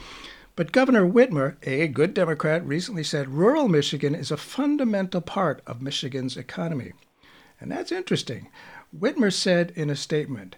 But 0.62 0.72
Governor 0.72 1.10
Whitmer, 1.10 1.56
a 1.63 1.88
good 1.88 2.13
Democrat, 2.13 2.63
recently 2.63 3.03
said 3.03 3.30
rural 3.30 3.68
Michigan 3.68 4.13
is 4.13 4.30
a 4.30 4.38
fundamental 4.38 5.20
part 5.20 5.63
of 5.65 5.82
Michigan's 5.82 6.38
economy. 6.38 6.94
And 7.60 7.72
that's 7.72 7.91
interesting. 7.91 8.48
Whitmer 8.96 9.34
said 9.34 9.74
in 9.75 9.89
a 9.89 9.96
statement 9.96 10.58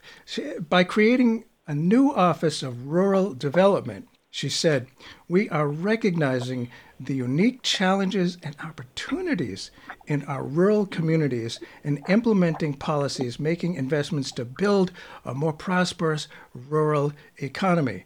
by 0.67 0.83
creating 0.83 1.45
a 1.67 1.73
new 1.73 2.11
Office 2.11 2.61
of 2.61 2.87
Rural 2.87 3.33
Development, 3.33 4.09
she 4.29 4.49
said, 4.49 4.87
We 5.29 5.47
are 5.47 5.69
recognizing 5.69 6.69
the 6.99 7.15
unique 7.15 7.61
challenges 7.63 8.37
and 8.43 8.57
opportunities 8.61 9.71
in 10.05 10.25
our 10.25 10.43
rural 10.43 10.85
communities 10.85 11.61
and 11.81 12.03
implementing 12.09 12.73
policies 12.73 13.39
making 13.39 13.75
investments 13.75 14.33
to 14.33 14.43
build 14.43 14.91
a 15.23 15.33
more 15.33 15.53
prosperous 15.53 16.27
rural 16.53 17.13
economy. 17.37 18.03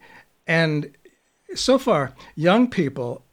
And 0.47 0.95
so 1.55 1.77
far, 1.77 2.13
young 2.35 2.69
people 2.69 3.25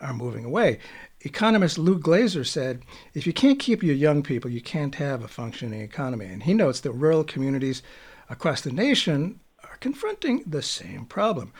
are 0.00 0.14
moving 0.14 0.44
away. 0.44 0.78
Economist 1.22 1.78
Lou 1.78 1.98
Glazer 1.98 2.46
said, 2.46 2.82
if 3.14 3.26
you 3.26 3.32
can't 3.32 3.58
keep 3.58 3.82
your 3.82 3.94
young 3.94 4.22
people, 4.22 4.50
you 4.50 4.60
can't 4.60 4.94
have 4.96 5.22
a 5.22 5.28
functioning 5.28 5.80
economy. 5.80 6.26
And 6.26 6.44
he 6.44 6.54
notes 6.54 6.80
that 6.80 6.92
rural 6.92 7.24
communities 7.24 7.82
across 8.30 8.60
the 8.60 8.70
nation 8.70 9.40
are 9.64 9.76
confronting 9.78 10.44
the 10.46 10.62
same 10.62 11.06
problem. 11.06 11.52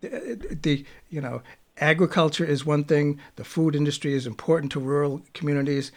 The, 0.00 0.58
the, 0.62 0.86
you 1.10 1.20
know, 1.20 1.42
agriculture 1.78 2.44
is 2.44 2.64
one 2.64 2.84
thing, 2.84 3.20
the 3.36 3.44
food 3.44 3.74
industry 3.74 4.14
is 4.14 4.26
important 4.26 4.72
to 4.72 4.80
rural 4.80 5.22
communities, 5.34 5.92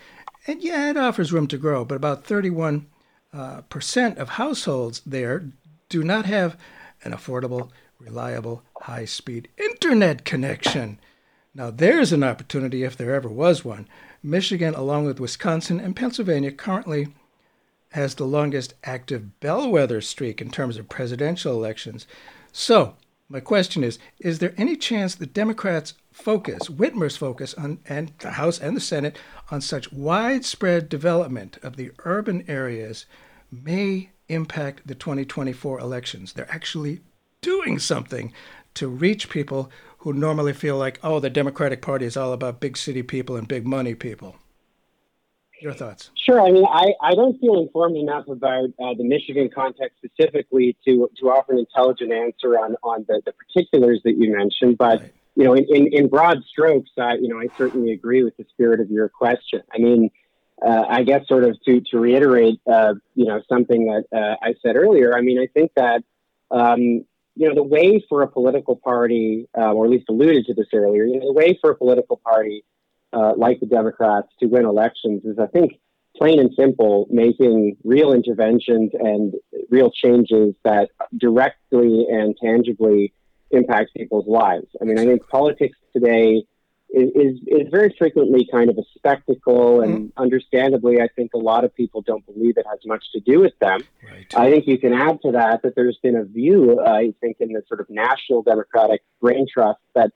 and 0.48 0.62
yeah, 0.62 0.90
it 0.90 0.98
offers 0.98 1.32
room 1.32 1.48
to 1.48 1.58
grow, 1.58 1.86
but 1.86 1.96
about 1.96 2.26
31 2.26 2.88
uh, 3.34 3.62
percent 3.62 4.18
of 4.18 4.30
households 4.30 5.02
there 5.06 5.46
do 5.90 6.04
not 6.04 6.26
have 6.26 6.58
an 7.04 7.12
affordable, 7.12 7.70
reliable, 8.00 8.64
high 8.82 9.06
speed 9.06 9.48
internet 9.58 10.26
connection. 10.26 11.00
Now, 11.54 11.70
there's 11.70 12.12
an 12.12 12.24
opportunity 12.24 12.84
if 12.84 12.96
there 12.96 13.14
ever 13.14 13.30
was 13.30 13.66
one. 13.66 13.88
Michigan, 14.24 14.74
along 14.74 15.06
with 15.06 15.20
Wisconsin 15.20 15.80
and 15.80 15.96
Pennsylvania, 15.96 16.52
currently 16.52 17.10
has 17.90 18.16
the 18.16 18.26
longest 18.26 18.74
active 18.84 19.40
bellwether 19.40 20.02
streak 20.02 20.42
in 20.42 20.50
terms 20.50 20.78
of 20.78 20.88
presidential 20.88 21.54
elections. 21.54 22.08
So, 22.52 22.96
my 23.28 23.40
question 23.40 23.84
is 23.84 24.00
Is 24.20 24.40
there 24.40 24.54
any 24.58 24.76
chance 24.76 25.16
that 25.16 25.34
Democrats 25.34 25.94
focus, 26.12 26.70
Whitmer's 26.70 27.18
focus, 27.18 27.54
on, 27.54 27.80
and 27.86 28.14
the 28.20 28.32
House 28.32 28.60
and 28.60 28.76
the 28.76 28.82
Senate, 28.82 29.18
on 29.50 29.62
such 29.62 29.92
widespread 29.92 30.90
development 30.90 31.58
of 31.64 31.76
the 31.76 31.92
urban 32.00 32.44
areas 32.48 33.06
may 33.52 34.10
impact 34.30 34.88
the 34.88 34.96
2024 34.96 35.80
elections? 35.80 36.34
They're 36.34 36.52
actually 36.52 37.02
doing 37.42 37.80
something 37.80 38.32
to 38.76 38.88
reach 38.88 39.30
people 39.30 39.72
who 40.00 40.14
normally 40.14 40.54
feel 40.54 40.78
like, 40.78 41.00
oh, 41.04 41.20
the 41.20 41.30
Democratic 41.30 41.82
Party 41.82 42.06
is 42.06 42.18
all 42.18 42.34
about 42.34 42.60
big 42.60 42.76
city 42.78 43.04
people 43.04 43.36
and 43.36 43.48
big 43.48 43.68
money 43.68 43.94
people. 43.94 44.36
Your 45.62 45.74
thoughts? 45.74 46.10
Sure. 46.16 46.42
I 46.42 46.52
mean, 46.52 46.66
I, 46.66 46.94
I 47.04 47.14
don't 47.14 47.40
feel 47.40 47.60
informed 47.62 47.96
enough 47.96 48.28
about 48.28 48.70
uh, 48.84 48.96
the 48.96 49.04
Michigan 49.04 49.48
context 49.54 49.98
specifically 50.04 50.76
to 50.86 51.08
to 51.20 51.30
offer 51.30 51.54
an 51.54 51.60
intelligent 51.60 52.12
answer 52.12 52.58
on 52.58 52.76
on 52.82 53.06
the, 53.08 53.22
the 53.26 53.32
particulars 53.34 54.02
that 54.04 54.18
you 54.18 54.36
mentioned. 54.36 54.80
But 54.80 55.02
right. 55.02 55.14
you 55.36 55.44
know, 55.44 55.54
in, 55.54 55.66
in, 55.70 55.94
in 55.94 56.08
broad 56.08 56.44
strokes, 56.46 56.90
uh, 56.98 57.14
you 57.14 57.28
know, 57.28 57.40
I 57.40 57.48
certainly 57.60 57.92
agree 57.92 58.24
with 58.24 58.36
the 58.38 58.46
spirit 58.50 58.80
of 58.80 58.90
your 58.90 59.08
question. 59.08 59.62
I 59.72 59.78
mean, 59.78 60.10
uh, 60.66 60.86
I 60.90 61.04
guess 61.04 61.28
sort 61.28 61.44
of 61.44 61.62
to 61.66 61.82
to 61.92 62.00
reiterate, 62.00 62.60
uh, 62.66 62.96
you 63.14 63.26
know, 63.26 63.44
something 63.48 63.86
that 63.86 64.06
uh, 64.18 64.44
I 64.44 64.56
said 64.64 64.76
earlier. 64.76 65.16
I 65.16 65.22
mean, 65.22 65.40
I 65.40 65.46
think 65.46 65.74
that 65.76 66.04
um, 66.50 67.06
you 67.42 67.50
know, 67.50 67.56
the 67.56 67.64
way 67.64 68.00
for 68.08 68.22
a 68.22 68.28
political 68.28 68.76
party, 68.76 69.48
uh, 69.58 69.74
or 69.74 69.86
at 69.86 69.92
least 69.92 70.06
alluded 70.10 70.46
to 70.46 70.54
this 70.54 70.68
earlier, 70.74 71.06
you 71.06 71.20
know, 71.20 71.26
the 71.26 71.34
way 71.34 71.58
for 71.60 71.72
a 71.72 71.76
political 71.76 72.22
party 72.24 72.64
uh, 73.14 73.34
like 73.36 73.60
the 73.60 73.66
Democrats 73.66 74.28
to 74.40 74.46
win 74.46 74.64
elections 74.64 75.26
is, 75.26 75.40
I 75.40 75.48
think, 75.48 75.72
plain 76.16 76.40
and 76.40 76.52
simple, 76.56 77.08
making 77.10 77.78
real 77.84 78.14
interventions 78.14 78.92
and 78.94 79.34
real 79.72 79.90
changes 79.90 80.54
that 80.64 80.90
directly 81.18 82.06
and 82.12 82.38
tangibly 82.38 83.12
impact 83.50 83.90
people's 83.98 84.28
lives. 84.28 84.68
I 84.80 84.86
mean, 84.86 85.00
I 85.00 85.06
think 85.06 85.28
politics 85.28 85.80
today 85.94 86.44
is, 86.94 87.40
is 87.48 87.68
very 87.72 87.94
frequently 87.98 88.48
kind 88.52 88.70
of 88.70 88.78
a 88.78 88.84
spectacle, 88.96 89.82
and 89.82 89.94
mm-hmm. 89.94 90.22
understandably, 90.22 91.02
I 91.02 91.08
think 91.16 91.32
a 91.34 91.38
lot 91.38 91.64
of 91.64 91.74
people 91.74 92.02
don't 92.02 92.26
believe 92.26 92.58
it 92.58 92.66
has 92.70 92.80
much 92.86 93.04
to 93.14 93.20
do 93.22 93.40
with 93.40 93.58
them. 93.60 93.82
Right. 94.10 94.36
I 94.36 94.52
think 94.52 94.68
you 94.68 94.78
can 94.78 94.94
add 94.94 95.22
to 95.22 95.32
that 95.32 95.62
that 95.64 95.76
there's 95.76 95.98
been 96.04 96.16
a 96.16 96.26
view, 96.26 96.80
uh, 96.86 96.90
I 96.90 97.14
think, 97.22 97.38
in 97.40 97.54
the 97.54 97.64
sort 97.68 97.80
of 97.80 97.90
national 97.90 98.44
democratic 98.44 99.04
brain 99.22 99.48
trust 99.52 99.80
that 99.96 100.12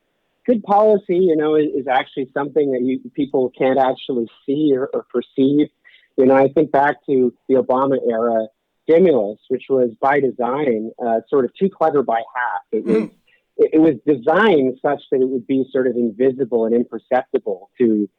good 0.46 0.64
policy, 0.64 1.18
you 1.18 1.36
know, 1.36 1.56
is, 1.56 1.68
is 1.76 1.88
actually 1.88 2.30
something 2.34 2.72
that 2.74 2.82
you, 2.82 3.00
people 3.14 3.52
can't 3.58 3.80
actually 3.80 4.28
see 4.46 4.74
or, 4.76 4.90
or 4.94 5.06
perceive. 5.12 5.70
You 6.18 6.26
know, 6.26 6.36
I 6.36 6.50
think 6.50 6.72
back 6.72 7.06
to 7.06 7.34
the 7.48 7.56
Obama 7.56 7.98
era 8.10 8.48
stimulus, 8.84 9.40
which 9.48 9.64
was 9.70 9.92
by 10.00 10.20
design 10.20 10.92
uh, 11.04 11.22
sort 11.30 11.46
of 11.46 11.52
too 11.56 11.70
clever 11.70 12.04
by 12.04 12.22
half. 12.36 12.62
It 12.72 12.86
was 12.86 12.96
mm 12.96 13.12
it, 13.58 13.80
was 13.80 13.96
designed 14.06 14.80
such 14.82 15.02
that 15.12 15.22
it 15.22 15.28
would 15.28 15.48
be 15.48 15.66
sort 15.72 15.88
of 15.88 15.96
invisible 15.96 16.66
and 16.66 16.76
imperceptible 16.76 17.70
to 17.78 18.10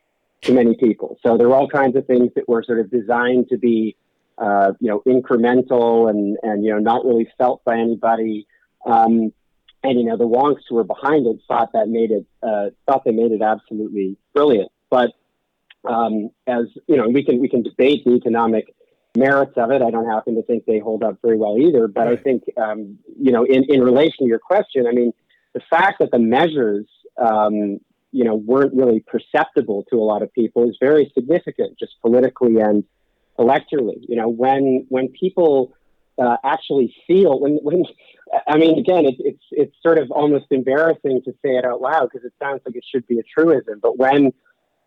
to 0.42 0.52
many 0.52 0.76
people. 0.76 1.18
So 1.22 1.36
there 1.36 1.48
were 1.48 1.54
all 1.54 1.68
kinds 1.68 1.96
of 1.96 2.06
things 2.06 2.30
that 2.36 2.48
were 2.48 2.62
sort 2.62 2.78
of 2.78 2.90
designed 2.90 3.48
to 3.48 3.56
be, 3.56 3.96
uh, 4.38 4.72
you 4.80 4.88
know, 4.88 5.02
incremental 5.06 6.10
and 6.10 6.36
and 6.42 6.64
you 6.64 6.72
know 6.72 6.78
not 6.78 7.04
really 7.04 7.28
felt 7.38 7.64
by 7.64 7.78
anybody. 7.78 8.46
Um, 8.86 9.32
and 9.82 10.00
you 10.00 10.04
know 10.04 10.16
the 10.16 10.26
wonks 10.26 10.62
who 10.68 10.76
were 10.76 10.84
behind 10.84 11.26
it 11.26 11.38
thought 11.46 11.72
that 11.72 11.88
made 11.88 12.10
it 12.10 12.26
uh, 12.42 12.70
thought 12.86 13.04
they 13.04 13.12
made 13.12 13.32
it 13.32 13.42
absolutely 13.42 14.16
brilliant. 14.34 14.70
But 14.90 15.12
um, 15.88 16.30
as 16.46 16.66
you 16.86 16.96
know, 16.96 17.08
we 17.08 17.24
can 17.24 17.40
we 17.40 17.48
can 17.48 17.62
debate 17.62 18.04
the 18.04 18.12
economic 18.12 18.74
merits 19.16 19.52
of 19.56 19.70
it. 19.70 19.82
I 19.82 19.90
don't 19.90 20.06
happen 20.06 20.34
to 20.36 20.42
think 20.42 20.64
they 20.66 20.78
hold 20.78 21.02
up 21.02 21.18
very 21.22 21.36
well 21.36 21.56
either. 21.58 21.88
But 21.88 22.06
right. 22.06 22.18
I 22.18 22.22
think 22.22 22.44
um, 22.56 22.98
you 23.18 23.32
know, 23.32 23.44
in 23.44 23.64
in 23.64 23.82
relation 23.82 24.18
to 24.20 24.26
your 24.26 24.38
question, 24.38 24.86
I 24.86 24.92
mean, 24.92 25.12
the 25.56 25.62
fact 25.70 26.00
that 26.00 26.10
the 26.10 26.18
measures, 26.18 26.84
um, 27.16 27.78
you 28.12 28.24
know, 28.24 28.34
weren't 28.34 28.74
really 28.74 29.00
perceptible 29.00 29.86
to 29.90 29.96
a 29.96 30.04
lot 30.04 30.20
of 30.20 30.30
people 30.34 30.68
is 30.68 30.76
very 30.78 31.10
significant, 31.14 31.78
just 31.78 31.94
politically 32.02 32.60
and 32.60 32.84
electorally. 33.38 34.00
You 34.06 34.16
know, 34.16 34.28
when 34.28 34.84
when 34.90 35.08
people 35.08 35.72
uh, 36.22 36.36
actually 36.44 36.94
feel 37.06 37.40
when 37.40 37.54
when 37.62 37.84
I 38.46 38.58
mean, 38.58 38.78
again, 38.78 39.06
it, 39.06 39.14
it's 39.18 39.44
it's 39.50 39.76
sort 39.82 39.96
of 39.96 40.10
almost 40.10 40.44
embarrassing 40.50 41.22
to 41.24 41.32
say 41.42 41.56
it 41.56 41.64
out 41.64 41.80
loud 41.80 42.10
because 42.12 42.26
it 42.26 42.34
sounds 42.38 42.60
like 42.66 42.76
it 42.76 42.84
should 42.92 43.06
be 43.06 43.18
a 43.18 43.22
truism, 43.22 43.80
but 43.80 43.96
when 43.96 44.34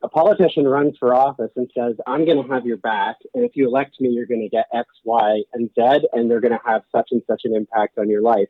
a 0.03 0.07
politician 0.07 0.65
runs 0.65 0.95
for 0.97 1.13
office 1.15 1.51
and 1.57 1.69
says, 1.75 1.95
I'm 2.07 2.25
going 2.25 2.41
to 2.41 2.53
have 2.53 2.65
your 2.65 2.77
back, 2.77 3.17
and 3.33 3.43
if 3.43 3.51
you 3.55 3.67
elect 3.67 3.99
me, 3.99 4.09
you're 4.09 4.27
going 4.27 4.39
to 4.41 4.47
get 4.49 4.65
X, 4.73 4.87
Y, 5.03 5.41
and 5.51 5.69
Z, 5.75 6.07
and 6.13 6.31
they're 6.31 6.39
going 6.39 6.53
to 6.53 6.61
have 6.63 6.83
such 6.95 7.09
and 7.11 7.21
such 7.27 7.41
an 7.43 7.53
impact 7.53 7.97
on 7.97 8.07
your 8.07 8.21
life 8.21 8.47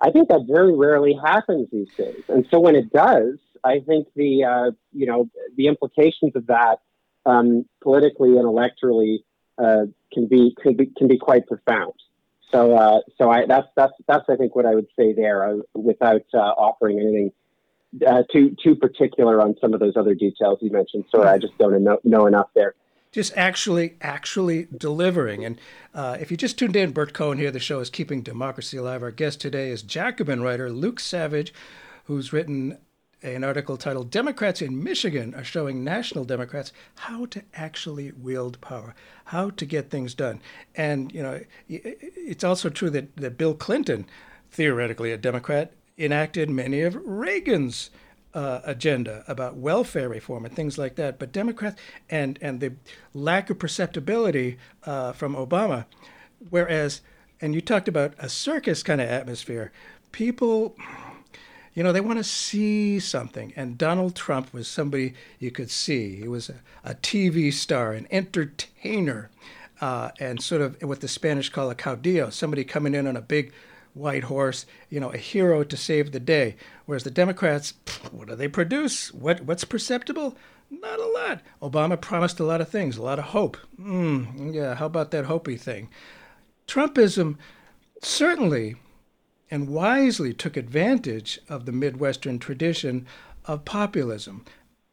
I 0.00 0.10
think 0.10 0.28
that 0.28 0.46
very 0.48 0.76
rarely 0.76 1.14
happens 1.14 1.68
these 1.70 1.88
days. 1.96 2.22
And 2.28 2.46
so 2.50 2.60
when 2.60 2.74
it 2.76 2.92
does, 2.92 3.38
I 3.62 3.80
think 3.80 4.08
the 4.14 4.44
uh, 4.44 4.70
you 4.92 5.06
know 5.06 5.30
the 5.56 5.68
implications 5.68 6.32
of 6.34 6.46
that 6.48 6.80
um, 7.24 7.64
politically 7.82 8.36
and 8.36 8.44
electorally 8.44 9.18
uh, 9.58 9.86
can 10.12 10.26
be 10.26 10.54
can 10.62 10.76
be 10.76 10.86
can 10.96 11.08
be 11.08 11.18
quite 11.18 11.46
profound. 11.46 11.94
So 12.50 12.76
uh, 12.76 13.00
so 13.18 13.30
I 13.30 13.46
that's 13.46 13.68
that's 13.76 13.94
that's 14.06 14.24
I 14.28 14.36
think 14.36 14.54
what 14.54 14.66
I 14.66 14.74
would 14.74 14.88
say 14.98 15.12
there 15.12 15.48
uh, 15.48 15.56
without 15.74 16.24
uh, 16.34 16.38
offering 16.38 17.00
anything 17.00 17.32
uh, 18.06 18.24
too 18.30 18.54
too 18.62 18.74
particular 18.74 19.40
on 19.40 19.54
some 19.60 19.72
of 19.72 19.80
those 19.80 19.96
other 19.96 20.14
details 20.14 20.58
you 20.60 20.70
mentioned. 20.70 21.04
Sorry, 21.10 21.28
I 21.28 21.38
just 21.38 21.56
don't 21.58 21.82
know, 21.82 21.98
know 22.04 22.26
enough 22.26 22.48
there 22.54 22.74
just 23.14 23.32
actually 23.36 23.94
actually 24.00 24.66
delivering. 24.76 25.44
And 25.44 25.60
uh, 25.94 26.16
if 26.20 26.32
you 26.32 26.36
just 26.36 26.58
tuned 26.58 26.74
in, 26.74 26.90
Burt 26.90 27.14
Cohen 27.14 27.38
here. 27.38 27.52
The 27.52 27.60
show 27.60 27.78
is 27.78 27.88
Keeping 27.88 28.22
Democracy 28.22 28.76
Alive. 28.76 29.04
Our 29.04 29.12
guest 29.12 29.40
today 29.40 29.70
is 29.70 29.82
Jacobin 29.82 30.42
writer 30.42 30.68
Luke 30.68 30.98
Savage, 30.98 31.54
who's 32.06 32.32
written 32.32 32.76
an 33.22 33.44
article 33.44 33.76
titled 33.76 34.10
Democrats 34.10 34.60
in 34.60 34.82
Michigan 34.82 35.32
are 35.36 35.44
showing 35.44 35.84
national 35.84 36.24
Democrats 36.24 36.72
how 36.96 37.26
to 37.26 37.42
actually 37.54 38.10
wield 38.10 38.60
power, 38.60 38.96
how 39.26 39.48
to 39.50 39.64
get 39.64 39.90
things 39.90 40.12
done. 40.12 40.40
And, 40.74 41.12
you 41.14 41.22
know, 41.22 41.40
it's 41.68 42.42
also 42.42 42.68
true 42.68 42.90
that, 42.90 43.16
that 43.16 43.38
Bill 43.38 43.54
Clinton, 43.54 44.06
theoretically 44.50 45.12
a 45.12 45.16
Democrat, 45.16 45.72
enacted 45.96 46.50
many 46.50 46.80
of 46.80 46.96
Reagan's 46.96 47.90
uh, 48.34 48.60
agenda 48.64 49.24
about 49.28 49.56
welfare 49.56 50.08
reform 50.08 50.44
and 50.44 50.54
things 50.54 50.76
like 50.76 50.96
that. 50.96 51.18
But 51.18 51.32
Democrats 51.32 51.80
and 52.10 52.38
and 52.42 52.60
the 52.60 52.72
lack 53.14 53.48
of 53.50 53.58
perceptibility 53.58 54.58
uh, 54.84 55.12
from 55.12 55.34
Obama, 55.34 55.86
whereas 56.50 57.00
and 57.40 57.54
you 57.54 57.60
talked 57.60 57.88
about 57.88 58.14
a 58.18 58.28
circus 58.28 58.82
kind 58.82 59.00
of 59.00 59.08
atmosphere, 59.08 59.72
people. 60.12 60.76
You 61.74 61.82
know, 61.82 61.92
they 61.92 62.00
want 62.00 62.18
to 62.18 62.24
see 62.24 63.00
something. 63.00 63.52
And 63.56 63.76
Donald 63.76 64.14
Trump 64.14 64.52
was 64.54 64.68
somebody 64.68 65.14
you 65.40 65.50
could 65.50 65.72
see. 65.72 66.14
He 66.14 66.28
was 66.28 66.48
a, 66.48 66.60
a 66.84 66.94
TV 66.94 67.52
star, 67.52 67.92
an 67.92 68.06
entertainer, 68.12 69.28
uh, 69.80 70.10
and 70.20 70.40
sort 70.40 70.62
of 70.62 70.80
what 70.82 71.00
the 71.00 71.08
Spanish 71.08 71.48
call 71.48 71.68
a 71.70 71.74
caudillo, 71.74 72.32
somebody 72.32 72.62
coming 72.62 72.94
in 72.94 73.08
on 73.08 73.16
a 73.16 73.20
big 73.20 73.52
white 73.94 74.24
horse, 74.24 74.66
you 74.90 75.00
know, 75.00 75.10
a 75.10 75.16
hero 75.16 75.64
to 75.64 75.76
save 75.76 76.12
the 76.12 76.20
day. 76.20 76.56
Whereas 76.86 77.04
the 77.04 77.10
Democrats, 77.10 77.74
what 78.12 78.28
do 78.28 78.34
they 78.34 78.48
produce? 78.48 79.12
What 79.12 79.42
what's 79.42 79.64
perceptible? 79.64 80.36
Not 80.70 80.98
a 80.98 81.06
lot. 81.06 81.42
Obama 81.62 82.00
promised 82.00 82.40
a 82.40 82.44
lot 82.44 82.60
of 82.60 82.68
things, 82.68 82.96
a 82.96 83.02
lot 83.02 83.18
of 83.18 83.26
hope. 83.26 83.56
Mm, 83.80 84.54
yeah, 84.54 84.74
how 84.74 84.86
about 84.86 85.10
that 85.12 85.26
hopey 85.26 85.58
thing? 85.58 85.88
Trumpism 86.66 87.36
certainly 88.02 88.76
and 89.50 89.68
wisely 89.68 90.32
took 90.32 90.56
advantage 90.56 91.38
of 91.48 91.64
the 91.64 91.72
Midwestern 91.72 92.38
tradition 92.38 93.06
of 93.44 93.64
populism, 93.64 94.44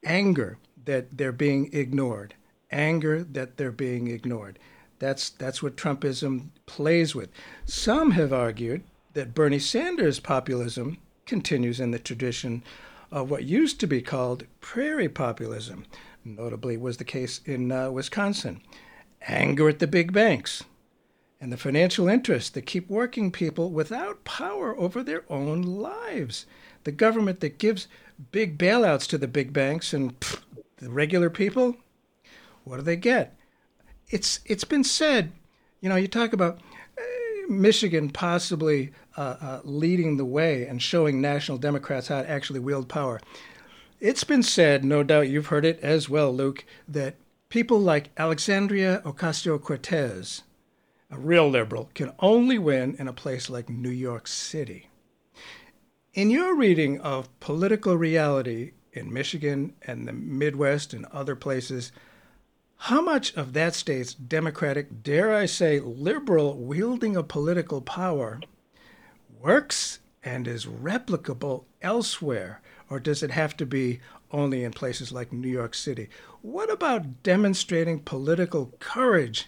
anger 0.05 0.57
that 0.85 1.17
they're 1.17 1.31
being 1.31 1.69
ignored, 1.73 2.35
anger 2.69 3.23
that 3.23 3.57
they're 3.57 3.71
being 3.71 4.07
ignored. 4.07 4.59
That's 4.99 5.29
that's 5.29 5.63
what 5.63 5.77
Trumpism 5.77 6.49
plays 6.67 7.15
with. 7.15 7.29
Some 7.65 8.11
have 8.11 8.31
argued 8.31 8.83
that 9.13 9.33
Bernie 9.33 9.59
Sanders' 9.59 10.19
populism 10.19 10.97
continues 11.25 11.79
in 11.79 11.91
the 11.91 11.99
tradition 11.99 12.63
of 13.11 13.29
what 13.29 13.43
used 13.43 13.79
to 13.79 13.87
be 13.87 14.01
called 14.01 14.45
prairie 14.61 15.09
populism, 15.09 15.85
notably 16.23 16.77
was 16.77 16.97
the 16.97 17.03
case 17.03 17.41
in 17.45 17.71
uh, 17.71 17.91
Wisconsin. 17.91 18.61
Anger 19.27 19.69
at 19.69 19.79
the 19.79 19.87
big 19.87 20.13
banks 20.13 20.63
and 21.39 21.51
the 21.51 21.57
financial 21.57 22.07
interests 22.07 22.49
that 22.51 22.65
keep 22.65 22.89
working 22.89 23.31
people 23.31 23.71
without 23.71 24.23
power 24.23 24.77
over 24.77 25.03
their 25.03 25.23
own 25.29 25.61
lives. 25.61 26.45
The 26.83 26.91
government 26.91 27.39
that 27.39 27.57
gives 27.57 27.87
big 28.31 28.57
bailouts 28.57 29.07
to 29.07 29.17
the 29.17 29.27
big 29.27 29.51
banks 29.51 29.93
and 29.93 30.19
pff, 30.19 30.41
the 30.77 30.89
regular 30.89 31.29
people, 31.29 31.75
what 32.63 32.77
do 32.77 32.83
they 32.83 32.95
get? 32.95 33.35
It's 34.09 34.39
it's 34.45 34.63
been 34.63 34.83
said, 34.83 35.31
you 35.79 35.89
know, 35.89 35.95
you 35.95 36.07
talk 36.07 36.33
about 36.33 36.59
Michigan 37.51 38.09
possibly 38.09 38.91
uh, 39.17 39.35
uh, 39.41 39.61
leading 39.63 40.17
the 40.17 40.25
way 40.25 40.65
and 40.65 40.81
showing 40.81 41.19
national 41.19 41.57
Democrats 41.57 42.07
how 42.07 42.21
to 42.21 42.29
actually 42.29 42.59
wield 42.59 42.87
power. 42.87 43.19
It's 43.99 44.23
been 44.23 44.41
said, 44.41 44.83
no 44.83 45.03
doubt 45.03 45.29
you've 45.29 45.47
heard 45.47 45.65
it 45.65 45.79
as 45.81 46.09
well, 46.09 46.33
Luke, 46.33 46.65
that 46.87 47.15
people 47.49 47.79
like 47.79 48.09
Alexandria 48.17 49.01
Ocasio 49.05 49.61
Cortez, 49.61 50.41
a 51.11 51.17
real 51.17 51.49
liberal, 51.49 51.89
can 51.93 52.13
only 52.19 52.57
win 52.57 52.95
in 52.97 53.07
a 53.07 53.13
place 53.13 53.49
like 53.49 53.69
New 53.69 53.89
York 53.89 54.27
City. 54.27 54.87
In 56.13 56.29
your 56.29 56.55
reading 56.55 56.99
of 57.01 57.39
political 57.39 57.95
reality 57.95 58.71
in 58.93 59.13
Michigan 59.13 59.73
and 59.83 60.07
the 60.07 60.13
Midwest 60.13 60.93
and 60.93 61.05
other 61.05 61.35
places, 61.35 61.91
how 62.85 62.99
much 62.99 63.31
of 63.35 63.53
that 63.53 63.75
state's 63.75 64.15
democratic, 64.15 65.03
dare 65.03 65.35
I 65.35 65.45
say, 65.45 65.79
liberal 65.79 66.57
wielding 66.57 67.15
of 67.15 67.27
political 67.27 67.79
power 67.79 68.41
works 69.39 69.99
and 70.23 70.47
is 70.47 70.65
replicable 70.65 71.65
elsewhere? 71.83 72.59
Or 72.89 72.99
does 72.99 73.21
it 73.21 73.29
have 73.29 73.55
to 73.57 73.67
be 73.67 73.99
only 74.31 74.63
in 74.63 74.71
places 74.71 75.11
like 75.11 75.31
New 75.31 75.47
York 75.47 75.75
City? 75.75 76.09
What 76.41 76.71
about 76.71 77.21
demonstrating 77.21 77.99
political 77.99 78.73
courage 78.79 79.45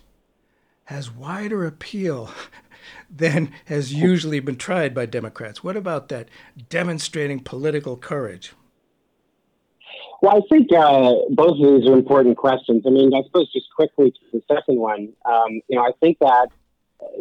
has 0.83 1.09
wider 1.09 1.65
appeal 1.65 2.29
than 3.09 3.51
has 3.65 3.91
usually 3.91 4.41
been 4.41 4.57
tried 4.57 4.93
by 4.93 5.07
Democrats? 5.07 5.63
What 5.63 5.75
about 5.75 6.09
that 6.09 6.29
demonstrating 6.69 7.39
political 7.39 7.97
courage? 7.97 8.53
Well, 10.23 10.37
I 10.37 10.41
think 10.47 10.71
uh, 10.71 11.15
both 11.31 11.59
of 11.59 11.81
these 11.81 11.85
are 11.85 11.91
important 11.93 12.37
questions. 12.37 12.83
I 12.87 12.91
mean, 12.91 13.13
I 13.13 13.23
suppose 13.23 13.51
just 13.51 13.65
quickly 13.75 14.11
to 14.11 14.19
the 14.31 14.41
second 14.49 14.79
one, 14.79 15.11
um, 15.25 15.59
you 15.67 15.75
know, 15.75 15.81
I 15.81 15.91
think 15.99 16.19
that 16.19 16.47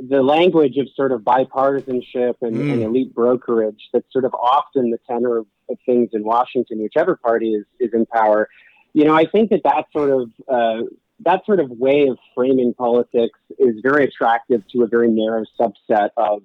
the 0.09 0.23
language 0.23 0.77
of 0.77 0.87
sort 0.95 1.11
of 1.11 1.23
bipartisanship 1.23 2.37
and, 2.43 2.55
mm. 2.55 2.73
and, 2.73 2.83
elite 2.85 3.13
brokerage 3.13 3.89
that's 3.93 4.07
sort 4.13 4.25
of 4.25 4.33
often 4.35 4.93
the 4.93 4.99
tenor 5.11 5.39
of, 5.39 5.47
of, 5.69 5.79
things 5.85 6.11
in 6.13 6.23
Washington, 6.23 6.81
whichever 6.81 7.17
party 7.17 7.55
is, 7.55 7.65
is 7.81 7.91
in 7.93 8.07
power, 8.07 8.49
you 8.93 9.05
know, 9.05 9.17
I 9.17 9.27
think 9.27 9.51
that 9.51 9.65
that 9.65 9.87
sort 9.93 10.11
of 10.11 10.31
uh, 10.47 10.87
that 11.25 11.45
sort 11.45 11.59
of 11.59 11.71
way 11.71 12.07
of 12.07 12.19
framing 12.37 12.73
politics 12.73 13.41
is 13.59 13.81
very 13.83 14.05
attractive 14.05 14.63
to 14.69 14.85
a 14.85 14.87
very 14.87 15.09
narrow 15.09 15.45
subset 15.61 16.11
of 16.17 16.45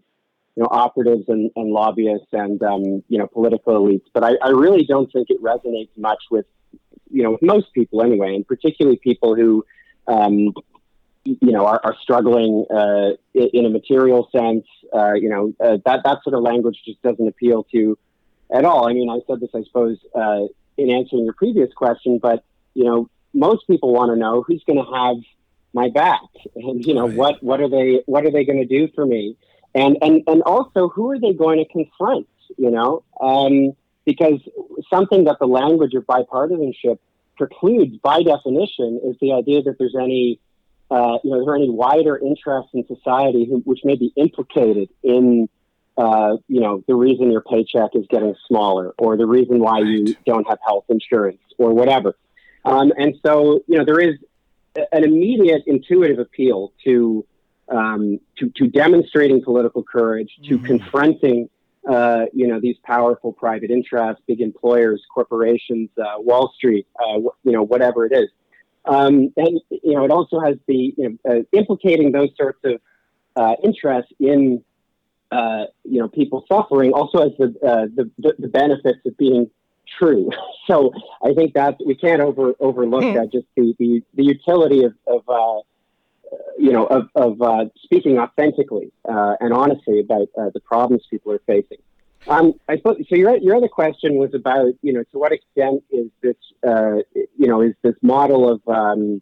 you 0.57 0.63
know, 0.63 0.69
operatives 0.71 1.25
and, 1.27 1.51
and 1.55 1.69
lobbyists 1.69 2.29
and, 2.31 2.61
um, 2.63 3.03
you 3.07 3.19
know, 3.19 3.27
political 3.27 3.75
elites. 3.75 4.05
But 4.11 4.23
I, 4.23 4.31
I 4.41 4.49
really 4.49 4.85
don't 4.85 5.11
think 5.13 5.29
it 5.29 5.39
resonates 5.39 5.95
much 5.95 6.23
with, 6.31 6.47
you 7.11 7.21
know, 7.21 7.31
with 7.31 7.43
most 7.43 7.71
people 7.73 8.01
anyway, 8.01 8.33
and 8.33 8.45
particularly 8.47 8.97
people 8.97 9.35
who, 9.35 9.63
um, 10.07 10.55
you 11.25 11.51
know, 11.51 11.67
are, 11.67 11.79
are 11.83 11.95
struggling 12.01 12.65
uh, 12.71 13.09
in 13.35 13.67
a 13.67 13.69
material 13.69 14.29
sense. 14.31 14.65
Uh, 14.91 15.13
you 15.13 15.29
know, 15.29 15.53
uh, 15.63 15.77
that 15.85 16.01
that 16.03 16.23
sort 16.23 16.33
of 16.33 16.41
language 16.41 16.81
just 16.83 16.99
doesn't 17.03 17.27
appeal 17.27 17.63
to 17.71 17.95
at 18.51 18.65
all. 18.65 18.89
I 18.89 18.93
mean, 18.93 19.11
I 19.11 19.19
said 19.27 19.39
this, 19.39 19.51
I 19.53 19.61
suppose, 19.63 19.99
uh, 20.15 20.47
in 20.75 20.89
answering 20.89 21.25
your 21.25 21.35
previous 21.35 21.71
question, 21.73 22.17
but 22.19 22.43
you 22.73 22.85
know, 22.85 23.09
most 23.31 23.67
people 23.67 23.93
want 23.93 24.09
to 24.11 24.15
know 24.15 24.41
who's 24.41 24.63
going 24.65 24.83
to 24.83 24.91
have 24.91 25.17
my 25.71 25.89
back, 25.89 26.21
and 26.55 26.83
you 26.83 26.95
know, 26.95 27.07
right. 27.07 27.15
what 27.15 27.43
what 27.43 27.61
are 27.61 27.69
they 27.69 28.01
what 28.07 28.25
are 28.25 28.31
they 28.31 28.43
going 28.43 28.59
to 28.59 28.65
do 28.65 28.87
for 28.95 29.05
me? 29.05 29.37
And 29.73 29.97
and 30.01 30.23
and 30.27 30.41
also 30.43 30.89
who 30.89 31.11
are 31.11 31.19
they 31.19 31.33
going 31.33 31.59
to 31.59 31.65
confront? 31.65 32.27
You 32.57 32.71
know, 32.71 33.03
um, 33.21 33.73
because 34.05 34.39
something 34.89 35.25
that 35.25 35.37
the 35.39 35.47
language 35.47 35.93
of 35.93 36.05
bipartisanship 36.05 36.99
precludes 37.37 37.97
by 37.97 38.23
definition 38.23 39.01
is 39.03 39.15
the 39.21 39.33
idea 39.33 39.61
that 39.63 39.77
there's 39.77 39.95
any 39.95 40.39
uh, 40.89 41.17
you 41.23 41.31
know 41.31 41.43
there 41.43 41.53
are 41.53 41.55
any 41.55 41.69
wider 41.69 42.17
interests 42.17 42.71
in 42.73 42.85
society 42.87 43.45
who, 43.45 43.57
which 43.59 43.81
may 43.83 43.95
be 43.95 44.11
implicated 44.15 44.89
in 45.03 45.49
uh, 45.97 46.37
you 46.47 46.61
know 46.61 46.83
the 46.87 46.95
reason 46.95 47.31
your 47.31 47.41
paycheck 47.41 47.91
is 47.93 48.05
getting 48.09 48.35
smaller 48.47 48.93
or 48.97 49.17
the 49.17 49.25
reason 49.25 49.59
why 49.59 49.79
you 49.79 50.15
don't 50.25 50.47
have 50.47 50.59
health 50.65 50.85
insurance 50.89 51.39
or 51.57 51.73
whatever. 51.73 52.15
Um, 52.65 52.91
and 52.97 53.15
so 53.25 53.63
you 53.67 53.77
know 53.77 53.85
there 53.85 53.99
is 53.99 54.15
an 54.91 55.03
immediate 55.03 55.63
intuitive 55.65 56.19
appeal 56.19 56.71
to 56.85 57.25
um, 57.69 58.19
to, 58.37 58.49
to 58.55 58.67
demonstrating 58.67 59.43
political 59.43 59.83
courage, 59.83 60.29
to 60.45 60.57
mm-hmm. 60.57 60.65
confronting, 60.65 61.49
uh, 61.89 62.25
you 62.33 62.47
know, 62.47 62.59
these 62.59 62.77
powerful 62.83 63.33
private 63.33 63.71
interests, 63.71 64.21
big 64.27 64.41
employers, 64.41 65.01
corporations, 65.13 65.89
uh, 65.97 66.15
Wall 66.17 66.53
Street, 66.55 66.87
uh, 66.99 67.19
you 67.43 67.51
know, 67.51 67.63
whatever 67.63 68.05
it 68.05 68.13
is. 68.13 68.29
Um, 68.85 69.33
and 69.35 69.59
you 69.69 69.93
know, 69.93 70.05
it 70.05 70.11
also 70.11 70.39
has 70.39 70.55
the 70.67 70.93
you 70.97 71.19
know, 71.25 71.31
uh, 71.31 71.41
implicating 71.51 72.11
those 72.11 72.29
sorts 72.37 72.59
of 72.63 72.79
uh, 73.35 73.55
interests 73.63 74.11
in 74.19 74.63
uh, 75.29 75.65
you 75.83 75.99
know 75.99 76.07
people 76.07 76.45
suffering 76.47 76.93
also 76.93 77.21
has 77.21 77.31
the, 77.37 77.47
the, 77.95 78.09
the 78.17 78.35
the 78.39 78.47
benefits 78.47 78.99
of 79.05 79.17
being 79.17 79.49
true. 79.99 80.29
So 80.67 80.91
I 81.23 81.33
think 81.33 81.53
that 81.53 81.77
we 81.85 81.95
can't 81.95 82.21
over 82.21 82.53
overlook 82.59 83.01
mm. 83.01 83.13
that 83.13 83.31
just 83.31 83.45
the, 83.55 83.73
the 83.79 84.03
the 84.15 84.23
utility 84.23 84.83
of, 84.83 84.93
of 85.07 85.21
you 86.57 86.71
know, 86.71 86.85
of, 86.85 87.09
of 87.15 87.41
uh, 87.41 87.65
speaking 87.83 88.17
authentically 88.19 88.91
uh, 89.07 89.35
and 89.39 89.53
honestly 89.53 89.99
about 89.99 90.27
uh, 90.39 90.49
the 90.53 90.59
problems 90.59 91.03
people 91.09 91.31
are 91.31 91.41
facing. 91.45 91.77
Um, 92.27 92.53
I 92.67 92.77
thought, 92.77 92.97
so 93.07 93.15
your 93.15 93.37
your 93.37 93.55
other 93.55 93.69
question 93.69 94.15
was 94.15 94.33
about 94.33 94.73
you 94.81 94.91
know 94.91 95.03
to 95.11 95.17
what 95.17 95.31
extent 95.31 95.83
is 95.91 96.07
this 96.21 96.35
uh, 96.67 96.97
you 97.13 97.47
know 97.47 97.61
is 97.61 97.73
this 97.83 97.95
model 98.01 98.49
of 98.49 98.61
um, 98.67 99.21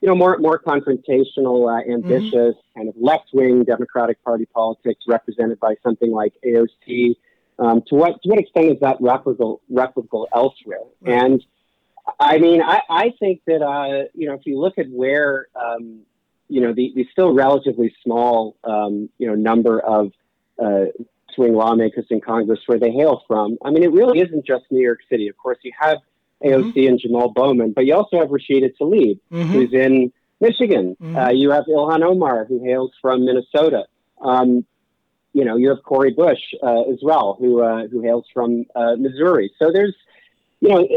you 0.00 0.08
know 0.08 0.14
more 0.14 0.38
more 0.38 0.58
confrontational, 0.58 1.68
uh, 1.68 1.90
ambitious, 1.90 2.54
mm-hmm. 2.54 2.78
kind 2.78 2.88
of 2.88 2.94
left 3.00 3.30
wing 3.32 3.64
Democratic 3.64 4.22
Party 4.22 4.46
politics 4.46 5.00
represented 5.08 5.58
by 5.58 5.74
something 5.82 6.12
like 6.12 6.34
AOC. 6.44 7.16
Um, 7.58 7.82
to 7.88 7.94
what 7.94 8.22
to 8.22 8.28
what 8.28 8.38
extent 8.38 8.66
is 8.66 8.80
that 8.80 9.00
replicable 9.00 9.60
replicable 9.72 10.26
elsewhere? 10.32 10.84
And 11.04 11.44
I 12.20 12.38
mean, 12.38 12.62
I, 12.62 12.80
I 12.88 13.12
think 13.18 13.40
that 13.46 13.62
uh, 13.62 14.08
you 14.14 14.28
know 14.28 14.34
if 14.34 14.42
you 14.44 14.60
look 14.60 14.78
at 14.78 14.88
where 14.88 15.48
um, 15.56 16.02
you 16.48 16.60
know 16.60 16.72
the, 16.72 16.92
the 16.94 17.06
still 17.12 17.32
relatively 17.32 17.94
small 18.02 18.56
um, 18.64 19.08
you 19.18 19.26
know 19.26 19.34
number 19.34 19.80
of 19.80 20.12
uh, 20.62 20.86
swing 21.34 21.54
lawmakers 21.54 22.06
in 22.10 22.20
Congress 22.20 22.60
where 22.66 22.78
they 22.78 22.90
hail 22.90 23.22
from. 23.26 23.58
I 23.64 23.70
mean, 23.70 23.82
it 23.82 23.92
really 23.92 24.20
isn't 24.20 24.46
just 24.46 24.64
New 24.70 24.82
York 24.82 25.00
City. 25.08 25.28
Of 25.28 25.36
course, 25.36 25.58
you 25.62 25.72
have 25.78 25.98
AOC 26.42 26.72
mm-hmm. 26.74 26.88
and 26.88 27.00
Jamal 27.00 27.30
Bowman, 27.30 27.72
but 27.72 27.84
you 27.84 27.94
also 27.94 28.18
have 28.18 28.28
Rashida 28.28 28.72
Tlaib, 28.80 29.20
mm-hmm. 29.30 29.52
who's 29.52 29.72
in 29.72 30.12
Michigan. 30.40 30.96
Mm-hmm. 31.00 31.16
Uh, 31.16 31.30
you 31.30 31.50
have 31.50 31.64
Ilhan 31.64 32.02
Omar, 32.02 32.44
who 32.46 32.62
hails 32.62 32.92
from 33.00 33.24
Minnesota. 33.24 33.84
Um, 34.20 34.64
you 35.32 35.44
know, 35.44 35.56
you 35.56 35.68
have 35.68 35.82
Cori 35.82 36.12
Bush 36.12 36.40
uh, 36.62 36.82
as 36.90 36.98
well, 37.02 37.36
who 37.38 37.62
uh, 37.62 37.86
who 37.88 38.00
hails 38.02 38.24
from 38.32 38.64
uh, 38.74 38.96
Missouri. 38.96 39.52
So 39.58 39.70
there's 39.72 39.94
you 40.60 40.68
know, 40.70 40.88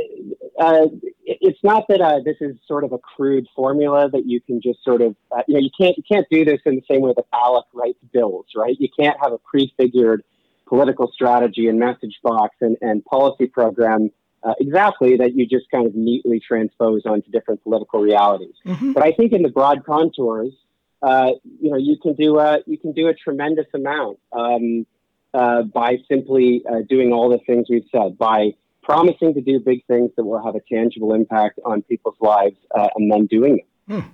uh, 0.60 0.88
it's 1.30 1.64
not 1.64 1.86
that 1.90 2.02
uh, 2.02 2.20
this 2.26 2.38
is 2.42 2.56
sort 2.68 2.84
of 2.84 2.92
a 2.92 2.98
crude 2.98 3.48
formula 3.56 4.10
that 4.10 4.26
you 4.26 4.42
can 4.42 4.60
just 4.62 4.84
sort 4.84 5.02
of, 5.02 5.16
uh, 5.32 5.42
you 5.48 5.54
know, 5.54 5.60
you 5.60 5.70
can't 5.80 5.96
you 5.98 6.04
can't 6.04 6.28
do 6.32 6.44
this 6.44 6.60
in 6.66 6.76
the 6.76 6.84
same 6.90 7.02
way 7.02 7.14
that 7.16 7.26
ALEC 7.32 7.66
writes 7.74 8.00
bills, 8.12 8.46
right? 8.56 8.76
You 8.80 8.90
can't 9.00 9.18
have 9.22 9.32
a 9.32 9.38
prefigured 9.38 10.24
political 10.68 11.12
strategy 11.14 11.68
and 11.68 11.80
message 11.80 12.18
box 12.24 12.56
and, 12.62 12.78
and 12.82 13.04
policy 13.06 13.48
program 13.48 14.12
uh, 14.44 14.54
exactly 14.60 15.18
that 15.18 15.36
you 15.36 15.46
just 15.46 15.70
kind 15.70 15.86
of 15.86 15.94
neatly 15.96 16.40
transpose 16.40 17.02
onto 17.06 17.30
different 17.32 17.62
political 17.64 18.00
realities. 18.00 18.54
Mm-hmm. 18.66 18.94
But 18.94 19.04
I 19.04 19.12
think 19.12 19.34
in 19.34 19.42
the 19.44 19.50
broad 19.50 19.86
contours, 19.86 20.54
uh, 21.02 21.32
you 21.62 21.72
know, 21.72 21.78
you 21.78 21.98
can 22.02 22.14
do 22.14 22.40
a 22.40 22.60
you 22.66 22.78
can 22.78 22.94
do 22.94 23.08
a 23.08 23.14
tremendous 23.14 23.68
amount 23.74 24.18
um, 24.32 24.88
uh, 25.34 25.62
by 25.64 25.98
simply 26.08 26.64
doing 26.90 27.14
all 27.14 27.30
the 27.30 27.40
things 27.46 27.68
we've 27.70 27.86
said 27.92 28.18
by 28.18 28.54
promising 28.90 29.36
to 29.36 29.42
do 29.42 29.60
big 29.60 29.86
things 29.86 30.10
that 30.18 30.24
will 30.24 30.44
have 30.44 30.56
a 30.56 30.62
tangible 30.62 31.14
impact 31.14 31.60
on 31.64 31.84
people's 31.84 32.16
lives 32.20 32.56
uh, 32.74 32.88
and 32.96 33.12
then 33.12 33.28
doing 33.28 33.60
it. 33.60 33.68
Hmm. 33.88 34.08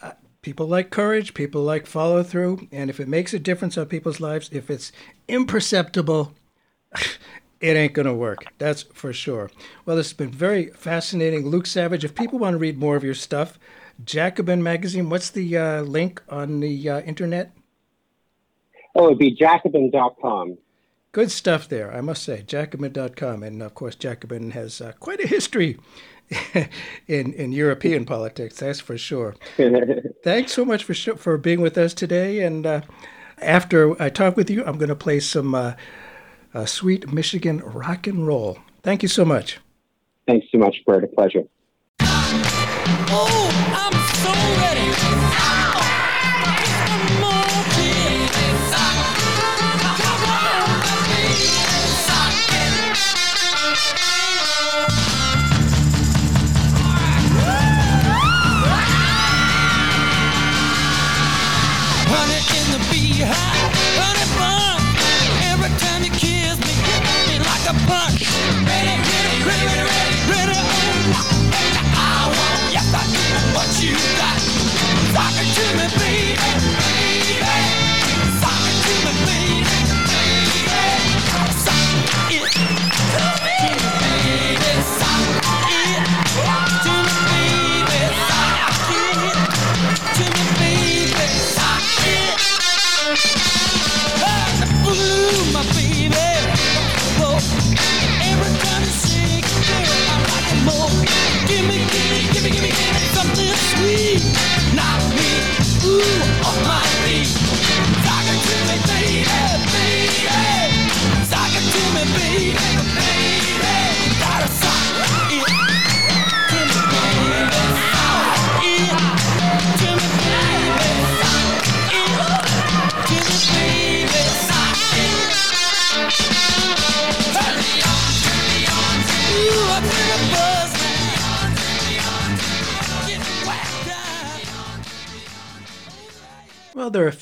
Uh, 0.00 0.12
people 0.40 0.68
like 0.68 0.90
courage, 0.90 1.34
people 1.34 1.62
like 1.62 1.84
follow 1.84 2.22
through, 2.22 2.68
and 2.70 2.90
if 2.90 3.00
it 3.00 3.08
makes 3.08 3.34
a 3.34 3.40
difference 3.40 3.76
on 3.76 3.86
people's 3.86 4.20
lives, 4.20 4.48
if 4.52 4.70
it's 4.70 4.92
imperceptible, 5.26 6.32
it 7.60 7.76
ain't 7.76 7.92
going 7.92 8.06
to 8.06 8.14
work. 8.14 8.44
That's 8.58 8.82
for 8.82 9.12
sure. 9.12 9.50
Well, 9.84 9.96
this 9.96 10.10
has 10.10 10.16
been 10.16 10.30
very 10.30 10.66
fascinating. 10.66 11.48
Luke 11.48 11.66
Savage, 11.66 12.04
if 12.04 12.14
people 12.14 12.38
want 12.38 12.54
to 12.54 12.58
read 12.58 12.78
more 12.78 12.94
of 12.94 13.02
your 13.02 13.14
stuff, 13.14 13.58
Jacobin 14.04 14.62
Magazine, 14.62 15.10
what's 15.10 15.30
the 15.30 15.58
uh, 15.58 15.82
link 15.82 16.22
on 16.28 16.60
the 16.60 16.88
uh, 16.88 17.00
internet? 17.00 17.50
Oh, 18.94 19.06
it'd 19.06 19.18
be 19.18 19.32
jacobin.com. 19.32 20.56
Good 21.14 21.30
stuff 21.30 21.68
there, 21.68 21.94
I 21.94 22.00
must 22.00 22.24
say. 22.24 22.42
Jacobin.com. 22.42 23.44
And 23.44 23.62
of 23.62 23.72
course, 23.76 23.94
Jacobin 23.94 24.50
has 24.50 24.80
uh, 24.80 24.90
quite 24.98 25.20
a 25.20 25.28
history 25.28 25.78
in, 27.06 27.32
in 27.34 27.52
European 27.52 28.04
politics, 28.04 28.56
that's 28.58 28.80
for 28.80 28.98
sure. 28.98 29.36
Thanks 30.24 30.52
so 30.52 30.64
much 30.64 30.82
for, 30.82 30.92
sh- 30.92 31.10
for 31.16 31.38
being 31.38 31.60
with 31.60 31.78
us 31.78 31.94
today. 31.94 32.40
And 32.40 32.66
uh, 32.66 32.80
after 33.38 34.02
I 34.02 34.08
talk 34.08 34.36
with 34.36 34.50
you, 34.50 34.64
I'm 34.64 34.76
going 34.76 34.88
to 34.88 34.96
play 34.96 35.20
some 35.20 35.54
uh, 35.54 35.74
uh, 36.52 36.66
sweet 36.66 37.12
Michigan 37.12 37.58
rock 37.58 38.08
and 38.08 38.26
roll. 38.26 38.58
Thank 38.82 39.04
you 39.04 39.08
so 39.08 39.24
much. 39.24 39.60
Thanks 40.26 40.48
so 40.50 40.58
much, 40.58 40.78
Burt. 40.84 41.04
A 41.04 41.06
pleasure. 41.06 41.44
Oh, 42.00 43.50
I'm 43.72 43.92
so 44.18 44.32
ready. 44.64 44.90
Well, 47.22 47.64
there 47.76 48.03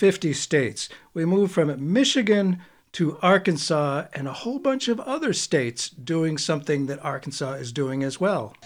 50 0.03 0.33
states. 0.33 0.89
We 1.15 1.25
move 1.25 1.53
from 1.53 1.93
Michigan 1.93 2.59
to 2.91 3.19
Arkansas 3.23 4.07
and 4.13 4.27
a 4.27 4.33
whole 4.33 4.59
bunch 4.59 4.89
of 4.89 4.99
other 4.99 5.33
states 5.33 5.91
doing 5.91 6.39
something 6.39 6.87
that 6.87 7.05
Arkansas 7.05 7.53
is 7.53 7.71
doing 7.71 8.03
as 8.03 8.19
well. 8.19 8.57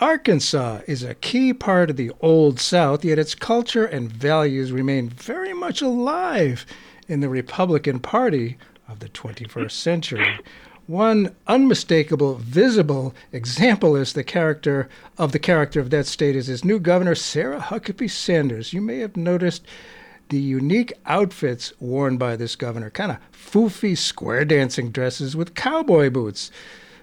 Arkansas 0.00 0.80
is 0.88 1.04
a 1.04 1.14
key 1.14 1.52
part 1.54 1.90
of 1.90 1.96
the 1.96 2.10
Old 2.20 2.58
South, 2.58 3.04
yet 3.04 3.20
its 3.20 3.36
culture 3.36 3.84
and 3.84 4.10
values 4.12 4.72
remain 4.72 5.08
very 5.08 5.52
much 5.52 5.80
alive 5.80 6.66
in 7.06 7.20
the 7.20 7.28
Republican 7.28 8.00
Party 8.00 8.58
of 8.88 8.98
the 8.98 9.08
21st 9.10 9.70
century. 9.70 10.40
One 10.88 11.36
unmistakable, 11.46 12.34
visible 12.34 13.14
example 13.30 13.94
is 13.94 14.12
the 14.12 14.24
character 14.24 14.88
of 15.18 15.30
the 15.30 15.38
character 15.38 15.78
of 15.78 15.90
that 15.90 16.06
state 16.06 16.34
is 16.34 16.48
its 16.48 16.64
new 16.64 16.80
governor, 16.80 17.14
Sarah 17.14 17.60
Huckabee 17.60 18.10
Sanders. 18.10 18.72
You 18.72 18.80
may 18.80 18.98
have 18.98 19.16
noticed 19.16 19.64
the 20.28 20.38
unique 20.38 20.92
outfits 21.06 21.72
worn 21.80 22.16
by 22.16 22.36
this 22.36 22.56
governor, 22.56 22.90
kind 22.90 23.12
of 23.12 23.18
foofy 23.32 23.96
square 23.96 24.44
dancing 24.44 24.90
dresses 24.90 25.36
with 25.36 25.54
cowboy 25.54 26.10
boots. 26.10 26.50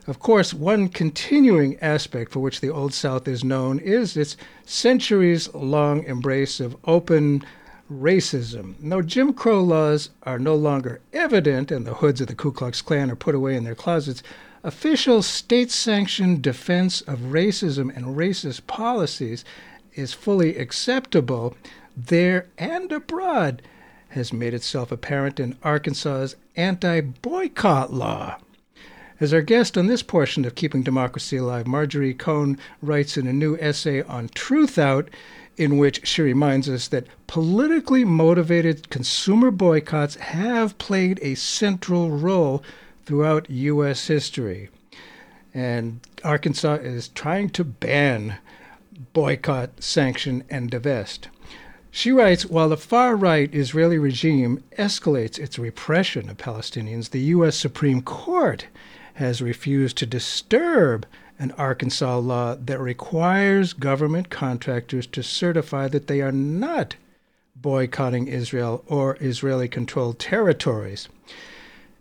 Of 0.07 0.19
course, 0.19 0.53
one 0.53 0.89
continuing 0.89 1.77
aspect 1.79 2.31
for 2.31 2.39
which 2.39 2.59
the 2.59 2.69
Old 2.69 2.93
South 2.93 3.27
is 3.27 3.43
known 3.43 3.79
is 3.79 4.17
its 4.17 4.35
centuries 4.65 5.53
long 5.53 6.03
embrace 6.05 6.59
of 6.59 6.75
open 6.85 7.43
racism. 7.91 8.75
Though 8.81 9.01
Jim 9.01 9.33
Crow 9.33 9.61
laws 9.61 10.09
are 10.23 10.39
no 10.39 10.55
longer 10.55 11.01
evident 11.13 11.71
and 11.71 11.85
the 11.85 11.95
hoods 11.95 12.21
of 12.21 12.27
the 12.27 12.35
Ku 12.35 12.51
Klux 12.51 12.81
Klan 12.81 13.11
are 13.11 13.15
put 13.15 13.35
away 13.35 13.55
in 13.55 13.63
their 13.63 13.75
closets, 13.75 14.23
official 14.63 15.21
state 15.21 15.71
sanctioned 15.71 16.41
defense 16.41 17.01
of 17.01 17.19
racism 17.19 17.95
and 17.95 18.17
racist 18.17 18.65
policies 18.67 19.43
is 19.93 20.13
fully 20.13 20.57
acceptable 20.57 21.55
there 21.95 22.47
and 22.57 22.91
abroad 22.91 23.61
has 24.09 24.33
made 24.33 24.53
itself 24.53 24.91
apparent 24.91 25.39
in 25.39 25.57
Arkansas's 25.63 26.35
anti 26.55 27.01
boycott 27.01 27.93
law. 27.93 28.37
As 29.19 29.33
our 29.33 29.41
guest 29.41 29.77
on 29.77 29.87
this 29.87 30.01
portion 30.01 30.45
of 30.45 30.55
Keeping 30.55 30.81
Democracy 30.81 31.37
Alive, 31.37 31.67
Marjorie 31.67 32.13
Cohn 32.13 32.57
writes 32.81 33.17
in 33.17 33.27
a 33.27 33.33
new 33.33 33.55
essay 33.57 34.01
on 34.01 34.29
Truthout, 34.29 35.09
in 35.57 35.77
which 35.77 36.07
she 36.07 36.23
reminds 36.23 36.67
us 36.67 36.87
that 36.87 37.05
politically 37.27 38.03
motivated 38.03 38.89
consumer 38.89 39.51
boycotts 39.51 40.15
have 40.15 40.77
played 40.79 41.19
a 41.21 41.35
central 41.35 42.09
role 42.09 42.63
throughout 43.05 43.49
U.S. 43.49 44.07
history. 44.07 44.69
And 45.53 45.99
Arkansas 46.23 46.75
is 46.75 47.09
trying 47.09 47.49
to 47.51 47.63
ban 47.63 48.37
boycott, 49.13 49.83
sanction, 49.83 50.43
and 50.49 50.71
divest. 50.71 51.27
She 51.93 52.13
writes 52.13 52.45
While 52.45 52.69
the 52.69 52.77
far 52.77 53.17
right 53.17 53.53
Israeli 53.53 53.97
regime 53.97 54.63
escalates 54.77 55.37
its 55.37 55.59
repression 55.59 56.29
of 56.29 56.37
Palestinians, 56.37 57.09
the 57.09 57.19
U.S. 57.35 57.57
Supreme 57.57 58.01
Court 58.01 58.67
has 59.15 59.41
refused 59.41 59.97
to 59.97 60.05
disturb 60.05 61.05
an 61.37 61.51
Arkansas 61.57 62.17
law 62.19 62.55
that 62.55 62.79
requires 62.79 63.73
government 63.73 64.29
contractors 64.29 65.05
to 65.07 65.21
certify 65.21 65.89
that 65.89 66.07
they 66.07 66.21
are 66.21 66.31
not 66.31 66.95
boycotting 67.57 68.27
Israel 68.27 68.83
or 68.87 69.17
Israeli 69.19 69.67
controlled 69.67 70.17
territories. 70.17 71.09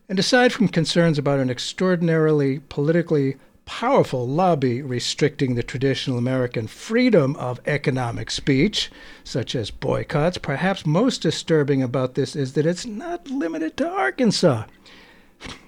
And 0.09 0.19
aside 0.21 0.53
from 0.53 0.69
concerns 0.69 1.19
about 1.19 1.41
an 1.41 1.51
extraordinarily 1.51 2.61
politically 2.69 3.37
powerful 3.71 4.27
lobby 4.27 4.83
restricting 4.83 5.55
the 5.55 5.63
traditional 5.63 6.19
American 6.19 6.67
freedom 6.67 7.37
of 7.37 7.61
economic 7.67 8.29
speech, 8.29 8.91
such 9.23 9.55
as 9.55 9.71
boycotts, 9.71 10.39
perhaps 10.39 10.85
most 10.85 11.23
disturbing 11.23 11.81
about 11.81 12.15
this 12.15 12.35
is 12.35 12.55
that 12.55 12.67
it's 12.67 12.85
not 12.85 13.31
limited 13.31 13.77
to 13.77 13.89
Arkansas. 13.89 14.65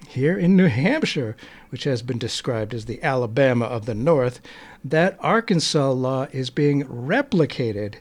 Here 0.05 0.37
in 0.37 0.57
New 0.57 0.67
Hampshire, 0.67 1.37
which 1.69 1.85
has 1.85 2.01
been 2.01 2.17
described 2.17 2.73
as 2.73 2.85
the 2.85 3.01
Alabama 3.01 3.65
of 3.65 3.85
the 3.85 3.95
North, 3.95 4.41
that 4.83 5.17
Arkansas 5.21 5.91
law 5.91 6.27
is 6.33 6.49
being 6.49 6.83
replicated. 6.83 7.95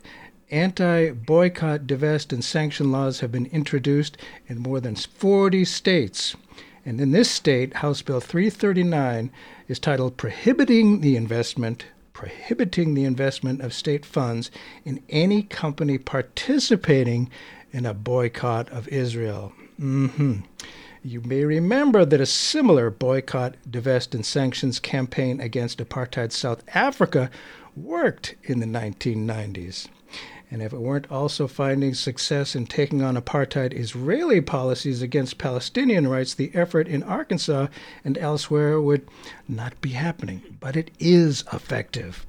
Anti 0.50 1.12
boycott, 1.12 1.86
divest, 1.86 2.32
and 2.32 2.44
sanction 2.44 2.90
laws 2.90 3.20
have 3.20 3.30
been 3.30 3.46
introduced 3.46 4.18
in 4.48 4.58
more 4.58 4.80
than 4.80 4.96
40 4.96 5.64
states. 5.64 6.34
And 6.84 7.00
in 7.00 7.12
this 7.12 7.30
state, 7.30 7.76
House 7.76 8.02
Bill 8.02 8.20
339 8.20 9.30
is 9.68 9.78
titled 9.78 10.16
Prohibiting 10.16 11.00
the 11.00 11.16
Investment 11.16 11.86
prohibiting 12.12 12.94
the 12.94 13.04
investment 13.04 13.60
of 13.60 13.72
state 13.72 14.06
funds 14.06 14.50
in 14.84 15.02
any 15.08 15.42
company 15.42 15.98
participating 15.98 17.28
in 17.72 17.84
a 17.84 17.94
boycott 17.94 18.68
of 18.68 18.86
Israel. 18.88 19.52
Mm-hmm. 19.80 20.40
You 21.02 21.20
may 21.22 21.44
remember 21.44 22.04
that 22.04 22.20
a 22.20 22.26
similar 22.26 22.90
boycott, 22.90 23.56
divest, 23.68 24.14
and 24.14 24.24
sanctions 24.24 24.78
campaign 24.78 25.40
against 25.40 25.78
apartheid 25.78 26.30
South 26.30 26.62
Africa 26.76 27.28
worked 27.74 28.36
in 28.44 28.60
the 28.60 28.66
1990s. 28.66 29.88
And 30.52 30.60
if 30.60 30.74
it 30.74 30.80
weren't 30.80 31.10
also 31.10 31.48
finding 31.48 31.94
success 31.94 32.54
in 32.54 32.66
taking 32.66 33.00
on 33.00 33.16
apartheid 33.16 33.72
Israeli 33.72 34.42
policies 34.42 35.00
against 35.00 35.38
Palestinian 35.38 36.06
rights, 36.06 36.34
the 36.34 36.50
effort 36.52 36.86
in 36.86 37.02
Arkansas 37.02 37.68
and 38.04 38.18
elsewhere 38.18 38.78
would 38.78 39.08
not 39.48 39.80
be 39.80 39.92
happening. 39.92 40.42
But 40.60 40.76
it 40.76 40.90
is 40.98 41.42
effective. 41.54 42.26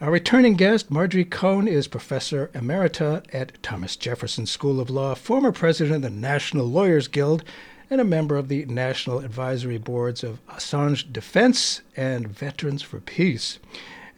Our 0.00 0.10
returning 0.10 0.54
guest, 0.54 0.90
Marjorie 0.90 1.26
Cohn, 1.26 1.68
is 1.68 1.88
Professor 1.88 2.50
Emerita 2.54 3.22
at 3.34 3.62
Thomas 3.62 3.96
Jefferson 3.96 4.46
School 4.46 4.80
of 4.80 4.88
Law, 4.88 5.14
former 5.14 5.52
president 5.52 5.96
of 5.96 6.02
the 6.10 6.18
National 6.18 6.64
Lawyers 6.64 7.06
Guild, 7.06 7.44
and 7.90 8.00
a 8.00 8.04
member 8.04 8.38
of 8.38 8.48
the 8.48 8.64
National 8.64 9.18
Advisory 9.18 9.76
Boards 9.76 10.24
of 10.24 10.40
Assange 10.46 11.12
Defense 11.12 11.82
and 11.94 12.28
Veterans 12.28 12.80
for 12.80 12.98
Peace 12.98 13.58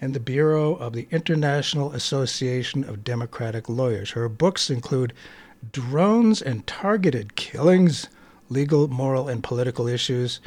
and 0.00 0.14
the 0.14 0.20
Bureau 0.20 0.74
of 0.74 0.92
the 0.92 1.06
International 1.10 1.92
Association 1.92 2.84
of 2.84 3.04
Democratic 3.04 3.68
Lawyers. 3.68 4.10
Her 4.12 4.28
books 4.28 4.70
include 4.70 5.12
Drones 5.72 6.40
and 6.40 6.66
Targeted 6.66 7.36
Killings 7.36 8.08
Legal, 8.48 8.88
Moral, 8.88 9.28
and 9.28 9.42
Political 9.42 9.86
Issues. 9.86 10.40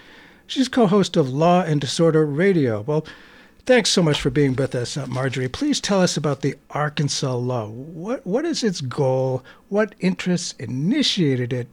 She's 0.45 0.67
co 0.67 0.87
host 0.87 1.15
of 1.15 1.29
Law 1.29 1.61
and 1.61 1.79
Disorder 1.79 2.25
Radio. 2.25 2.81
Well, 2.81 3.05
thanks 3.65 3.89
so 3.89 4.03
much 4.03 4.19
for 4.19 4.29
being 4.29 4.55
with 4.55 4.75
us, 4.75 4.97
uh, 4.97 5.07
Marjorie. 5.07 5.47
Please 5.47 5.79
tell 5.79 6.01
us 6.01 6.17
about 6.17 6.41
the 6.41 6.55
Arkansas 6.71 7.35
law. 7.35 7.67
What, 7.67 8.25
what 8.25 8.43
is 8.43 8.63
its 8.63 8.81
goal? 8.81 9.43
What 9.69 9.95
interests 9.99 10.53
initiated 10.59 11.53
it? 11.53 11.69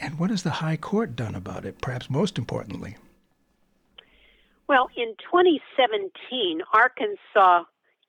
And 0.00 0.18
what 0.18 0.28
has 0.28 0.42
the 0.42 0.50
High 0.50 0.76
Court 0.76 1.16
done 1.16 1.34
about 1.34 1.64
it, 1.64 1.80
perhaps 1.80 2.10
most 2.10 2.36
importantly? 2.36 2.96
Well, 4.68 4.88
in 4.96 5.14
2017, 5.30 6.62
Arkansas 6.72 7.64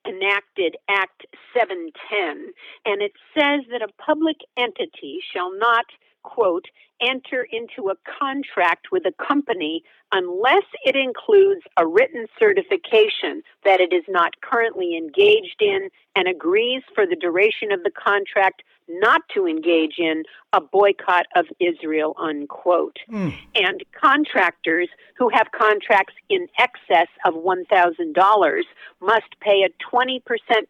enacted 0.06 0.76
Act 0.88 1.26
710, 1.56 2.52
and 2.84 3.02
it 3.02 3.12
says 3.34 3.60
that 3.70 3.82
a 3.82 3.92
public 4.02 4.36
entity 4.56 5.18
shall 5.32 5.50
not, 5.58 5.86
quote, 6.22 6.66
enter 7.00 7.46
into 7.50 7.90
a 7.90 7.96
contract 8.18 8.86
with 8.92 9.04
a 9.06 9.24
company 9.24 9.82
unless 10.12 10.64
it 10.84 10.94
includes 10.94 11.62
a 11.76 11.86
written 11.86 12.26
certification 12.38 13.42
that 13.64 13.80
it 13.80 13.92
is 13.92 14.04
not 14.08 14.40
currently 14.40 14.96
engaged 14.96 15.60
in 15.60 15.88
and 16.16 16.28
agrees 16.28 16.82
for 16.94 17.06
the 17.06 17.16
duration 17.16 17.72
of 17.72 17.82
the 17.82 17.90
contract 17.90 18.62
not 18.88 19.22
to 19.32 19.46
engage 19.46 19.94
in 19.98 20.24
a 20.52 20.60
boycott 20.60 21.26
of 21.34 21.46
Israel, 21.58 22.14
unquote. 22.20 22.98
Mm. 23.10 23.34
And 23.54 23.82
contractors 23.98 24.88
who 25.16 25.30
have 25.30 25.48
contracts 25.58 26.14
in 26.28 26.46
excess 26.58 27.08
of 27.24 27.34
$1,000 27.34 28.62
must 29.00 29.40
pay 29.40 29.64
a 29.64 29.94
20% 29.94 30.20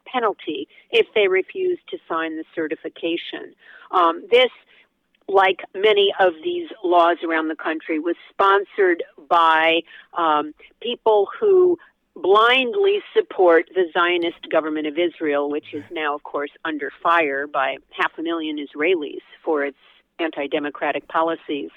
penalty 0.07 0.69
if 0.91 1.07
they 1.15 1.29
refuse 1.29 1.79
to 1.91 1.99
sign 2.09 2.37
the 2.37 2.45
certification. 2.55 3.55
Um, 3.91 4.25
this 4.31 4.51
like 5.29 5.61
many 5.75 6.13
of 6.21 6.35
these 6.43 6.69
laws 6.83 7.19
around 7.27 7.49
the 7.49 7.57
country, 7.57 7.99
was 7.99 8.17
sponsored 8.31 9.03
by 9.29 9.81
um, 10.17 10.55
people 10.83 11.29
who 11.39 11.79
blindly 12.17 13.01
support 13.13 13.69
the 13.75 13.87
Zionist 13.93 14.49
government 14.51 14.87
of 14.87 14.99
Israel, 14.99 15.51
which 15.51 15.75
is 15.75 15.83
now, 15.91 16.15
of 16.15 16.23
course, 16.23 16.51
under 16.65 16.93
fire 17.03 17.47
by 17.47 17.79
half 17.91 18.13
a 18.19 18.23
million 18.23 18.57
Israelis 18.59 19.23
for 19.45 19.65
its 19.65 19.79
anti 20.19 20.47
democratic 20.47 21.09
policies. 21.09 21.71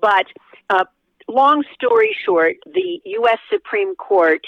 But 0.00 0.26
uh, 0.70 0.84
long 1.28 1.62
story 1.74 2.16
short, 2.24 2.56
the 2.66 3.00
U.S. 3.04 3.38
Supreme 3.50 3.94
Court 3.94 4.44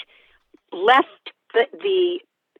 left 0.71 1.31
the, 1.53 1.65
the 1.81 2.19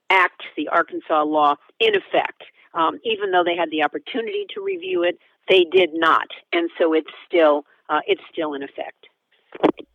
act, 0.09 0.41
the 0.55 0.67
Arkansas 0.69 1.23
law, 1.23 1.55
in 1.79 1.95
effect. 1.95 2.43
Um, 2.73 2.99
even 3.03 3.31
though 3.31 3.43
they 3.43 3.55
had 3.55 3.71
the 3.71 3.83
opportunity 3.83 4.45
to 4.53 4.63
review 4.63 5.01
it, 5.03 5.17
they 5.49 5.65
did 5.71 5.89
not, 5.93 6.27
and 6.53 6.69
so 6.77 6.93
it's 6.93 7.11
still 7.27 7.65
uh, 7.89 8.01
it's 8.07 8.21
still 8.31 8.53
in 8.53 8.63
effect. 8.63 9.07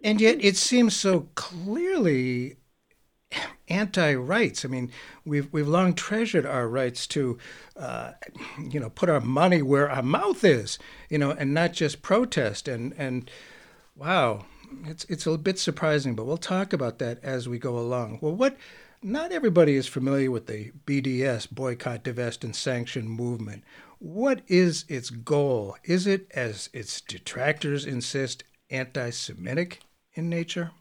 And 0.03 0.21
yet, 0.21 0.45
it 0.45 0.57
seems 0.57 0.97
so 0.97 1.29
clearly 1.35 2.57
anti-rights. 3.69 4.65
I 4.65 4.69
mean, 4.69 4.91
we've 5.25 5.51
we've 5.53 5.69
long 5.69 5.95
treasured 5.95 6.45
our 6.45 6.69
rights 6.69 7.07
to, 7.09 7.39
uh, 7.77 8.13
you 8.59 8.81
know, 8.81 8.91
put 8.91 9.09
our 9.09 9.21
money 9.21 9.63
where 9.63 9.91
our 9.91 10.03
mouth 10.03 10.45
is, 10.45 10.79
you 11.09 11.19
know, 11.19 11.31
and 11.31 11.55
not 11.55 11.73
just 11.73 12.03
protest. 12.03 12.69
And 12.69 12.95
and 12.99 13.31
wow, 13.97 14.47
it's 14.85 15.05
it's 15.05 15.27
a 15.27 15.39
bit 15.39 15.59
surprising, 15.59 16.15
but 16.15 16.27
we'll 16.27 16.37
talk 16.37 16.73
about 16.73 16.99
that 16.99 17.23
as 17.23 17.49
we 17.49 17.59
go 17.59 17.79
along. 17.79 18.19
Well, 18.21 18.35
what? 18.35 18.57
Not 19.07 19.33
everybody 19.33 19.77
is 19.77 19.87
familiar 19.87 20.31
with 20.31 20.47
the 20.47 20.73
BDS 20.87 21.51
boycott, 21.51 22.05
divest, 22.05 22.43
and 22.43 22.57
sanction 22.57 23.07
movement. 23.07 23.63
What 23.99 24.43
is 24.47 24.85
its 24.89 25.11
goal? 25.11 25.77
Is 25.85 26.07
it, 26.07 26.27
as 26.35 26.69
its 26.73 27.01
detractors 27.01 27.87
insist, 27.87 28.45
anti-Semitic 28.71 29.81
in 30.15 30.29
nature? 30.29 30.73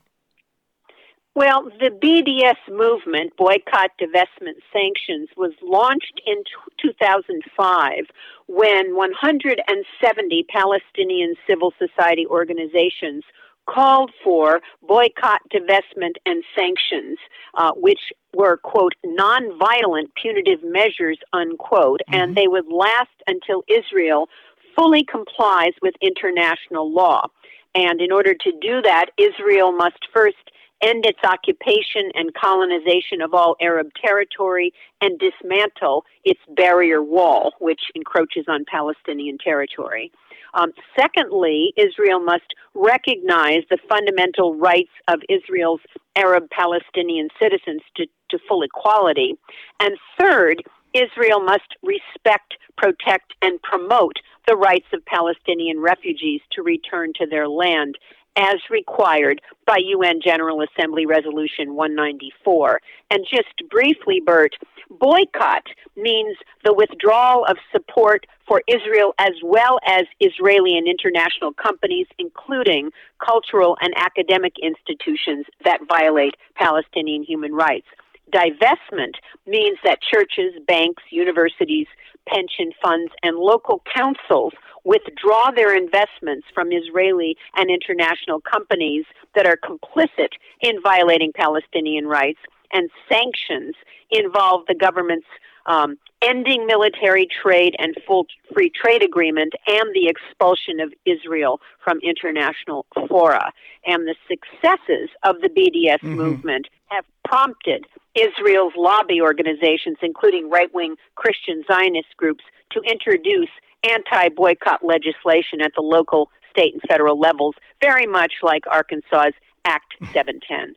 Well, 1.36 1.64
the 1.80 1.90
BDS 1.90 2.72
movement, 2.72 3.36
Boycott, 3.38 3.90
Divestment, 4.00 4.62
Sanctions, 4.72 5.30
was 5.36 5.52
launched 5.64 6.22
in 6.28 6.44
2005 6.80 8.06
when 8.48 8.96
170 8.96 10.46
Palestinian 10.48 11.34
civil 11.50 11.74
society 11.80 12.28
organizations 12.28 13.24
called 13.70 14.12
for 14.24 14.60
boycott, 14.82 15.42
divestment, 15.54 16.16
and 16.26 16.44
sanctions, 16.58 17.18
uh, 17.58 17.72
which 17.76 18.00
were, 18.34 18.58
quote, 18.58 18.94
nonviolent 19.06 20.08
punitive 20.22 20.60
measures, 20.64 21.18
unquote, 21.34 22.02
mm-hmm. 22.10 22.16
and 22.16 22.36
they 22.36 22.48
would 22.48 22.68
last 22.68 23.10
until 23.28 23.64
Israel 23.68 24.28
fully 24.76 25.04
complies 25.04 25.74
with 25.82 25.94
international 26.02 26.92
law. 26.92 27.28
And 27.76 28.02
in 28.02 28.12
order 28.12 28.34
to 28.34 28.52
do 28.62 28.82
that, 28.82 29.08
Israel 29.18 29.72
must 29.72 29.98
first 30.14 30.52
end 30.84 31.06
its 31.06 31.20
occupation 31.24 32.12
and 32.14 32.34
colonization 32.34 33.22
of 33.22 33.34
all 33.34 33.56
Arab 33.62 33.88
territory, 34.04 34.74
and 35.02 35.20
dismantle 35.20 36.04
its 36.26 36.42
barrier 36.56 37.02
wall, 37.02 37.54
which 37.60 37.82
encroaches 37.96 38.46
on 38.48 38.66
Palestinian 38.70 39.38
territory. 39.38 40.12
Um, 40.54 40.72
secondly, 41.00 41.74
Israel 41.78 42.20
must 42.20 42.54
recognize 42.74 43.64
the 43.70 43.78
fundamental 43.90 44.56
rights 44.56 44.92
of 45.08 45.20
Israel's 45.30 45.82
Arab 46.16 46.50
Palestinian 46.50 47.30
citizens 47.42 47.82
to, 47.96 48.06
to 48.30 48.40
full 48.48 48.64
equality. 48.64 49.36
And 49.80 49.98
third, 50.20 50.64
Israel 50.94 51.42
must 51.42 51.76
respect, 51.82 52.56
protect, 52.78 53.34
and 53.42 53.62
promote 53.62 54.18
the 54.48 54.56
rights 54.56 54.88
of 54.94 55.06
Palestinian 55.06 55.80
refugees 55.80 56.42
to 56.52 56.62
return 56.62 57.14
to 57.16 57.26
their 57.26 57.48
land 57.48 57.98
as 58.36 58.58
required 58.70 59.42
by 59.66 59.78
UN 59.78 60.20
General 60.22 60.62
Assembly 60.62 61.06
Resolution 61.06 61.76
194. 61.76 62.82
And 63.12 63.26
just 63.30 63.70
briefly, 63.70 64.22
Burt, 64.26 64.54
boycott 64.90 65.64
means 65.96 66.38
the 66.64 66.74
withdrawal 66.74 67.46
of 67.46 67.58
support 67.72 68.26
for 68.48 68.62
Israel 68.68 69.14
as 69.20 69.34
well 69.44 69.80
as 69.86 70.04
Israeli 70.20 70.78
and 70.78 70.88
international 70.88 71.54
companies, 71.54 72.08
including 72.20 72.92
cultural 73.24 73.78
and 73.82 73.94
academic 73.98 74.54
institutions 74.62 75.46
that 75.64 75.80
violate 75.88 76.36
Palestinian 76.56 77.24
human 77.24 77.54
rights. 77.54 77.88
Divestment 78.32 79.16
means 79.46 79.78
that 79.84 80.00
churches, 80.02 80.54
banks, 80.68 81.04
universities, 81.12 81.88
pension 82.28 82.72
funds, 82.82 83.12
and 83.22 83.38
local 83.38 83.82
councils 83.94 84.54
withdraw 84.86 85.52
their 85.52 85.76
investments 85.76 86.48
from 86.54 86.72
Israeli 86.72 87.38
and 87.56 87.70
international 87.70 88.42
companies 88.42 89.06
that 89.36 89.46
are 89.46 89.58
complicit 89.58 90.30
in 90.62 90.82
violating 90.82 91.32
Palestinian 91.34 92.08
rights, 92.08 92.40
and 92.72 92.90
sanctions 93.08 93.76
involve 94.10 94.66
the 94.68 94.76
government's 94.76 95.28
um, 95.66 95.98
ending 96.22 96.66
military 96.66 97.28
trade 97.42 97.76
and 97.80 97.96
full 98.08 98.26
free 98.54 98.70
trade 98.70 99.04
agreement 99.04 99.54
and 99.68 99.94
the 99.94 100.08
expulsion 100.08 100.80
of 100.80 100.94
Israel 101.06 101.60
from 101.84 102.00
international 102.00 102.86
fora. 103.08 103.52
And 103.86 104.08
the 104.08 104.16
successes 104.28 105.10
of 105.24 105.42
the 105.42 105.50
BDS 105.50 106.00
mm-hmm. 106.00 106.16
movement 106.16 106.68
have 106.88 107.06
prompted 107.26 107.86
Israel's 108.16 108.74
lobby 108.78 109.22
organizations, 109.22 109.98
including 110.02 110.50
right 110.50 110.74
wing 110.74 110.96
Christian 111.16 111.64
Zionist 111.70 112.16
groups, 112.18 112.44
to 112.72 112.82
introduce 112.82 113.50
anti 113.84 114.30
boycott 114.30 114.84
legislation 114.84 115.62
at 115.62 115.72
the 115.76 115.82
local, 115.82 116.30
state, 116.52 116.74
and 116.74 116.82
federal 116.88 117.20
levels, 117.20 117.56
very 117.82 118.06
much 118.06 118.34
like 118.42 118.64
Arkansas's 118.68 119.34
Act 119.66 119.94
710. 120.12 120.76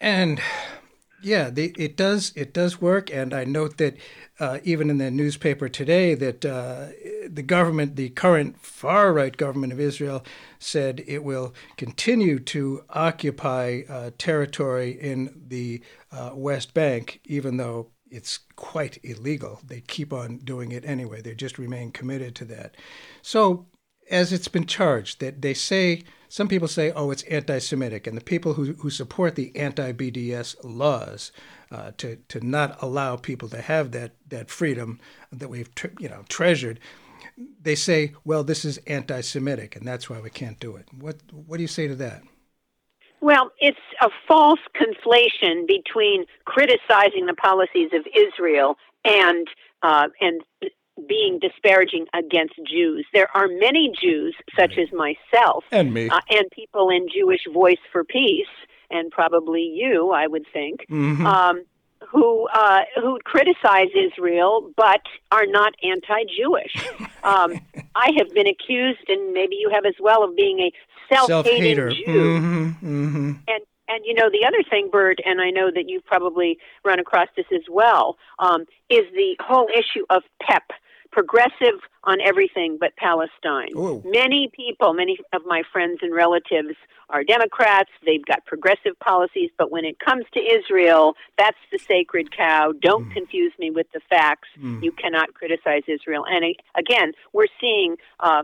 And 0.00 0.40
yeah, 1.22 1.50
the, 1.50 1.74
it 1.78 1.96
does 1.96 2.32
it 2.36 2.52
does 2.52 2.80
work, 2.80 3.10
and 3.10 3.32
I 3.32 3.44
note 3.44 3.78
that 3.78 3.96
uh, 4.40 4.58
even 4.64 4.90
in 4.90 4.98
the 4.98 5.10
newspaper 5.10 5.68
today 5.68 6.14
that 6.14 6.44
uh, 6.44 6.88
the 7.28 7.42
government, 7.42 7.96
the 7.96 8.10
current 8.10 8.60
far 8.60 9.12
right 9.12 9.36
government 9.36 9.72
of 9.72 9.80
Israel, 9.80 10.24
said 10.58 11.02
it 11.06 11.22
will 11.22 11.54
continue 11.76 12.38
to 12.40 12.84
occupy 12.90 13.82
uh, 13.88 14.10
territory 14.18 14.90
in 14.90 15.42
the 15.48 15.82
uh, 16.10 16.30
West 16.34 16.74
Bank, 16.74 17.20
even 17.24 17.56
though 17.56 17.88
it's 18.10 18.40
quite 18.56 18.98
illegal. 19.02 19.60
They 19.66 19.80
keep 19.80 20.12
on 20.12 20.38
doing 20.38 20.72
it 20.72 20.84
anyway. 20.84 21.22
They 21.22 21.34
just 21.34 21.58
remain 21.58 21.90
committed 21.92 22.34
to 22.36 22.44
that. 22.46 22.76
So, 23.22 23.66
as 24.10 24.32
it's 24.32 24.48
been 24.48 24.66
charged, 24.66 25.20
that 25.20 25.40
they 25.40 25.54
say 25.54 26.02
some 26.32 26.48
people 26.48 26.66
say, 26.66 26.92
oh, 26.92 27.10
it's 27.10 27.24
anti 27.24 27.58
Semitic. 27.58 28.06
And 28.06 28.16
the 28.16 28.24
people 28.24 28.54
who, 28.54 28.72
who 28.72 28.88
support 28.88 29.34
the 29.34 29.54
anti 29.54 29.92
BDS 29.92 30.56
laws 30.64 31.30
uh, 31.70 31.90
to, 31.98 32.16
to 32.28 32.40
not 32.40 32.82
allow 32.82 33.16
people 33.16 33.50
to 33.50 33.60
have 33.60 33.92
that, 33.92 34.12
that 34.30 34.48
freedom 34.48 34.98
that 35.30 35.50
we've 35.50 35.74
tre- 35.74 35.90
you 35.98 36.08
know, 36.08 36.24
treasured, 36.30 36.80
they 37.60 37.74
say, 37.74 38.14
well, 38.24 38.44
this 38.44 38.64
is 38.64 38.78
anti 38.86 39.20
Semitic, 39.20 39.76
and 39.76 39.86
that's 39.86 40.08
why 40.08 40.20
we 40.20 40.30
can't 40.30 40.58
do 40.58 40.74
it. 40.74 40.86
What, 40.98 41.16
what 41.32 41.58
do 41.58 41.62
you 41.62 41.68
say 41.68 41.86
to 41.86 41.96
that? 41.96 42.22
Well, 43.20 43.52
it's 43.60 43.76
a 44.00 44.08
false 44.26 44.60
conflation 44.74 45.66
between 45.66 46.24
criticizing 46.46 47.26
the 47.26 47.34
policies 47.34 47.90
of 47.92 48.06
Israel 48.16 48.76
and 49.04 49.48
uh, 49.82 50.08
and 50.22 50.40
being 51.08 51.38
disparaging 51.38 52.06
against 52.14 52.54
Jews. 52.66 53.06
There 53.12 53.28
are 53.34 53.48
many 53.48 53.92
Jews, 54.00 54.34
such 54.56 54.76
as 54.78 54.88
myself, 54.92 55.64
and 55.72 55.92
me, 55.92 56.08
uh, 56.08 56.20
and 56.30 56.50
people 56.50 56.90
in 56.90 57.08
Jewish 57.14 57.42
Voice 57.52 57.78
for 57.90 58.04
Peace, 58.04 58.46
and 58.90 59.10
probably 59.10 59.62
you, 59.62 60.10
I 60.10 60.26
would 60.26 60.44
think, 60.52 60.86
mm-hmm. 60.90 61.26
um, 61.26 61.64
who 62.10 62.48
uh, 62.48 62.80
who 63.00 63.18
criticize 63.24 63.88
Israel 63.96 64.70
but 64.76 65.02
are 65.30 65.46
not 65.46 65.74
anti-Jewish. 65.82 66.76
um, 67.24 67.58
I 67.94 68.12
have 68.18 68.30
been 68.34 68.46
accused, 68.46 69.08
and 69.08 69.32
maybe 69.32 69.56
you 69.58 69.70
have 69.72 69.86
as 69.86 69.94
well, 70.00 70.22
of 70.24 70.36
being 70.36 70.60
a 70.60 70.72
self-hating 71.14 71.76
Self-hater. 71.76 71.90
Jew, 71.90 72.04
mm-hmm, 72.06 72.66
mm-hmm. 72.68 73.32
and 73.48 73.64
and 73.88 74.04
you 74.04 74.14
know 74.14 74.30
the 74.30 74.46
other 74.46 74.62
thing, 74.68 74.88
Burt, 74.90 75.18
and 75.24 75.40
I 75.40 75.50
know 75.50 75.70
that 75.74 75.88
you've 75.88 76.04
probably 76.04 76.58
run 76.84 76.98
across 76.98 77.28
this 77.36 77.46
as 77.52 77.62
well, 77.70 78.16
um, 78.38 78.62
is 78.90 79.04
the 79.14 79.36
whole 79.40 79.68
issue 79.68 80.04
of 80.10 80.22
PEP, 80.40 80.62
progressive 81.10 81.80
on 82.04 82.20
everything 82.20 82.78
but 82.80 82.96
Palestine. 82.96 83.68
Ooh. 83.76 84.02
Many 84.04 84.50
people, 84.54 84.94
many 84.94 85.18
of 85.32 85.42
my 85.46 85.62
friends 85.72 85.98
and 86.02 86.14
relatives 86.14 86.74
are 87.10 87.22
Democrats. 87.22 87.90
They've 88.04 88.24
got 88.24 88.44
progressive 88.46 88.98
policies, 88.98 89.50
but 89.58 89.70
when 89.70 89.84
it 89.84 89.98
comes 89.98 90.24
to 90.34 90.40
Israel, 90.40 91.14
that's 91.38 91.58
the 91.70 91.78
sacred 91.78 92.34
cow. 92.34 92.72
Don't 92.80 93.08
mm. 93.08 93.12
confuse 93.12 93.52
me 93.58 93.70
with 93.70 93.86
the 93.92 94.00
facts. 94.08 94.48
Mm. 94.60 94.82
You 94.82 94.92
cannot 94.92 95.34
criticize 95.34 95.82
Israel. 95.86 96.24
And 96.28 96.56
again, 96.76 97.12
we're 97.32 97.52
seeing 97.60 97.96
uh, 98.20 98.42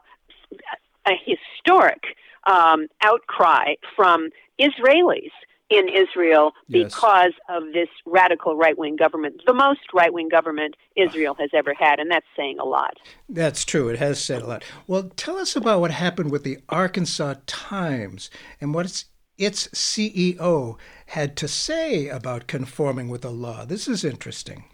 a 1.06 1.12
historic 1.24 2.02
um, 2.46 2.86
outcry 3.02 3.74
from 3.96 4.28
Israelis 4.60 5.30
in 5.70 5.86
Israel 5.88 6.52
because 6.70 7.32
yes. 7.48 7.56
of 7.56 7.72
this 7.72 7.88
radical 8.06 8.56
right 8.56 8.78
wing 8.78 8.96
government, 8.96 9.42
the 9.46 9.52
most 9.52 9.80
right 9.92 10.12
wing 10.12 10.28
government 10.28 10.74
Israel 10.96 11.34
has 11.38 11.50
ever 11.52 11.74
had, 11.74 11.98
and 11.98 12.10
that's 12.10 12.26
saying 12.36 12.58
a 12.58 12.64
lot. 12.64 12.96
That's 13.28 13.64
true. 13.64 13.88
It 13.88 13.98
has 13.98 14.22
said 14.22 14.42
a 14.42 14.46
lot. 14.46 14.64
Well, 14.86 15.10
tell 15.16 15.36
us 15.36 15.56
about 15.56 15.80
what 15.80 15.90
happened 15.90 16.30
with 16.30 16.44
the 16.44 16.58
Arkansas 16.68 17.34
Times 17.46 18.30
and 18.60 18.72
what 18.72 18.86
its, 18.86 19.06
its 19.36 19.68
CEO 19.68 20.78
had 21.06 21.36
to 21.36 21.48
say 21.48 22.08
about 22.08 22.46
conforming 22.46 23.08
with 23.08 23.22
the 23.22 23.30
law. 23.30 23.64
This 23.66 23.88
is 23.88 24.04
interesting. 24.04 24.64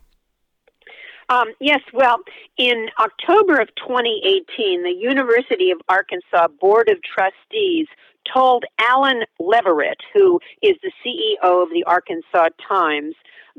Um, 1.29 1.49
yes, 1.59 1.81
well, 1.93 2.19
in 2.59 2.89
October 3.01 3.59
of 3.59 3.69
2018, 3.77 4.83
the 4.83 4.91
University 4.91 5.71
of 5.71 5.81
Arkansas 5.89 6.49
Board 6.61 6.89
of 6.91 6.99
Trustees 7.03 7.87
told 8.33 8.65
Alan 8.79 9.23
Leveritt, 9.41 10.01
who 10.13 10.41
is 10.63 10.77
the 10.83 10.93
CEO 11.05 11.63
of 11.63 11.71
the 11.71 11.85
Arkansas 11.85 12.49
Times, 12.67 13.15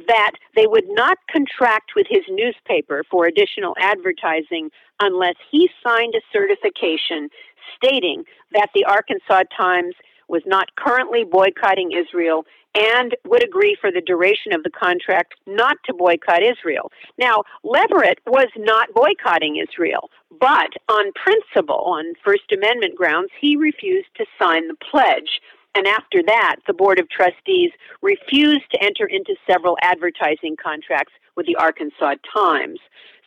that 0.07 0.31
they 0.55 0.67
would 0.67 0.87
not 0.89 1.17
contract 1.31 1.91
with 1.95 2.07
his 2.09 2.23
newspaper 2.29 3.03
for 3.09 3.25
additional 3.25 3.75
advertising 3.79 4.69
unless 4.99 5.35
he 5.49 5.69
signed 5.85 6.13
a 6.15 6.21
certification 6.33 7.29
stating 7.75 8.23
that 8.51 8.69
the 8.73 8.85
Arkansas 8.85 9.43
Times 9.57 9.95
was 10.27 10.41
not 10.45 10.75
currently 10.75 11.23
boycotting 11.23 11.91
Israel 11.91 12.45
and 12.75 13.15
would 13.25 13.43
agree 13.43 13.77
for 13.79 13.91
the 13.91 14.01
duration 14.01 14.53
of 14.53 14.63
the 14.63 14.69
contract 14.69 15.33
not 15.47 15.77
to 15.85 15.93
boycott 15.93 16.43
Israel. 16.43 16.91
Now, 17.17 17.43
Leveritt 17.63 18.17
was 18.27 18.49
not 18.57 18.93
boycotting 18.93 19.57
Israel, 19.57 20.09
but 20.39 20.71
on 20.89 21.13
principle, 21.13 21.83
on 21.87 22.13
First 22.23 22.51
Amendment 22.51 22.95
grounds, 22.95 23.29
he 23.39 23.55
refused 23.55 24.09
to 24.17 24.25
sign 24.39 24.67
the 24.67 24.75
pledge. 24.91 25.39
And 25.73 25.87
after 25.87 26.21
that, 26.27 26.57
the 26.67 26.73
Board 26.73 26.99
of 26.99 27.09
Trustees 27.09 27.71
refused 28.01 28.63
to 28.71 28.83
enter 28.83 29.05
into 29.05 29.35
several 29.49 29.77
advertising 29.81 30.55
contracts 30.61 31.13
with 31.35 31.45
the 31.45 31.55
Arkansas 31.57 32.15
Times. 32.33 32.79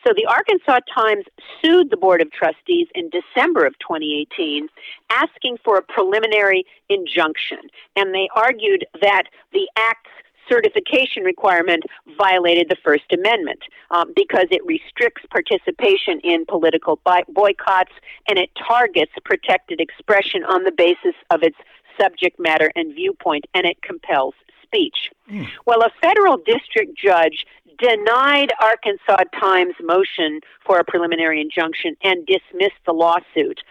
So 0.05 0.13
the 0.15 0.25
Arkansas 0.25 0.79
Times 0.93 1.25
sued 1.61 1.89
the 1.89 1.97
Board 1.97 2.21
of 2.21 2.31
Trustees 2.31 2.87
in 2.95 3.09
December 3.09 3.65
of 3.65 3.77
2018, 3.79 4.67
asking 5.09 5.57
for 5.63 5.77
a 5.77 5.81
preliminary 5.81 6.65
injunction. 6.89 7.59
And 7.95 8.13
they 8.13 8.29
argued 8.35 8.85
that 9.01 9.23
the 9.51 9.67
Act's 9.75 10.09
certification 10.49 11.23
requirement 11.23 11.83
violated 12.17 12.67
the 12.69 12.77
First 12.83 13.11
Amendment 13.13 13.59
um, 13.91 14.11
because 14.15 14.47
it 14.49 14.65
restricts 14.65 15.23
participation 15.29 16.19
in 16.23 16.45
political 16.45 16.99
boycotts 17.29 17.91
and 18.27 18.39
it 18.39 18.49
targets 18.67 19.11
protected 19.23 19.79
expression 19.79 20.43
on 20.43 20.63
the 20.63 20.71
basis 20.71 21.13
of 21.29 21.43
its 21.43 21.57
subject 21.99 22.39
matter 22.39 22.71
and 22.75 22.95
viewpoint, 22.95 23.45
and 23.53 23.65
it 23.65 23.81
compels 23.81 24.33
speech. 24.63 25.11
Mm. 25.29 25.47
Well, 25.65 25.81
a 25.81 25.89
federal 26.01 26.37
district 26.37 26.97
judge 26.97 27.45
denied 27.79 28.49
Arkansas 28.61 29.23
Times 29.39 29.73
motion 29.81 30.41
for 30.65 30.79
a 30.79 30.83
preliminary 30.83 31.41
injunction 31.41 31.95
and 32.03 32.25
dismissed 32.25 32.81
the 32.85 32.93
lawsuit. 32.93 33.61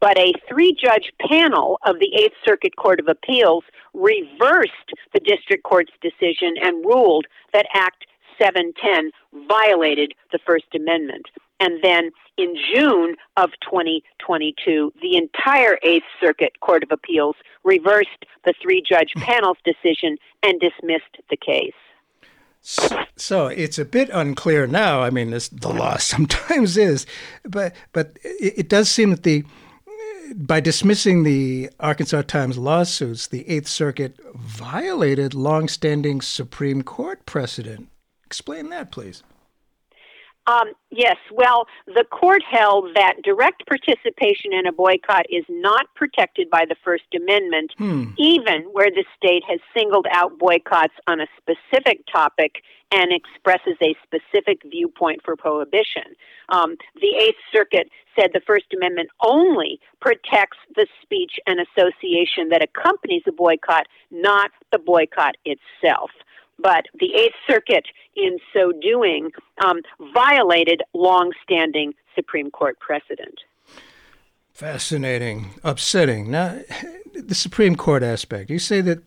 But 0.00 0.18
a 0.18 0.32
three 0.48 0.76
judge 0.80 1.12
panel 1.20 1.78
of 1.84 1.98
the 1.98 2.14
Eighth 2.14 2.36
Circuit 2.44 2.76
Court 2.76 3.00
of 3.00 3.08
Appeals 3.08 3.64
reversed 3.94 4.92
the 5.12 5.20
district 5.20 5.64
court's 5.64 5.92
decision 6.00 6.54
and 6.62 6.84
ruled 6.84 7.26
that 7.52 7.66
Act 7.74 8.06
710 8.40 9.10
violated 9.48 10.14
the 10.32 10.38
First 10.46 10.66
Amendment. 10.74 11.26
And 11.60 11.82
then 11.82 12.10
in 12.36 12.54
June 12.72 13.16
of 13.36 13.50
2022, 13.68 14.92
the 15.02 15.16
entire 15.16 15.78
Eighth 15.82 16.06
Circuit 16.20 16.60
Court 16.60 16.84
of 16.84 16.92
Appeals 16.92 17.34
reversed 17.64 18.24
the 18.44 18.54
three 18.62 18.80
judge 18.80 19.12
panel's 19.16 19.58
decision 19.64 20.16
and 20.44 20.60
dismissed 20.60 21.18
the 21.30 21.36
case. 21.36 21.72
So, 22.60 23.46
it's 23.46 23.78
a 23.78 23.84
bit 23.84 24.10
unclear 24.12 24.66
now. 24.66 25.02
I 25.02 25.10
mean, 25.10 25.30
this, 25.30 25.48
the 25.48 25.70
law 25.70 25.96
sometimes 25.98 26.76
is, 26.76 27.06
but 27.44 27.74
but 27.92 28.18
it, 28.22 28.54
it 28.58 28.68
does 28.68 28.90
seem 28.90 29.10
that 29.10 29.22
the 29.22 29.44
by 30.34 30.60
dismissing 30.60 31.22
the 31.22 31.70
Arkansas 31.80 32.22
Times 32.22 32.58
lawsuits, 32.58 33.26
the 33.26 33.48
Eighth 33.48 33.68
Circuit 33.68 34.16
violated 34.34 35.34
longstanding 35.34 36.20
Supreme 36.20 36.82
Court 36.82 37.24
precedent. 37.26 37.88
Explain 38.26 38.68
that, 38.70 38.92
please. 38.92 39.22
Um, 40.48 40.72
yes, 40.90 41.16
well, 41.30 41.66
the 41.86 42.04
court 42.10 42.42
held 42.42 42.94
that 42.94 43.16
direct 43.22 43.66
participation 43.66 44.54
in 44.54 44.66
a 44.66 44.72
boycott 44.72 45.26
is 45.30 45.44
not 45.50 45.86
protected 45.94 46.48
by 46.48 46.64
the 46.66 46.74
First 46.82 47.04
Amendment, 47.14 47.72
hmm. 47.76 48.06
even 48.16 48.62
where 48.72 48.90
the 48.90 49.04
state 49.14 49.42
has 49.46 49.60
singled 49.76 50.06
out 50.10 50.38
boycotts 50.38 50.94
on 51.06 51.20
a 51.20 51.26
specific 51.36 52.00
topic 52.10 52.62
and 52.90 53.12
expresses 53.12 53.76
a 53.82 53.94
specific 54.02 54.62
viewpoint 54.64 55.20
for 55.22 55.36
prohibition. 55.36 56.16
Um, 56.48 56.76
the 56.94 57.14
Eighth 57.20 57.36
Circuit 57.52 57.90
said 58.18 58.30
the 58.32 58.40
First 58.46 58.72
Amendment 58.74 59.10
only 59.22 59.78
protects 60.00 60.56
the 60.74 60.86
speech 61.02 61.32
and 61.46 61.60
association 61.60 62.48
that 62.48 62.62
accompanies 62.62 63.22
a 63.28 63.32
boycott, 63.32 63.86
not 64.10 64.50
the 64.72 64.78
boycott 64.78 65.34
itself 65.44 66.10
but 66.58 66.86
the 66.98 67.14
Eighth 67.14 67.36
Circuit, 67.48 67.86
in 68.16 68.38
so 68.52 68.72
doing, 68.72 69.30
um, 69.64 69.80
violated 70.12 70.82
long-standing 70.94 71.94
Supreme 72.14 72.50
Court 72.50 72.78
precedent. 72.80 73.40
Fascinating, 74.52 75.50
upsetting. 75.62 76.30
Now, 76.30 76.58
the 77.14 77.34
Supreme 77.34 77.76
Court 77.76 78.02
aspect. 78.02 78.50
You 78.50 78.58
say 78.58 78.80
that 78.80 79.02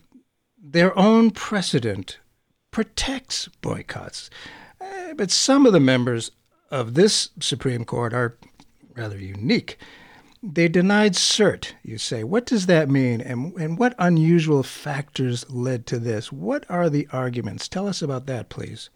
their 0.57 0.97
own 0.97 1.31
precedent 1.31 2.19
protects 2.71 3.49
boycotts, 3.61 4.29
uh, 4.79 5.13
but 5.15 5.29
some 5.29 5.65
of 5.65 5.73
the 5.73 5.79
members 5.79 6.31
of 6.69 6.93
this 6.93 7.31
Supreme 7.41 7.83
Court 7.83 8.13
are 8.13 8.37
rather 8.95 9.17
unique. 9.17 9.77
They 10.43 10.67
denied 10.67 11.13
cert, 11.13 11.73
you 11.83 11.99
say. 11.99 12.23
What 12.23 12.47
does 12.47 12.65
that 12.65 12.89
mean, 12.89 13.21
and, 13.21 13.53
and 13.57 13.77
what 13.77 13.93
unusual 13.99 14.63
factors 14.63 15.47
led 15.51 15.85
to 15.87 15.99
this? 15.99 16.31
What 16.31 16.65
are 16.67 16.89
the 16.89 17.07
arguments? 17.11 17.67
Tell 17.67 17.87
us 17.87 18.01
about 18.01 18.25
that, 18.25 18.49
please. 18.49 18.89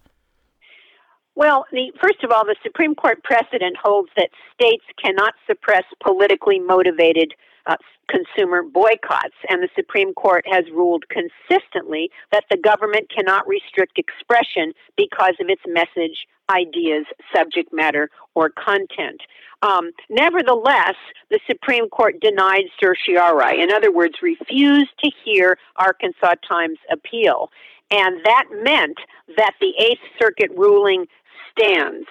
Well, 1.35 1.65
the, 1.71 1.91
first 2.01 2.23
of 2.23 2.31
all, 2.31 2.45
the 2.45 2.55
Supreme 2.63 2.95
Court 2.95 3.21
precedent 3.23 3.75
holds 3.81 4.09
that 4.15 4.29
states 4.53 4.85
cannot 5.03 5.33
suppress 5.45 5.83
politically 6.01 6.59
motivated 6.59 7.33
uh, 7.67 7.75
consumer 8.07 8.63
boycotts, 8.63 9.35
and 9.49 9.61
the 9.61 9.69
Supreme 9.75 10.13
Court 10.13 10.45
has 10.47 10.63
ruled 10.71 11.03
consistently 11.09 12.09
that 12.31 12.45
the 12.49 12.57
government 12.57 13.09
cannot 13.13 13.47
restrict 13.47 13.97
expression 13.97 14.73
because 14.95 15.33
of 15.41 15.49
its 15.49 15.61
message, 15.67 16.25
ideas, 16.49 17.05
subject 17.35 17.73
matter, 17.73 18.09
or 18.35 18.49
content. 18.51 19.21
Um, 19.61 19.91
nevertheless, 20.09 20.95
the 21.31 21.39
Supreme 21.47 21.89
Court 21.89 22.19
denied 22.21 22.65
certiorari, 22.79 23.61
in 23.61 23.71
other 23.71 23.91
words, 23.91 24.15
refused 24.21 24.91
to 25.03 25.11
hear 25.23 25.57
Arkansas 25.75 26.35
Times 26.47 26.77
appeal. 26.91 27.49
And 27.91 28.19
that 28.25 28.45
meant 28.51 28.97
that 29.37 29.53
the 29.61 29.73
Eighth 29.79 30.01
Circuit 30.19 30.51
ruling 30.55 31.05
stands, 31.51 32.07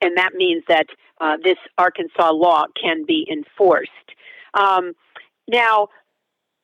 and 0.00 0.16
that 0.16 0.34
means 0.34 0.64
that 0.68 0.86
uh, 1.20 1.36
this 1.42 1.58
Arkansas 1.78 2.30
law 2.30 2.64
can 2.80 3.04
be 3.04 3.28
enforced. 3.30 3.90
Um, 4.54 4.94
now, 5.46 5.88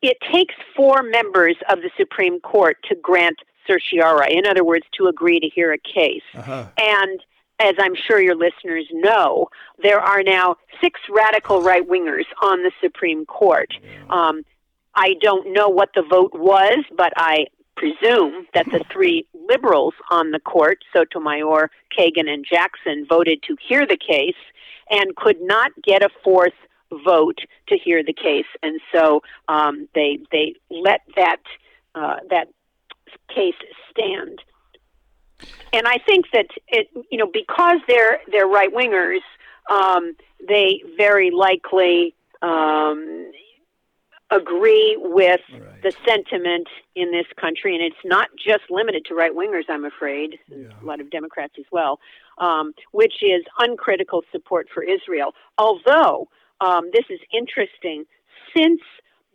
it 0.03 0.17
takes 0.33 0.55
four 0.75 1.03
members 1.03 1.57
of 1.71 1.81
the 1.81 1.91
Supreme 1.97 2.41
Court 2.41 2.77
to 2.89 2.95
grant 2.95 3.39
certiorari, 3.67 4.37
in 4.37 4.47
other 4.47 4.65
words, 4.65 4.85
to 4.97 5.07
agree 5.07 5.41
to 5.41 5.49
hear 5.49 5.73
a 5.73 5.79
case. 5.79 6.23
Uh-huh. 6.35 6.67
And 6.79 7.21
as 7.59 7.75
I'm 7.79 7.95
sure 7.95 8.21
your 8.21 8.37
listeners 8.37 8.87
know, 8.93 9.49
there 9.83 10.01
are 10.01 10.23
now 10.23 10.57
six 10.81 11.01
radical 11.11 11.63
right 11.71 11.87
wingers 11.87 12.27
on 12.43 12.63
the 12.63 12.73
Supreme 12.83 13.27
Court. 13.27 13.73
Um, 14.11 14.43
I 14.95 15.15
don't 15.21 15.53
know 15.53 15.69
what 15.69 15.91
the 15.95 16.03
vote 16.03 16.33
was, 16.35 16.85
but 16.97 17.13
I 17.17 17.47
presume 17.77 18.47
that 18.55 18.67
the 18.67 18.85
three 18.93 19.27
liberals 19.49 19.95
on 20.11 20.31
the 20.31 20.41
court, 20.41 20.79
Sotomayor, 20.93 21.71
Kagan, 21.97 22.29
and 22.29 22.45
Jackson, 22.49 23.07
voted 23.09 23.43
to 23.45 23.57
hear 23.67 23.87
the 23.87 23.99
case 23.99 24.35
and 24.91 25.15
could 25.17 25.41
not 25.41 25.73
get 25.83 26.03
a 26.03 26.09
fourth 26.25 26.55
vote 27.05 27.39
to 27.69 27.77
hear 27.77 28.03
the 28.03 28.13
case, 28.13 28.47
and 28.63 28.81
so 28.93 29.23
um, 29.49 29.89
they 29.95 30.19
they 30.31 30.55
let 30.71 31.03
that 31.17 31.43
uh, 31.95 32.17
that 32.31 32.49
case 33.29 33.55
stand. 33.91 34.41
And 35.73 35.87
I 35.87 35.99
think 35.99 36.27
that 36.33 36.47
it, 36.69 36.89
you 37.11 37.19
know, 37.19 37.29
because 37.33 37.79
they're 37.89 38.21
they're 38.31 38.47
right 38.47 38.73
wingers, 38.73 39.21
um, 39.71 40.17
they 40.49 40.83
very 40.97 41.31
likely 41.31 42.15
um, 42.43 43.31
agree 44.31 44.97
with 44.99 45.41
right. 45.53 45.83
the 45.83 45.93
sentiment 46.07 46.67
in 46.95 47.13
this 47.13 47.27
country, 47.41 47.75
and 47.75 47.85
it's 47.85 48.05
not 48.05 48.29
just 48.37 48.65
limited 48.71 49.05
to 49.07 49.15
right 49.15 49.33
wingers. 49.33 49.63
I'm 49.69 49.85
afraid 49.85 50.39
yeah. 50.49 50.69
a 50.83 50.85
lot 50.85 51.01
of 51.01 51.11
Democrats 51.11 51.55
as 51.59 51.65
well, 51.71 52.01
um, 52.39 52.73
which 52.93 53.23
is 53.23 53.45
uncritical 53.61 54.23
support 54.33 54.67
for 54.73 54.83
Israel. 54.83 55.33
Although 55.59 56.29
um, 56.61 56.91
this 56.93 57.05
is 57.09 57.21
interesting, 57.33 58.05
since 58.57 58.81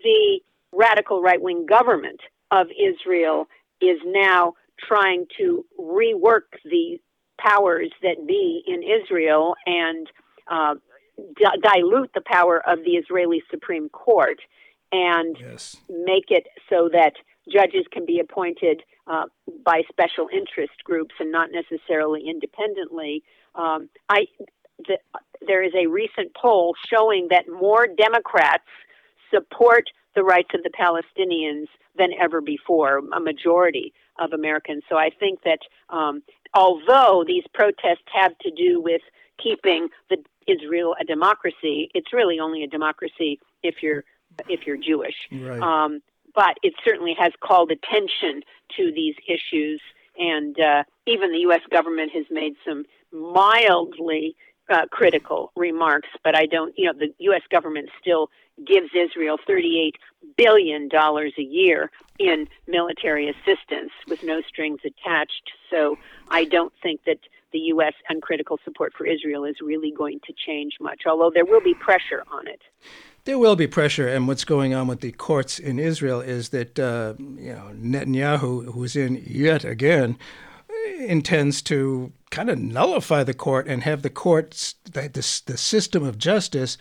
the 0.04 0.40
radical 0.74 1.22
right 1.22 1.42
wing 1.42 1.66
government 1.66 2.20
of 2.52 2.68
Israel 2.72 3.48
is 3.82 3.98
now 4.06 4.54
trying 4.88 5.26
to 5.38 5.66
rework 5.80 6.42
the 6.66 7.00
powers 7.40 7.90
that 8.02 8.28
be 8.28 8.64
in 8.68 8.82
Israel 8.84 9.56
and 9.66 10.08
uh, 10.50 10.76
d- 11.18 11.46
dilute 11.62 12.12
the 12.14 12.22
power 12.26 12.62
of 12.68 12.80
the 12.84 12.92
Israeli 12.92 13.42
Supreme 13.50 13.90
Court 13.90 14.40
and 14.92 15.38
yes. 15.40 15.78
make 15.90 16.30
it 16.30 16.48
so 16.70 16.90
that 16.92 17.14
judges 17.52 17.86
can 17.92 18.06
be 18.06 18.20
appointed 18.20 18.84
uh, 19.08 19.26
by 19.66 19.82
special 19.90 20.28
interest 20.32 20.84
groups 20.84 21.16
and 21.20 21.32
not 21.32 21.50
necessarily 21.52 22.28
independently. 22.30 23.24
Um, 23.56 23.90
I, 24.10 24.28
the, 24.88 24.98
there 25.46 25.64
is 25.64 25.74
a 25.76 25.88
recent 25.88 26.36
poll 26.36 26.76
showing 26.88 27.28
that 27.30 27.46
more 27.50 27.88
Democrats 27.88 28.64
support 29.34 29.86
the 30.16 30.24
rights 30.24 30.50
of 30.54 30.62
the 30.64 30.70
Palestinians 30.70 31.68
than 31.98 32.10
ever 32.20 32.42
before, 32.42 33.02
a 33.14 33.20
majority 33.20 33.94
of 34.20 34.34
Americans. 34.34 34.84
So 34.90 34.98
I 34.98 35.10
think 35.10 35.40
that 35.44 35.60
um, 35.90 36.22
although 36.54 37.24
these 37.26 37.44
protests 37.54 38.06
have 38.14 38.38
to 38.40 38.52
do 38.52 38.82
with 38.82 39.02
keeping 39.42 39.88
the 40.10 40.18
Israel 40.48 40.96
a 41.00 41.06
democracy, 41.06 41.90
it's 41.94 42.14
really 42.14 42.40
only 42.40 42.64
a 42.64 42.68
democracy 42.68 43.40
if 43.64 43.76
you're 43.82 44.04
if 44.48 44.66
you're 44.66 44.78
Jewish. 44.78 45.16
Right. 45.32 45.62
Um, 45.62 46.02
but 46.34 46.58
it 46.64 46.74
certainly 46.84 47.16
has 47.20 47.34
called 47.42 47.72
attention 47.72 48.42
to 48.78 48.92
these 48.94 49.16
issues, 49.28 49.82
and 50.18 50.58
uh, 50.60 50.84
even 51.06 51.32
the 51.32 51.40
U.S. 51.40 51.62
government 51.70 52.12
has 52.14 52.26
made 52.30 52.54
some 52.66 52.86
mildly 53.12 54.36
uh, 54.70 54.86
critical 54.92 55.52
remarks. 55.56 56.08
But 56.24 56.38
I 56.38 56.46
don't, 56.46 56.74
you 56.78 56.86
know, 56.86 56.94
the 56.98 57.14
U.S. 57.20 57.42
government 57.52 57.90
still 58.00 58.30
gives 58.66 58.90
Israel 58.96 59.38
$38 59.50 59.94
billion 60.38 60.90
a 60.94 61.42
year 61.42 61.92
in 62.20 62.48
military 62.68 63.30
assistance 63.30 63.92
with 64.08 64.24
no 64.24 64.42
strings 64.48 64.80
attached. 64.86 65.52
So 65.70 65.98
I 66.30 66.46
don't 66.46 66.74
think 66.82 67.02
that 67.06 67.18
the 67.52 67.60
U.S. 67.60 67.94
uncritical 68.10 68.60
support 68.64 68.94
for 68.98 69.06
Israel 69.06 69.44
is 69.44 69.56
really 69.62 69.92
going 69.92 70.20
to 70.26 70.34
change 70.34 70.74
much, 70.80 71.02
although 71.06 71.32
there 71.34 71.46
will 71.46 71.62
be 71.62 71.74
pressure 71.74 72.24
on 72.32 72.48
it. 72.48 72.62
There 73.24 73.38
will 73.38 73.56
be 73.56 73.68
pressure, 73.68 74.08
and 74.08 74.28
what's 74.28 74.46
going 74.46 74.74
on 74.74 74.88
with 74.88 75.02
the 75.02 75.12
courts 75.12 75.60
in 75.60 75.78
Israel 75.78 76.22
is 76.22 76.50
that 76.50 76.80
uh, 76.80 77.14
you 77.20 77.54
know 77.54 77.72
Netanyahu, 77.76 78.74
who's 78.74 78.96
in 78.96 79.24
yet 79.26 79.64
again, 79.64 80.18
intends 80.98 81.62
to 81.64 82.12
kind 82.32 82.50
of 82.50 82.58
nullify 82.58 83.24
the 83.24 83.34
court 83.34 83.68
and 83.68 83.84
have 83.84 84.02
the 84.02 84.10
courts, 84.10 84.76
the, 84.86 85.02
the, 85.02 85.42
the 85.46 85.58
system 85.58 86.04
of 86.04 86.18
justice, 86.18 86.78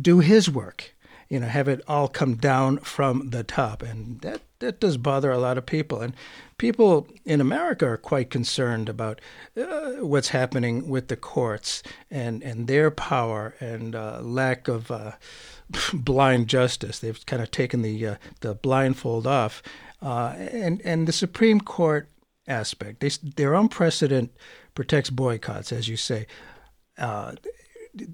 do 0.00 0.18
his 0.18 0.50
work. 0.50 0.94
You 1.28 1.40
know, 1.40 1.46
have 1.46 1.68
it 1.68 1.82
all 1.86 2.08
come 2.08 2.36
down 2.36 2.78
from 2.78 3.30
the 3.30 3.44
top, 3.44 3.82
and 3.82 4.20
that 4.22 4.40
that 4.60 4.80
does 4.80 4.96
bother 4.96 5.30
a 5.30 5.38
lot 5.38 5.58
of 5.58 5.66
people. 5.66 6.00
And 6.00 6.14
people 6.56 7.06
in 7.24 7.40
America 7.40 7.86
are 7.86 7.96
quite 7.96 8.30
concerned 8.30 8.88
about 8.88 9.20
uh, 9.56 9.92
what's 10.00 10.28
happening 10.28 10.88
with 10.88 11.08
the 11.08 11.16
courts 11.16 11.82
and 12.10 12.42
and 12.42 12.66
their 12.66 12.90
power 12.90 13.54
and 13.60 13.94
uh, 13.94 14.20
lack 14.22 14.68
of 14.68 14.90
uh, 14.90 15.12
blind 15.92 16.48
justice. 16.48 16.98
They've 16.98 17.26
kind 17.26 17.42
of 17.42 17.50
taken 17.50 17.82
the 17.82 18.06
uh, 18.06 18.14
the 18.40 18.54
blindfold 18.54 19.26
off, 19.26 19.62
uh, 20.02 20.34
and 20.36 20.80
and 20.84 21.06
the 21.06 21.12
Supreme 21.12 21.60
Court 21.60 22.08
aspect. 22.46 23.00
They, 23.00 23.10
their 23.36 23.54
own 23.54 23.68
precedent 23.68 24.32
protects 24.74 25.10
boycotts, 25.10 25.72
as 25.72 25.88
you 25.88 25.96
say. 25.96 26.26
Uh, 26.96 27.32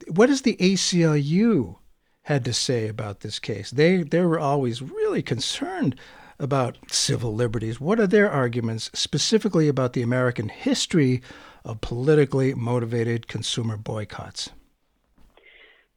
what 0.08 0.30
the 0.42 0.56
ACLU 0.56 1.76
had 2.24 2.44
to 2.44 2.52
say 2.52 2.88
about 2.88 3.20
this 3.20 3.38
case. 3.38 3.70
They 3.70 4.02
they 4.02 4.20
were 4.22 4.38
always 4.38 4.82
really 4.82 5.22
concerned 5.22 5.96
about 6.38 6.76
civil 6.90 7.34
liberties. 7.34 7.80
What 7.80 8.00
are 8.00 8.06
their 8.06 8.30
arguments 8.30 8.90
specifically 8.92 9.68
about 9.68 9.92
the 9.92 10.02
American 10.02 10.48
history 10.48 11.22
of 11.64 11.80
politically 11.80 12.54
motivated 12.54 13.28
consumer 13.28 13.76
boycotts? 13.76 14.50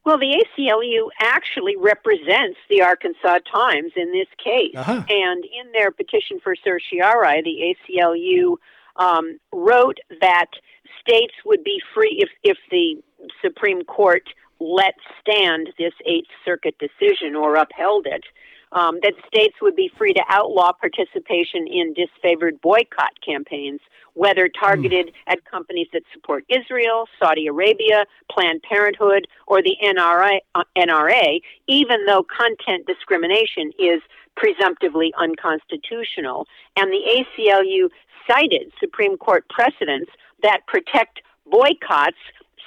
Well, 0.06 0.18
the 0.18 0.42
ACLU 0.58 1.10
actually 1.20 1.76
represents 1.76 2.58
the 2.70 2.82
Arkansas 2.82 3.40
Times 3.54 3.92
in 3.98 4.14
this 4.14 4.28
case. 4.42 4.74
Uh-huh. 4.74 5.04
And 5.10 5.44
in 5.44 5.72
their 5.74 5.92
petition 5.92 6.40
for 6.42 6.56
certiorari, 6.56 7.42
the 7.42 7.76
ACLU 7.76 8.56
um, 8.96 9.38
wrote 9.52 9.98
that 10.22 10.46
states 11.02 11.34
would 11.46 11.64
be 11.64 11.82
free 11.94 12.20
if, 12.22 12.30
if 12.44 12.58
the 12.72 13.02
Supreme 13.42 13.84
Court 13.84 14.24
let 14.60 14.96
stand 15.22 15.70
this 15.78 15.94
Eighth 16.06 16.30
Circuit 16.46 16.76
decision 16.80 17.36
or 17.36 17.56
upheld 17.56 18.08
it, 18.08 18.24
um, 18.72 19.00
that 19.02 19.14
states 19.26 19.56
would 19.62 19.76
be 19.76 19.90
free 19.98 20.14
to 20.14 20.24
outlaw 20.30 20.72
participation 20.74 21.68
in 21.68 21.94
disfavored 21.94 22.60
boycott 22.62 23.14
campaigns, 23.26 23.80
whether 24.14 24.50
targeted 24.50 25.08
mm. 25.08 25.12
at 25.28 25.46
companies 25.46 25.88
that 25.94 26.04
support 26.14 26.44
Israel, 26.50 27.06
Saudi 27.20 27.48
Arabia, 27.48 28.06
Planned 28.30 28.62
Parenthood, 28.64 29.28
or 29.48 29.62
the 29.62 29.78
NRA, 29.82 30.40
uh, 30.56 30.64
NRA 30.78 31.40
even 31.68 32.06
though 32.06 32.24
content 32.24 32.86
discrimination 32.86 33.72
is 33.80 34.02
presumptively 34.36 35.14
unconstitutional. 35.18 36.46
And 36.76 36.92
the 36.92 37.24
ACLU 37.40 37.90
cited 38.28 38.72
Supreme 38.80 39.18
Court 39.18 39.46
precedents 39.50 40.12
that 40.44 40.62
protect 40.68 41.22
boycotts 41.50 42.18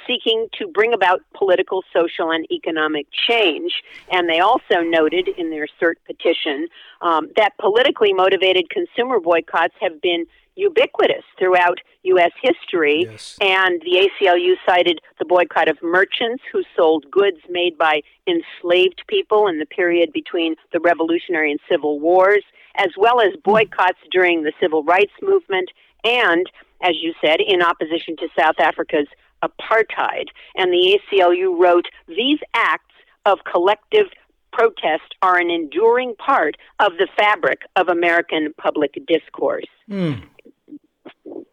seeking 0.06 0.48
to 0.58 0.66
bring 0.66 0.92
about 0.92 1.20
political, 1.34 1.82
social, 1.92 2.30
and 2.30 2.46
economic 2.50 3.06
change. 3.28 3.72
And 4.10 4.28
they 4.28 4.40
also 4.40 4.80
noted 4.82 5.28
in 5.36 5.50
their 5.50 5.66
cert 5.80 5.94
petition 6.06 6.68
um, 7.00 7.28
that 7.36 7.56
politically 7.58 8.12
motivated 8.12 8.70
consumer 8.70 9.20
boycotts 9.20 9.74
have 9.80 10.00
been 10.00 10.26
ubiquitous 10.56 11.24
throughout 11.38 11.78
U.S. 12.02 12.32
history. 12.42 13.06
Yes. 13.10 13.38
And 13.40 13.80
the 13.82 14.08
ACLU 14.20 14.54
cited 14.66 15.00
the 15.18 15.24
boycott 15.24 15.68
of 15.68 15.78
merchants 15.82 16.42
who 16.52 16.62
sold 16.76 17.10
goods 17.10 17.38
made 17.48 17.78
by 17.78 18.02
enslaved 18.26 19.02
people 19.06 19.46
in 19.46 19.58
the 19.58 19.66
period 19.66 20.12
between 20.12 20.56
the 20.72 20.80
Revolutionary 20.80 21.50
and 21.50 21.60
Civil 21.68 22.00
Wars, 22.00 22.42
as 22.76 22.90
well 22.96 23.20
as 23.20 23.32
boycotts 23.42 23.98
during 24.10 24.42
the 24.42 24.52
Civil 24.60 24.84
Rights 24.84 25.12
Movement 25.22 25.70
and 26.04 26.50
as 26.82 26.94
you 27.00 27.14
said, 27.20 27.40
in 27.40 27.62
opposition 27.62 28.16
to 28.16 28.28
South 28.38 28.58
Africa's 28.58 29.06
apartheid. 29.42 30.26
And 30.56 30.72
the 30.72 30.98
ACLU 31.12 31.58
wrote, 31.58 31.86
These 32.08 32.38
acts 32.54 32.94
of 33.26 33.38
collective 33.50 34.06
protest 34.52 35.14
are 35.22 35.38
an 35.38 35.50
enduring 35.50 36.14
part 36.16 36.56
of 36.78 36.92
the 36.98 37.08
fabric 37.16 37.60
of 37.76 37.88
American 37.88 38.52
public 38.58 38.94
discourse. 39.06 39.66
Mm. 39.88 40.22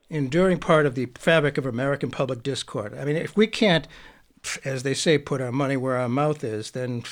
Enduring 0.09 0.59
part 0.59 0.85
of 0.85 0.95
the 0.95 1.07
fabric 1.15 1.57
of 1.57 1.65
American 1.65 2.09
public 2.09 2.41
discourse. 2.43 2.93
I 2.97 3.05
mean, 3.05 3.17
if 3.17 3.35
we 3.35 3.45
can't, 3.45 3.87
as 4.63 4.83
they 4.83 4.93
say, 4.93 5.17
put 5.17 5.41
our 5.41 5.51
money 5.51 5.75
where 5.75 5.97
our 5.97 6.09
mouth 6.09 6.43
is, 6.43 6.71
then 6.71 7.03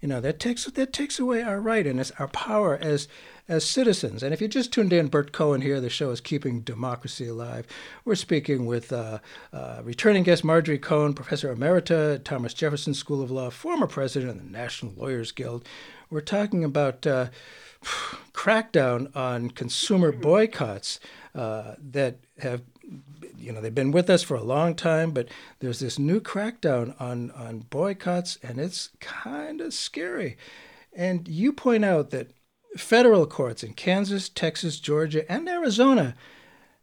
you 0.00 0.08
know 0.08 0.20
that 0.20 0.38
takes 0.38 0.66
that 0.66 0.92
takes 0.92 1.18
away 1.18 1.42
our 1.42 1.60
right 1.60 1.86
and 1.86 2.12
our 2.18 2.28
power 2.28 2.78
as 2.80 3.08
as 3.48 3.64
citizens. 3.64 4.22
And 4.22 4.32
if 4.32 4.40
you 4.40 4.48
just 4.48 4.72
tuned 4.72 4.92
in, 4.92 5.08
Burt 5.08 5.32
Cohen 5.32 5.60
here, 5.60 5.80
the 5.80 5.90
show 5.90 6.10
is 6.10 6.20
Keeping 6.20 6.60
Democracy 6.60 7.26
Alive. 7.26 7.66
We're 8.04 8.14
speaking 8.14 8.66
with 8.66 8.92
uh, 8.92 9.18
uh, 9.52 9.80
returning 9.84 10.22
guest 10.22 10.44
Marjorie 10.44 10.78
Cohn, 10.78 11.12
Professor 11.12 11.54
Emerita 11.54 12.16
at 12.16 12.24
Thomas 12.24 12.54
Jefferson 12.54 12.94
School 12.94 13.22
of 13.22 13.30
Law, 13.30 13.50
former 13.50 13.86
president 13.86 14.30
of 14.30 14.44
the 14.44 14.50
National 14.50 14.92
Lawyers 14.96 15.32
Guild. 15.32 15.66
We're 16.10 16.20
talking 16.20 16.64
about 16.64 17.06
uh, 17.06 17.28
crackdown 18.32 19.14
on 19.14 19.50
consumer 19.50 20.10
boycotts 20.12 21.00
uh, 21.34 21.74
that 21.78 22.18
have 22.38 22.62
you 23.38 23.52
know 23.52 23.60
they've 23.60 23.74
been 23.74 23.90
with 23.90 24.08
us 24.08 24.22
for 24.22 24.36
a 24.36 24.42
long 24.42 24.74
time, 24.74 25.10
but 25.10 25.28
there's 25.58 25.80
this 25.80 25.98
new 25.98 26.20
crackdown 26.20 26.98
on 27.00 27.30
on 27.32 27.60
boycotts, 27.70 28.38
and 28.42 28.58
it's 28.58 28.90
kind 29.00 29.60
of 29.60 29.74
scary. 29.74 30.36
And 30.94 31.26
you 31.26 31.52
point 31.52 31.84
out 31.84 32.10
that 32.10 32.30
federal 32.76 33.26
courts 33.26 33.62
in 33.62 33.74
Kansas, 33.74 34.28
Texas, 34.28 34.78
Georgia, 34.80 35.30
and 35.30 35.48
Arizona 35.48 36.14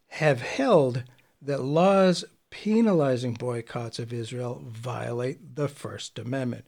have 0.10 0.42
held 0.42 1.04
that 1.42 1.62
laws 1.62 2.26
penalizing 2.50 3.34
boycotts 3.34 3.98
of 3.98 4.14
Israel 4.14 4.62
violate 4.66 5.56
the 5.56 5.68
First 5.68 6.20
Amendment. 6.20 6.66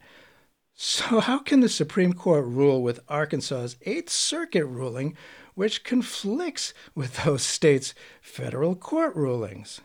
So, 0.74 1.20
how 1.20 1.38
can 1.38 1.60
the 1.60 1.68
Supreme 1.68 2.14
Court 2.14 2.46
rule 2.46 2.82
with 2.82 3.00
Arkansas's 3.08 3.76
Eighth 3.82 4.10
Circuit 4.10 4.66
ruling, 4.66 5.16
which 5.54 5.84
conflicts 5.84 6.74
with 6.96 7.24
those 7.24 7.42
states' 7.42 7.94
federal 8.20 8.74
court 8.74 9.14
rulings? 9.14 9.80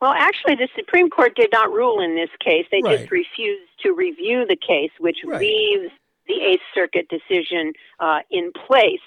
Well, 0.00 0.12
actually, 0.12 0.56
the 0.56 0.68
Supreme 0.74 1.08
Court 1.08 1.36
did 1.36 1.50
not 1.52 1.72
rule 1.72 2.00
in 2.00 2.16
this 2.16 2.30
case. 2.40 2.66
They 2.70 2.80
right. 2.82 2.98
just 2.98 3.12
refused 3.12 3.70
to 3.84 3.92
review 3.92 4.44
the 4.46 4.56
case, 4.56 4.90
which 4.98 5.18
right. 5.24 5.40
leaves 5.40 5.92
the 6.26 6.40
Eighth 6.40 6.62
Circuit 6.74 7.08
decision 7.08 7.72
uh, 8.00 8.20
in 8.30 8.52
place. 8.52 9.04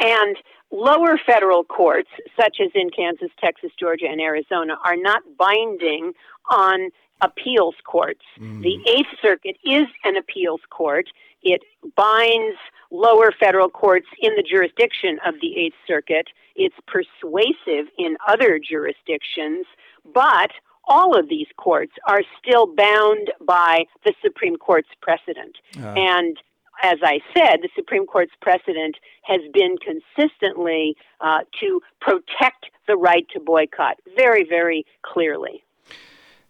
And 0.00 0.36
lower 0.70 1.18
federal 1.24 1.64
courts, 1.64 2.08
such 2.40 2.58
as 2.60 2.70
in 2.74 2.90
Kansas, 2.90 3.30
Texas, 3.42 3.70
Georgia, 3.78 4.06
and 4.08 4.20
Arizona, 4.20 4.76
are 4.84 4.96
not 4.96 5.22
binding 5.38 6.12
on 6.50 6.90
appeals 7.22 7.74
courts. 7.84 8.22
Mm. 8.38 8.62
The 8.62 8.78
Eighth 8.90 9.10
Circuit 9.20 9.56
is 9.64 9.86
an 10.04 10.16
appeals 10.16 10.60
court. 10.70 11.06
It 11.42 11.62
binds 11.96 12.56
lower 12.90 13.30
federal 13.38 13.68
courts 13.68 14.06
in 14.20 14.34
the 14.36 14.42
jurisdiction 14.42 15.18
of 15.26 15.34
the 15.40 15.56
Eighth 15.56 15.76
Circuit. 15.86 16.28
It's 16.56 16.74
persuasive 16.86 17.92
in 17.98 18.16
other 18.26 18.58
jurisdictions, 18.58 19.66
but 20.12 20.50
all 20.84 21.18
of 21.18 21.28
these 21.28 21.46
courts 21.56 21.92
are 22.06 22.22
still 22.38 22.66
bound 22.74 23.30
by 23.46 23.84
the 24.04 24.12
Supreme 24.22 24.56
Court's 24.56 24.88
precedent. 25.00 25.56
Uh. 25.78 25.94
And 25.96 26.36
as 26.82 26.98
I 27.02 27.20
said, 27.36 27.60
the 27.62 27.68
Supreme 27.74 28.06
Court's 28.06 28.32
precedent 28.40 28.96
has 29.22 29.40
been 29.52 29.76
consistently 29.78 30.96
uh, 31.20 31.40
to 31.60 31.80
protect 32.00 32.66
the 32.86 32.96
right 32.96 33.26
to 33.32 33.40
boycott 33.40 33.96
very, 34.16 34.44
very 34.48 34.84
clearly. 35.02 35.62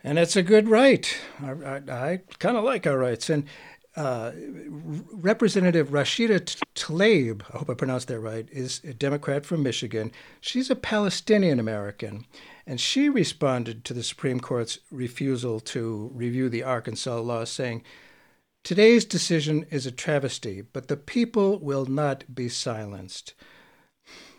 And 0.03 0.19
it's 0.19 0.37
a 0.37 0.43
good 0.43 0.69
right. 0.69 1.15
I, 1.43 1.51
I, 1.51 1.77
I 1.89 2.21
kind 2.39 2.57
of 2.57 2.65
like 2.65 2.87
our 2.87 2.97
rights. 2.97 3.29
And 3.29 3.45
uh, 3.97 4.33
Representative 5.13 5.89
Rashida 5.89 6.41
Tlaib, 6.75 7.43
I 7.53 7.59
hope 7.59 7.71
I 7.71 7.75
pronounced 7.75 8.09
that 8.09 8.21
right, 8.21 8.49
is 8.51 8.81
a 8.85 8.95
Democrat 8.95 9.45
from 9.45 9.63
Michigan. 9.63 10.13
She's 10.41 10.71
a 10.71 10.77
Palestinian 10.77 11.59
American, 11.59 12.25
and 12.67 12.81
she 12.81 13.09
responded 13.09 13.85
to 13.85 13.95
the 13.95 14.05
Supreme 14.05 14.41
Court's 14.41 14.79
refusal 14.91 15.61
to 15.61 16.11
review 16.15 16.49
the 16.49 16.63
Arkansas 16.63 17.19
law, 17.21 17.45
saying, 17.45 17.83
Today's 18.63 19.05
decision 19.05 19.65
is 19.71 19.87
a 19.87 19.91
travesty, 19.91 20.61
but 20.61 20.89
the 20.89 20.97
people 20.97 21.59
will 21.59 21.87
not 21.87 22.25
be 22.35 22.49
silenced. 22.49 23.35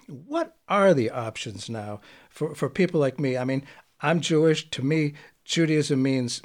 What 0.07 0.55
are 0.67 0.93
the 0.93 1.09
options 1.09 1.69
now 1.69 2.01
for, 2.29 2.53
for 2.53 2.69
people 2.69 2.99
like 2.99 3.19
me? 3.19 3.35
I 3.35 3.43
mean, 3.45 3.63
I'm 3.99 4.21
Jewish. 4.21 4.69
To 4.71 4.83
me, 4.83 5.13
Judaism 5.43 6.01
means 6.01 6.41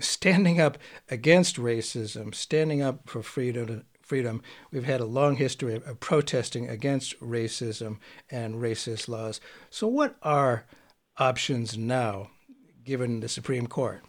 standing 0.00 0.60
up 0.60 0.76
against 1.08 1.56
racism, 1.56 2.34
standing 2.34 2.82
up 2.82 3.08
for 3.08 3.22
freedom. 3.22 3.84
Freedom. 4.02 4.42
We've 4.72 4.82
had 4.82 5.00
a 5.00 5.04
long 5.04 5.36
history 5.36 5.76
of, 5.76 6.00
protesting 6.00 6.68
against 6.68 7.18
racism 7.20 7.98
and 8.28 8.56
racist 8.56 9.08
laws. 9.08 9.40
So, 9.70 9.86
what 9.86 10.16
are 10.24 10.66
options 11.16 11.78
now, 11.78 12.30
given 12.82 13.20
the 13.20 13.28
Supreme 13.28 13.68
Court? 13.68 14.02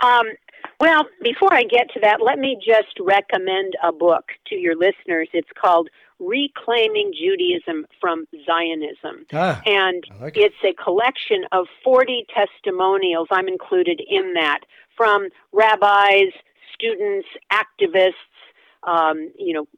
Um, 0.00 0.26
well, 0.80 1.06
before 1.22 1.52
I 1.52 1.64
get 1.64 1.90
to 1.92 2.00
that, 2.00 2.22
let 2.24 2.38
me 2.38 2.56
just 2.56 2.98
recommend 2.98 3.74
a 3.82 3.92
book 3.92 4.30
to 4.46 4.54
your 4.54 4.74
listeners. 4.74 5.28
It's 5.32 5.50
called 5.60 5.88
Reclaiming 6.18 7.12
Judaism 7.18 7.86
from 8.00 8.26
Zionism. 8.46 9.26
Ah, 9.32 9.60
and 9.66 10.04
like 10.20 10.36
it. 10.36 10.52
it's 10.52 10.64
a 10.64 10.82
collection 10.82 11.44
of 11.52 11.66
40 11.84 12.26
testimonials. 12.34 13.28
I'm 13.30 13.46
included 13.46 14.00
in 14.08 14.32
that 14.34 14.60
from 14.96 15.28
rabbis, 15.52 16.32
students, 16.74 17.28
activists, 17.52 18.12
um, 18.82 19.30
you 19.38 19.52
know, 19.52 19.68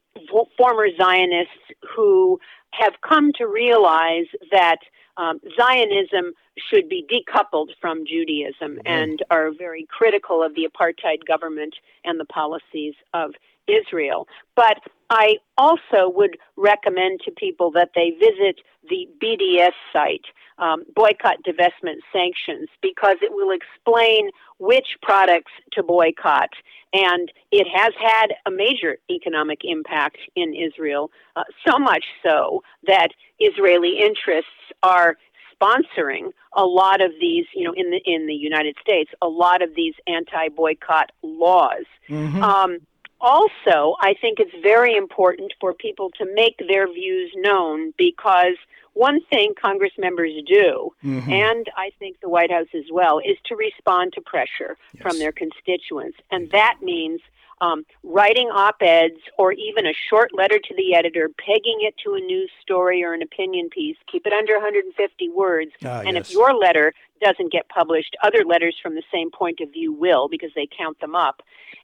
former 0.56 0.86
Zionists 0.96 1.50
who 1.96 2.38
have 2.72 2.94
come 3.06 3.32
to 3.38 3.46
realize 3.46 4.26
that 4.50 4.78
um, 5.16 5.40
Zionism 5.56 6.32
should 6.56 6.88
be 6.88 7.06
decoupled 7.10 7.70
from 7.80 8.04
Judaism 8.06 8.76
mm-hmm. 8.76 8.80
and 8.86 9.22
are 9.30 9.50
very 9.50 9.86
critical 9.90 10.42
of 10.42 10.54
the 10.54 10.66
apartheid 10.66 11.24
government 11.26 11.74
and 12.04 12.18
the 12.18 12.24
policies 12.24 12.94
of 13.14 13.34
Israel. 13.68 14.26
But 14.56 14.78
I 15.10 15.36
also 15.58 16.08
would 16.08 16.38
recommend 16.56 17.20
to 17.24 17.30
people 17.30 17.70
that 17.72 17.90
they 17.94 18.12
visit 18.18 18.60
the 18.88 19.06
BDS 19.22 19.72
site, 19.92 20.24
um, 20.58 20.84
Boycott, 20.94 21.36
Divestment, 21.46 21.98
Sanctions, 22.12 22.68
because 22.80 23.16
it 23.20 23.30
will 23.32 23.54
explain 23.54 24.30
which 24.58 24.96
products 25.02 25.52
to 25.72 25.82
boycott. 25.82 26.50
And 26.94 27.30
it 27.50 27.66
has 27.74 27.92
had 28.00 28.28
a 28.46 28.50
major 28.50 28.98
economic 29.10 29.60
impact 29.64 30.18
in 30.34 30.54
Israel, 30.54 31.10
uh, 31.36 31.44
so 31.66 31.78
much 31.78 32.04
so 32.22 32.62
that 32.86 33.08
Israeli 33.38 33.98
interests 34.00 34.50
are 34.82 35.16
sponsoring 35.54 36.30
a 36.54 36.64
lot 36.64 37.00
of 37.00 37.12
these, 37.20 37.44
you 37.54 37.64
know, 37.64 37.72
in 37.76 37.90
the 37.90 38.00
in 38.04 38.26
the 38.26 38.34
United 38.34 38.76
States, 38.80 39.10
a 39.22 39.28
lot 39.28 39.62
of 39.62 39.74
these 39.74 39.94
anti-boycott 40.06 41.12
laws. 41.22 41.84
Mm-hmm. 42.08 42.42
Um, 42.42 42.78
also, 43.22 43.96
I 44.00 44.14
think 44.20 44.40
it's 44.40 44.54
very 44.62 44.96
important 44.96 45.52
for 45.60 45.72
people 45.72 46.10
to 46.18 46.26
make 46.34 46.60
their 46.68 46.92
views 46.92 47.32
known 47.36 47.94
because 47.96 48.56
one 48.94 49.20
thing 49.30 49.54
Congress 49.60 49.92
members 49.96 50.32
do, 50.46 50.92
mm-hmm. 51.02 51.32
and 51.32 51.66
I 51.76 51.92
think 51.98 52.20
the 52.20 52.28
White 52.28 52.50
House 52.50 52.66
as 52.74 52.84
well, 52.90 53.20
is 53.20 53.38
to 53.46 53.56
respond 53.56 54.12
to 54.14 54.20
pressure 54.20 54.76
yes. 54.92 55.02
from 55.02 55.18
their 55.18 55.32
constituents. 55.32 56.18
And 56.30 56.50
that 56.50 56.78
means 56.82 57.20
um, 57.62 57.84
writing 58.02 58.48
op 58.48 58.82
eds 58.82 59.20
or 59.38 59.52
even 59.52 59.86
a 59.86 59.92
short 60.10 60.34
letter 60.34 60.58
to 60.58 60.74
the 60.76 60.94
editor, 60.94 61.30
pegging 61.38 61.78
it 61.80 61.94
to 62.04 62.14
a 62.14 62.20
news 62.20 62.50
story 62.60 63.04
or 63.04 63.14
an 63.14 63.22
opinion 63.22 63.70
piece. 63.70 63.96
Keep 64.10 64.26
it 64.26 64.32
under 64.32 64.54
150 64.54 65.28
words. 65.28 65.70
Ah, 65.84 66.00
and 66.00 66.16
yes. 66.16 66.28
if 66.28 66.32
your 66.32 66.54
letter 66.54 66.92
doesn't 67.22 67.52
get 67.52 67.68
published, 67.68 68.16
other 68.22 68.44
letters 68.44 68.76
from 68.82 68.96
the 68.96 69.02
same 69.12 69.30
point 69.30 69.60
of 69.60 69.72
view 69.72 69.92
will 69.92 70.28
because 70.28 70.50
they 70.56 70.68
count 70.76 70.98
them 71.00 71.14
up. 71.14 71.40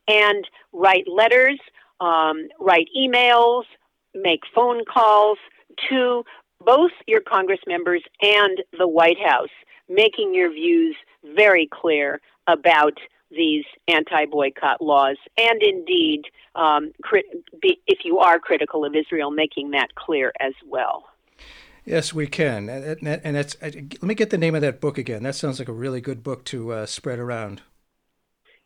And 0.08 0.44
write 0.72 1.06
letters, 1.06 1.60
um, 2.00 2.48
write 2.58 2.88
emails, 2.96 3.62
make 4.14 4.40
phone 4.52 4.84
calls 4.84 5.38
to 5.88 6.24
both 6.64 6.90
your 7.06 7.20
Congress 7.20 7.60
members 7.68 8.02
and 8.20 8.62
the 8.76 8.88
White 8.88 9.20
House, 9.24 9.54
making 9.88 10.34
your 10.34 10.52
views 10.52 10.96
very 11.36 11.68
clear 11.70 12.20
about 12.48 12.98
these 13.30 13.64
anti-boycott 13.88 14.80
laws, 14.80 15.16
and 15.36 15.62
indeed, 15.62 16.22
um, 16.54 16.92
crit- 17.02 17.26
be, 17.60 17.80
if 17.86 18.00
you 18.04 18.18
are 18.18 18.38
critical 18.38 18.84
of 18.84 18.94
Israel, 18.94 19.30
making 19.30 19.72
that 19.72 19.94
clear 19.94 20.32
as 20.40 20.54
well. 20.66 21.04
Yes, 21.84 22.12
we 22.12 22.26
can, 22.26 22.68
and, 22.68 23.06
and 23.24 23.36
that's. 23.36 23.56
Let 23.62 24.02
me 24.02 24.14
get 24.14 24.30
the 24.30 24.36
name 24.38 24.54
of 24.54 24.60
that 24.60 24.80
book 24.80 24.98
again. 24.98 25.22
That 25.22 25.34
sounds 25.34 25.58
like 25.58 25.68
a 25.68 25.72
really 25.72 26.02
good 26.02 26.22
book 26.22 26.44
to 26.46 26.72
uh, 26.72 26.86
spread 26.86 27.18
around. 27.18 27.62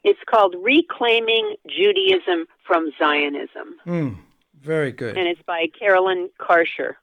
It's 0.03 0.19
called 0.29 0.57
"Reclaiming 0.61 1.55
Judaism 1.69 2.47
from 2.67 2.91
Zionism." 2.99 3.77
Mm, 3.87 4.17
very 4.61 4.91
good. 4.91 5.17
And 5.17 5.29
it's 5.29 5.43
by 5.47 5.67
Carolyn 5.79 6.31
Karcher. 6.41 6.95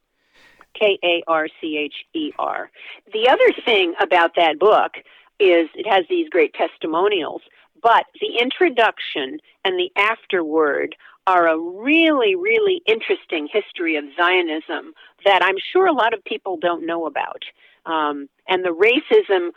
K 0.77 0.99
A 1.03 1.23
R 1.27 1.47
C 1.59 1.77
H 1.77 1.93
E 2.13 2.31
R. 2.37 2.69
The 3.11 3.27
other 3.29 3.61
thing 3.65 3.93
about 4.01 4.35
that 4.35 4.59
book 4.59 4.93
is 5.39 5.69
it 5.75 5.87
has 5.87 6.05
these 6.09 6.29
great 6.29 6.53
testimonials, 6.53 7.41
but 7.81 8.05
the 8.19 8.39
introduction 8.41 9.39
and 9.63 9.79
the 9.79 9.91
afterword 9.95 10.95
are 11.27 11.47
a 11.47 11.57
really, 11.57 12.35
really 12.35 12.81
interesting 12.85 13.47
history 13.51 13.95
of 13.95 14.05
Zionism 14.17 14.93
that 15.25 15.43
I'm 15.43 15.57
sure 15.71 15.85
a 15.85 15.93
lot 15.93 16.13
of 16.13 16.23
people 16.23 16.57
don't 16.57 16.85
know 16.85 17.05
about. 17.05 17.43
Um, 17.85 18.29
and 18.47 18.65
the 18.65 18.69
racism 18.69 19.51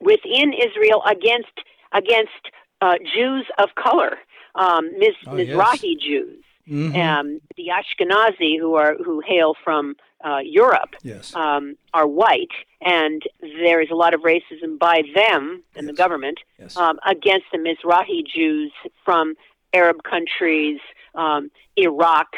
within 0.00 0.52
Israel 0.52 1.02
against 1.06 1.52
against 1.92 2.50
uh, 2.80 2.96
Jews 3.14 3.46
of 3.58 3.68
color, 3.74 4.18
um, 4.54 4.90
Miz, 4.98 5.14
oh, 5.26 5.32
Mizrahi 5.32 5.94
yes. 5.96 6.02
Jews, 6.02 6.44
mm-hmm. 6.68 7.00
um, 7.00 7.40
the 7.56 7.68
Ashkenazi 7.68 8.58
who 8.58 8.74
are 8.74 8.96
who 8.96 9.20
hail 9.20 9.54
from 9.62 9.96
uh, 10.24 10.38
Europe 10.42 10.94
yes. 11.02 11.34
um, 11.34 11.76
are 11.94 12.06
white, 12.06 12.52
and 12.80 13.22
there 13.40 13.80
is 13.80 13.88
a 13.90 13.94
lot 13.94 14.14
of 14.14 14.20
racism 14.20 14.78
by 14.78 15.02
them 15.14 15.62
and 15.74 15.86
yes. 15.86 15.86
the 15.86 15.92
government 15.92 16.38
yes. 16.58 16.76
um, 16.76 16.98
against 17.06 17.46
the 17.52 17.58
Mizrahi 17.58 18.26
Jews 18.26 18.72
from 19.04 19.34
Arab 19.72 20.02
countries, 20.02 20.78
um, 21.14 21.50
Iraq, 21.76 22.28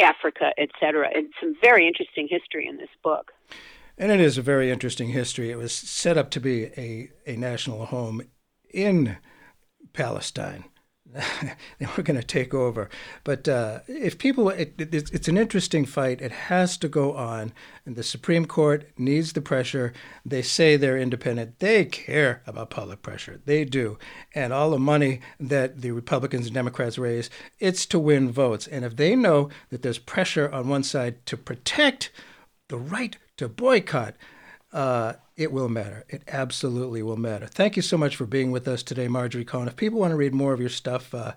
Africa, 0.00 0.52
etc. 0.58 1.08
It's 1.14 1.32
some 1.40 1.54
very 1.60 1.86
interesting 1.86 2.28
history 2.28 2.66
in 2.66 2.76
this 2.76 2.88
book. 3.02 3.32
And 3.96 4.10
it 4.10 4.20
is 4.20 4.36
a 4.38 4.42
very 4.42 4.70
interesting 4.70 5.10
history. 5.10 5.50
It 5.50 5.56
was 5.56 5.72
set 5.72 6.18
up 6.18 6.30
to 6.32 6.40
be 6.40 6.64
a, 6.76 7.10
a 7.26 7.36
national 7.36 7.86
home 7.86 8.22
in 8.72 9.18
Palestine. 9.92 10.64
they 11.78 11.86
were 11.96 12.02
going 12.02 12.18
to 12.18 12.26
take 12.26 12.54
over. 12.54 12.88
But 13.24 13.46
uh, 13.46 13.80
if 13.86 14.18
people, 14.18 14.48
it, 14.48 14.74
it, 14.78 14.94
it's 15.12 15.28
an 15.28 15.36
interesting 15.36 15.84
fight. 15.84 16.20
It 16.20 16.32
has 16.32 16.76
to 16.78 16.88
go 16.88 17.14
on, 17.14 17.52
and 17.84 17.94
the 17.94 18.02
Supreme 18.02 18.46
Court 18.46 18.88
needs 18.98 19.32
the 19.32 19.42
pressure. 19.42 19.92
They 20.24 20.42
say 20.42 20.76
they're 20.76 20.98
independent. 20.98 21.58
They 21.58 21.84
care 21.84 22.42
about 22.46 22.70
public 22.70 23.02
pressure. 23.02 23.40
They 23.44 23.64
do. 23.64 23.98
And 24.34 24.52
all 24.52 24.70
the 24.70 24.78
money 24.78 25.20
that 25.38 25.82
the 25.82 25.90
Republicans 25.90 26.46
and 26.46 26.54
Democrats 26.54 26.98
raise, 26.98 27.28
it's 27.58 27.86
to 27.86 27.98
win 27.98 28.32
votes. 28.32 28.66
And 28.66 28.84
if 28.84 28.96
they 28.96 29.14
know 29.14 29.50
that 29.70 29.82
there's 29.82 29.98
pressure 29.98 30.50
on 30.50 30.68
one 30.68 30.82
side 30.82 31.24
to 31.26 31.36
protect 31.36 32.10
the 32.68 32.78
right 32.78 33.16
to 33.36 33.48
boycott, 33.48 34.14
uh, 34.72 35.14
it 35.36 35.52
will 35.52 35.68
matter. 35.68 36.04
It 36.08 36.22
absolutely 36.28 37.02
will 37.02 37.16
matter. 37.16 37.46
Thank 37.46 37.76
you 37.76 37.82
so 37.82 37.98
much 37.98 38.16
for 38.16 38.26
being 38.26 38.50
with 38.50 38.68
us 38.68 38.82
today, 38.82 39.08
Marjorie 39.08 39.44
Cohn. 39.44 39.68
If 39.68 39.76
people 39.76 39.98
want 39.98 40.12
to 40.12 40.16
read 40.16 40.34
more 40.34 40.52
of 40.52 40.60
your 40.60 40.68
stuff, 40.68 41.12
uh, 41.14 41.32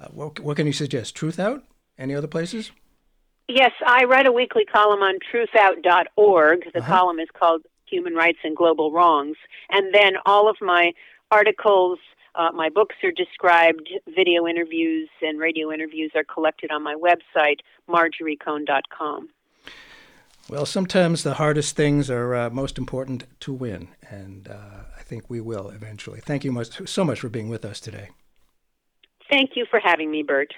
uh, 0.00 0.08
what, 0.08 0.38
what, 0.40 0.56
can 0.56 0.66
you 0.66 0.72
suggest? 0.72 1.16
Truthout? 1.16 1.62
Any 1.98 2.14
other 2.14 2.26
places? 2.26 2.70
Yes, 3.48 3.72
I 3.86 4.04
write 4.04 4.26
a 4.26 4.32
weekly 4.32 4.64
column 4.64 5.00
on 5.00 5.18
truthout.org. 5.32 6.72
The 6.72 6.78
uh-huh. 6.78 6.88
column 6.88 7.18
is 7.18 7.28
called 7.38 7.62
Human 7.86 8.14
Rights 8.14 8.38
and 8.44 8.56
Global 8.56 8.92
Wrongs. 8.92 9.36
And 9.70 9.92
then 9.92 10.12
all 10.24 10.48
of 10.48 10.56
my 10.60 10.92
articles, 11.30 11.98
uh, 12.34 12.50
my 12.54 12.70
books 12.70 12.94
are 13.02 13.10
described, 13.10 13.90
video 14.14 14.46
interviews 14.46 15.08
and 15.20 15.38
radio 15.38 15.72
interviews 15.72 16.12
are 16.14 16.24
collected 16.24 16.70
on 16.70 16.82
my 16.82 16.94
website, 16.94 17.58
marjoriecohn.com. 17.88 19.28
Well, 20.48 20.66
sometimes 20.66 21.22
the 21.22 21.34
hardest 21.34 21.76
things 21.76 22.10
are 22.10 22.34
uh, 22.34 22.50
most 22.50 22.76
important 22.76 23.24
to 23.40 23.52
win, 23.52 23.88
and 24.10 24.48
uh, 24.48 24.84
I 24.98 25.02
think 25.02 25.30
we 25.30 25.40
will 25.40 25.70
eventually. 25.70 26.20
Thank 26.20 26.44
you 26.44 26.52
much, 26.52 26.88
so 26.88 27.04
much 27.04 27.20
for 27.20 27.28
being 27.28 27.48
with 27.48 27.64
us 27.64 27.80
today. 27.80 28.10
Thank 29.30 29.50
you 29.54 29.64
for 29.70 29.80
having 29.80 30.10
me, 30.10 30.22
Burt. 30.22 30.52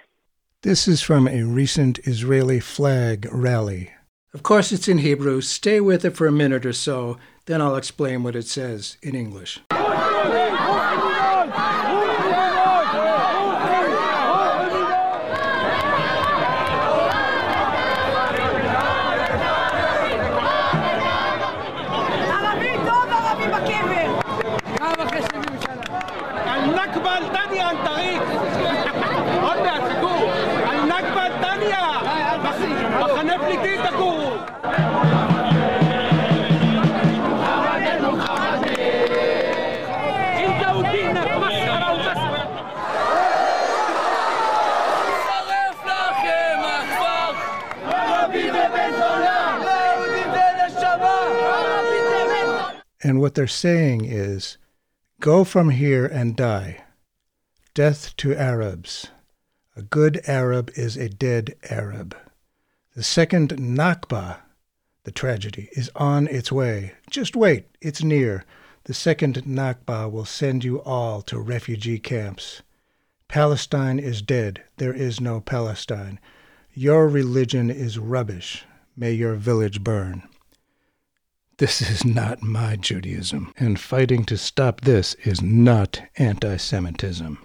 This 0.62 0.88
is 0.88 1.02
from 1.02 1.28
a 1.28 1.42
recent 1.42 1.98
Israeli 2.04 2.58
flag 2.58 3.28
rally. 3.30 3.92
Of 4.32 4.42
course, 4.42 4.72
it's 4.72 4.88
in 4.88 4.98
Hebrew. 4.98 5.40
Stay 5.42 5.80
with 5.80 6.04
it 6.04 6.16
for 6.16 6.26
a 6.26 6.32
minute 6.32 6.66
or 6.66 6.72
so, 6.72 7.18
then 7.46 7.60
I'll 7.60 7.76
explain 7.76 8.22
what 8.22 8.34
it 8.34 8.46
says 8.46 8.96
in 9.02 9.14
English. 9.14 9.60
And 53.04 53.20
what 53.20 53.34
they're 53.34 53.46
saying 53.46 54.06
is 54.06 54.56
go 55.20 55.44
from 55.44 55.68
here 55.68 56.06
and 56.06 56.34
die. 56.34 56.84
Death 57.74 58.16
to 58.16 58.34
Arabs. 58.34 59.08
A 59.76 59.82
good 59.82 60.22
Arab 60.26 60.70
is 60.74 60.96
a 60.96 61.10
dead 61.10 61.54
Arab. 61.68 62.16
The 62.96 63.02
second 63.02 63.50
Nakba, 63.58 64.38
the 65.02 65.12
tragedy, 65.12 65.68
is 65.72 65.90
on 65.94 66.28
its 66.28 66.50
way. 66.50 66.94
Just 67.10 67.36
wait, 67.36 67.66
it's 67.82 68.02
near. 68.02 68.46
The 68.84 68.94
second 68.94 69.42
Nakba 69.44 70.10
will 70.10 70.24
send 70.24 70.64
you 70.64 70.80
all 70.80 71.20
to 71.22 71.38
refugee 71.38 71.98
camps. 71.98 72.62
Palestine 73.28 73.98
is 73.98 74.22
dead. 74.22 74.62
There 74.78 74.94
is 74.94 75.20
no 75.20 75.42
Palestine. 75.42 76.20
Your 76.72 77.06
religion 77.08 77.70
is 77.70 77.98
rubbish. 77.98 78.64
May 78.96 79.12
your 79.12 79.34
village 79.34 79.84
burn. 79.84 80.22
This 81.58 81.80
is 81.80 82.04
not 82.04 82.42
my 82.42 82.74
Judaism, 82.74 83.52
and 83.56 83.78
fighting 83.78 84.24
to 84.24 84.36
stop 84.36 84.80
this 84.80 85.14
is 85.22 85.40
not 85.40 86.02
anti 86.16 86.56
Semitism. 86.56 87.38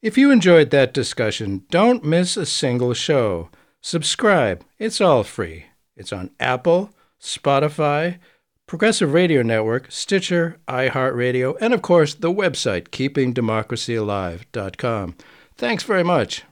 If 0.00 0.18
you 0.18 0.32
enjoyed 0.32 0.70
that 0.70 0.92
discussion, 0.92 1.62
don't 1.70 2.04
miss 2.04 2.36
a 2.36 2.44
single 2.44 2.92
show. 2.92 3.50
Subscribe, 3.80 4.64
it's 4.80 5.00
all 5.00 5.22
free. 5.22 5.66
It's 5.96 6.12
on 6.12 6.30
Apple, 6.40 6.90
Spotify, 7.20 8.18
Progressive 8.66 9.12
Radio 9.12 9.42
Network, 9.42 9.92
Stitcher, 9.92 10.58
iHeartRadio, 10.66 11.56
and 11.60 11.72
of 11.72 11.82
course 11.82 12.14
the 12.14 12.32
website 12.32 12.88
keepingdemocracyalive.com. 12.88 15.14
Thanks 15.56 15.84
very 15.84 16.02
much. 16.02 16.42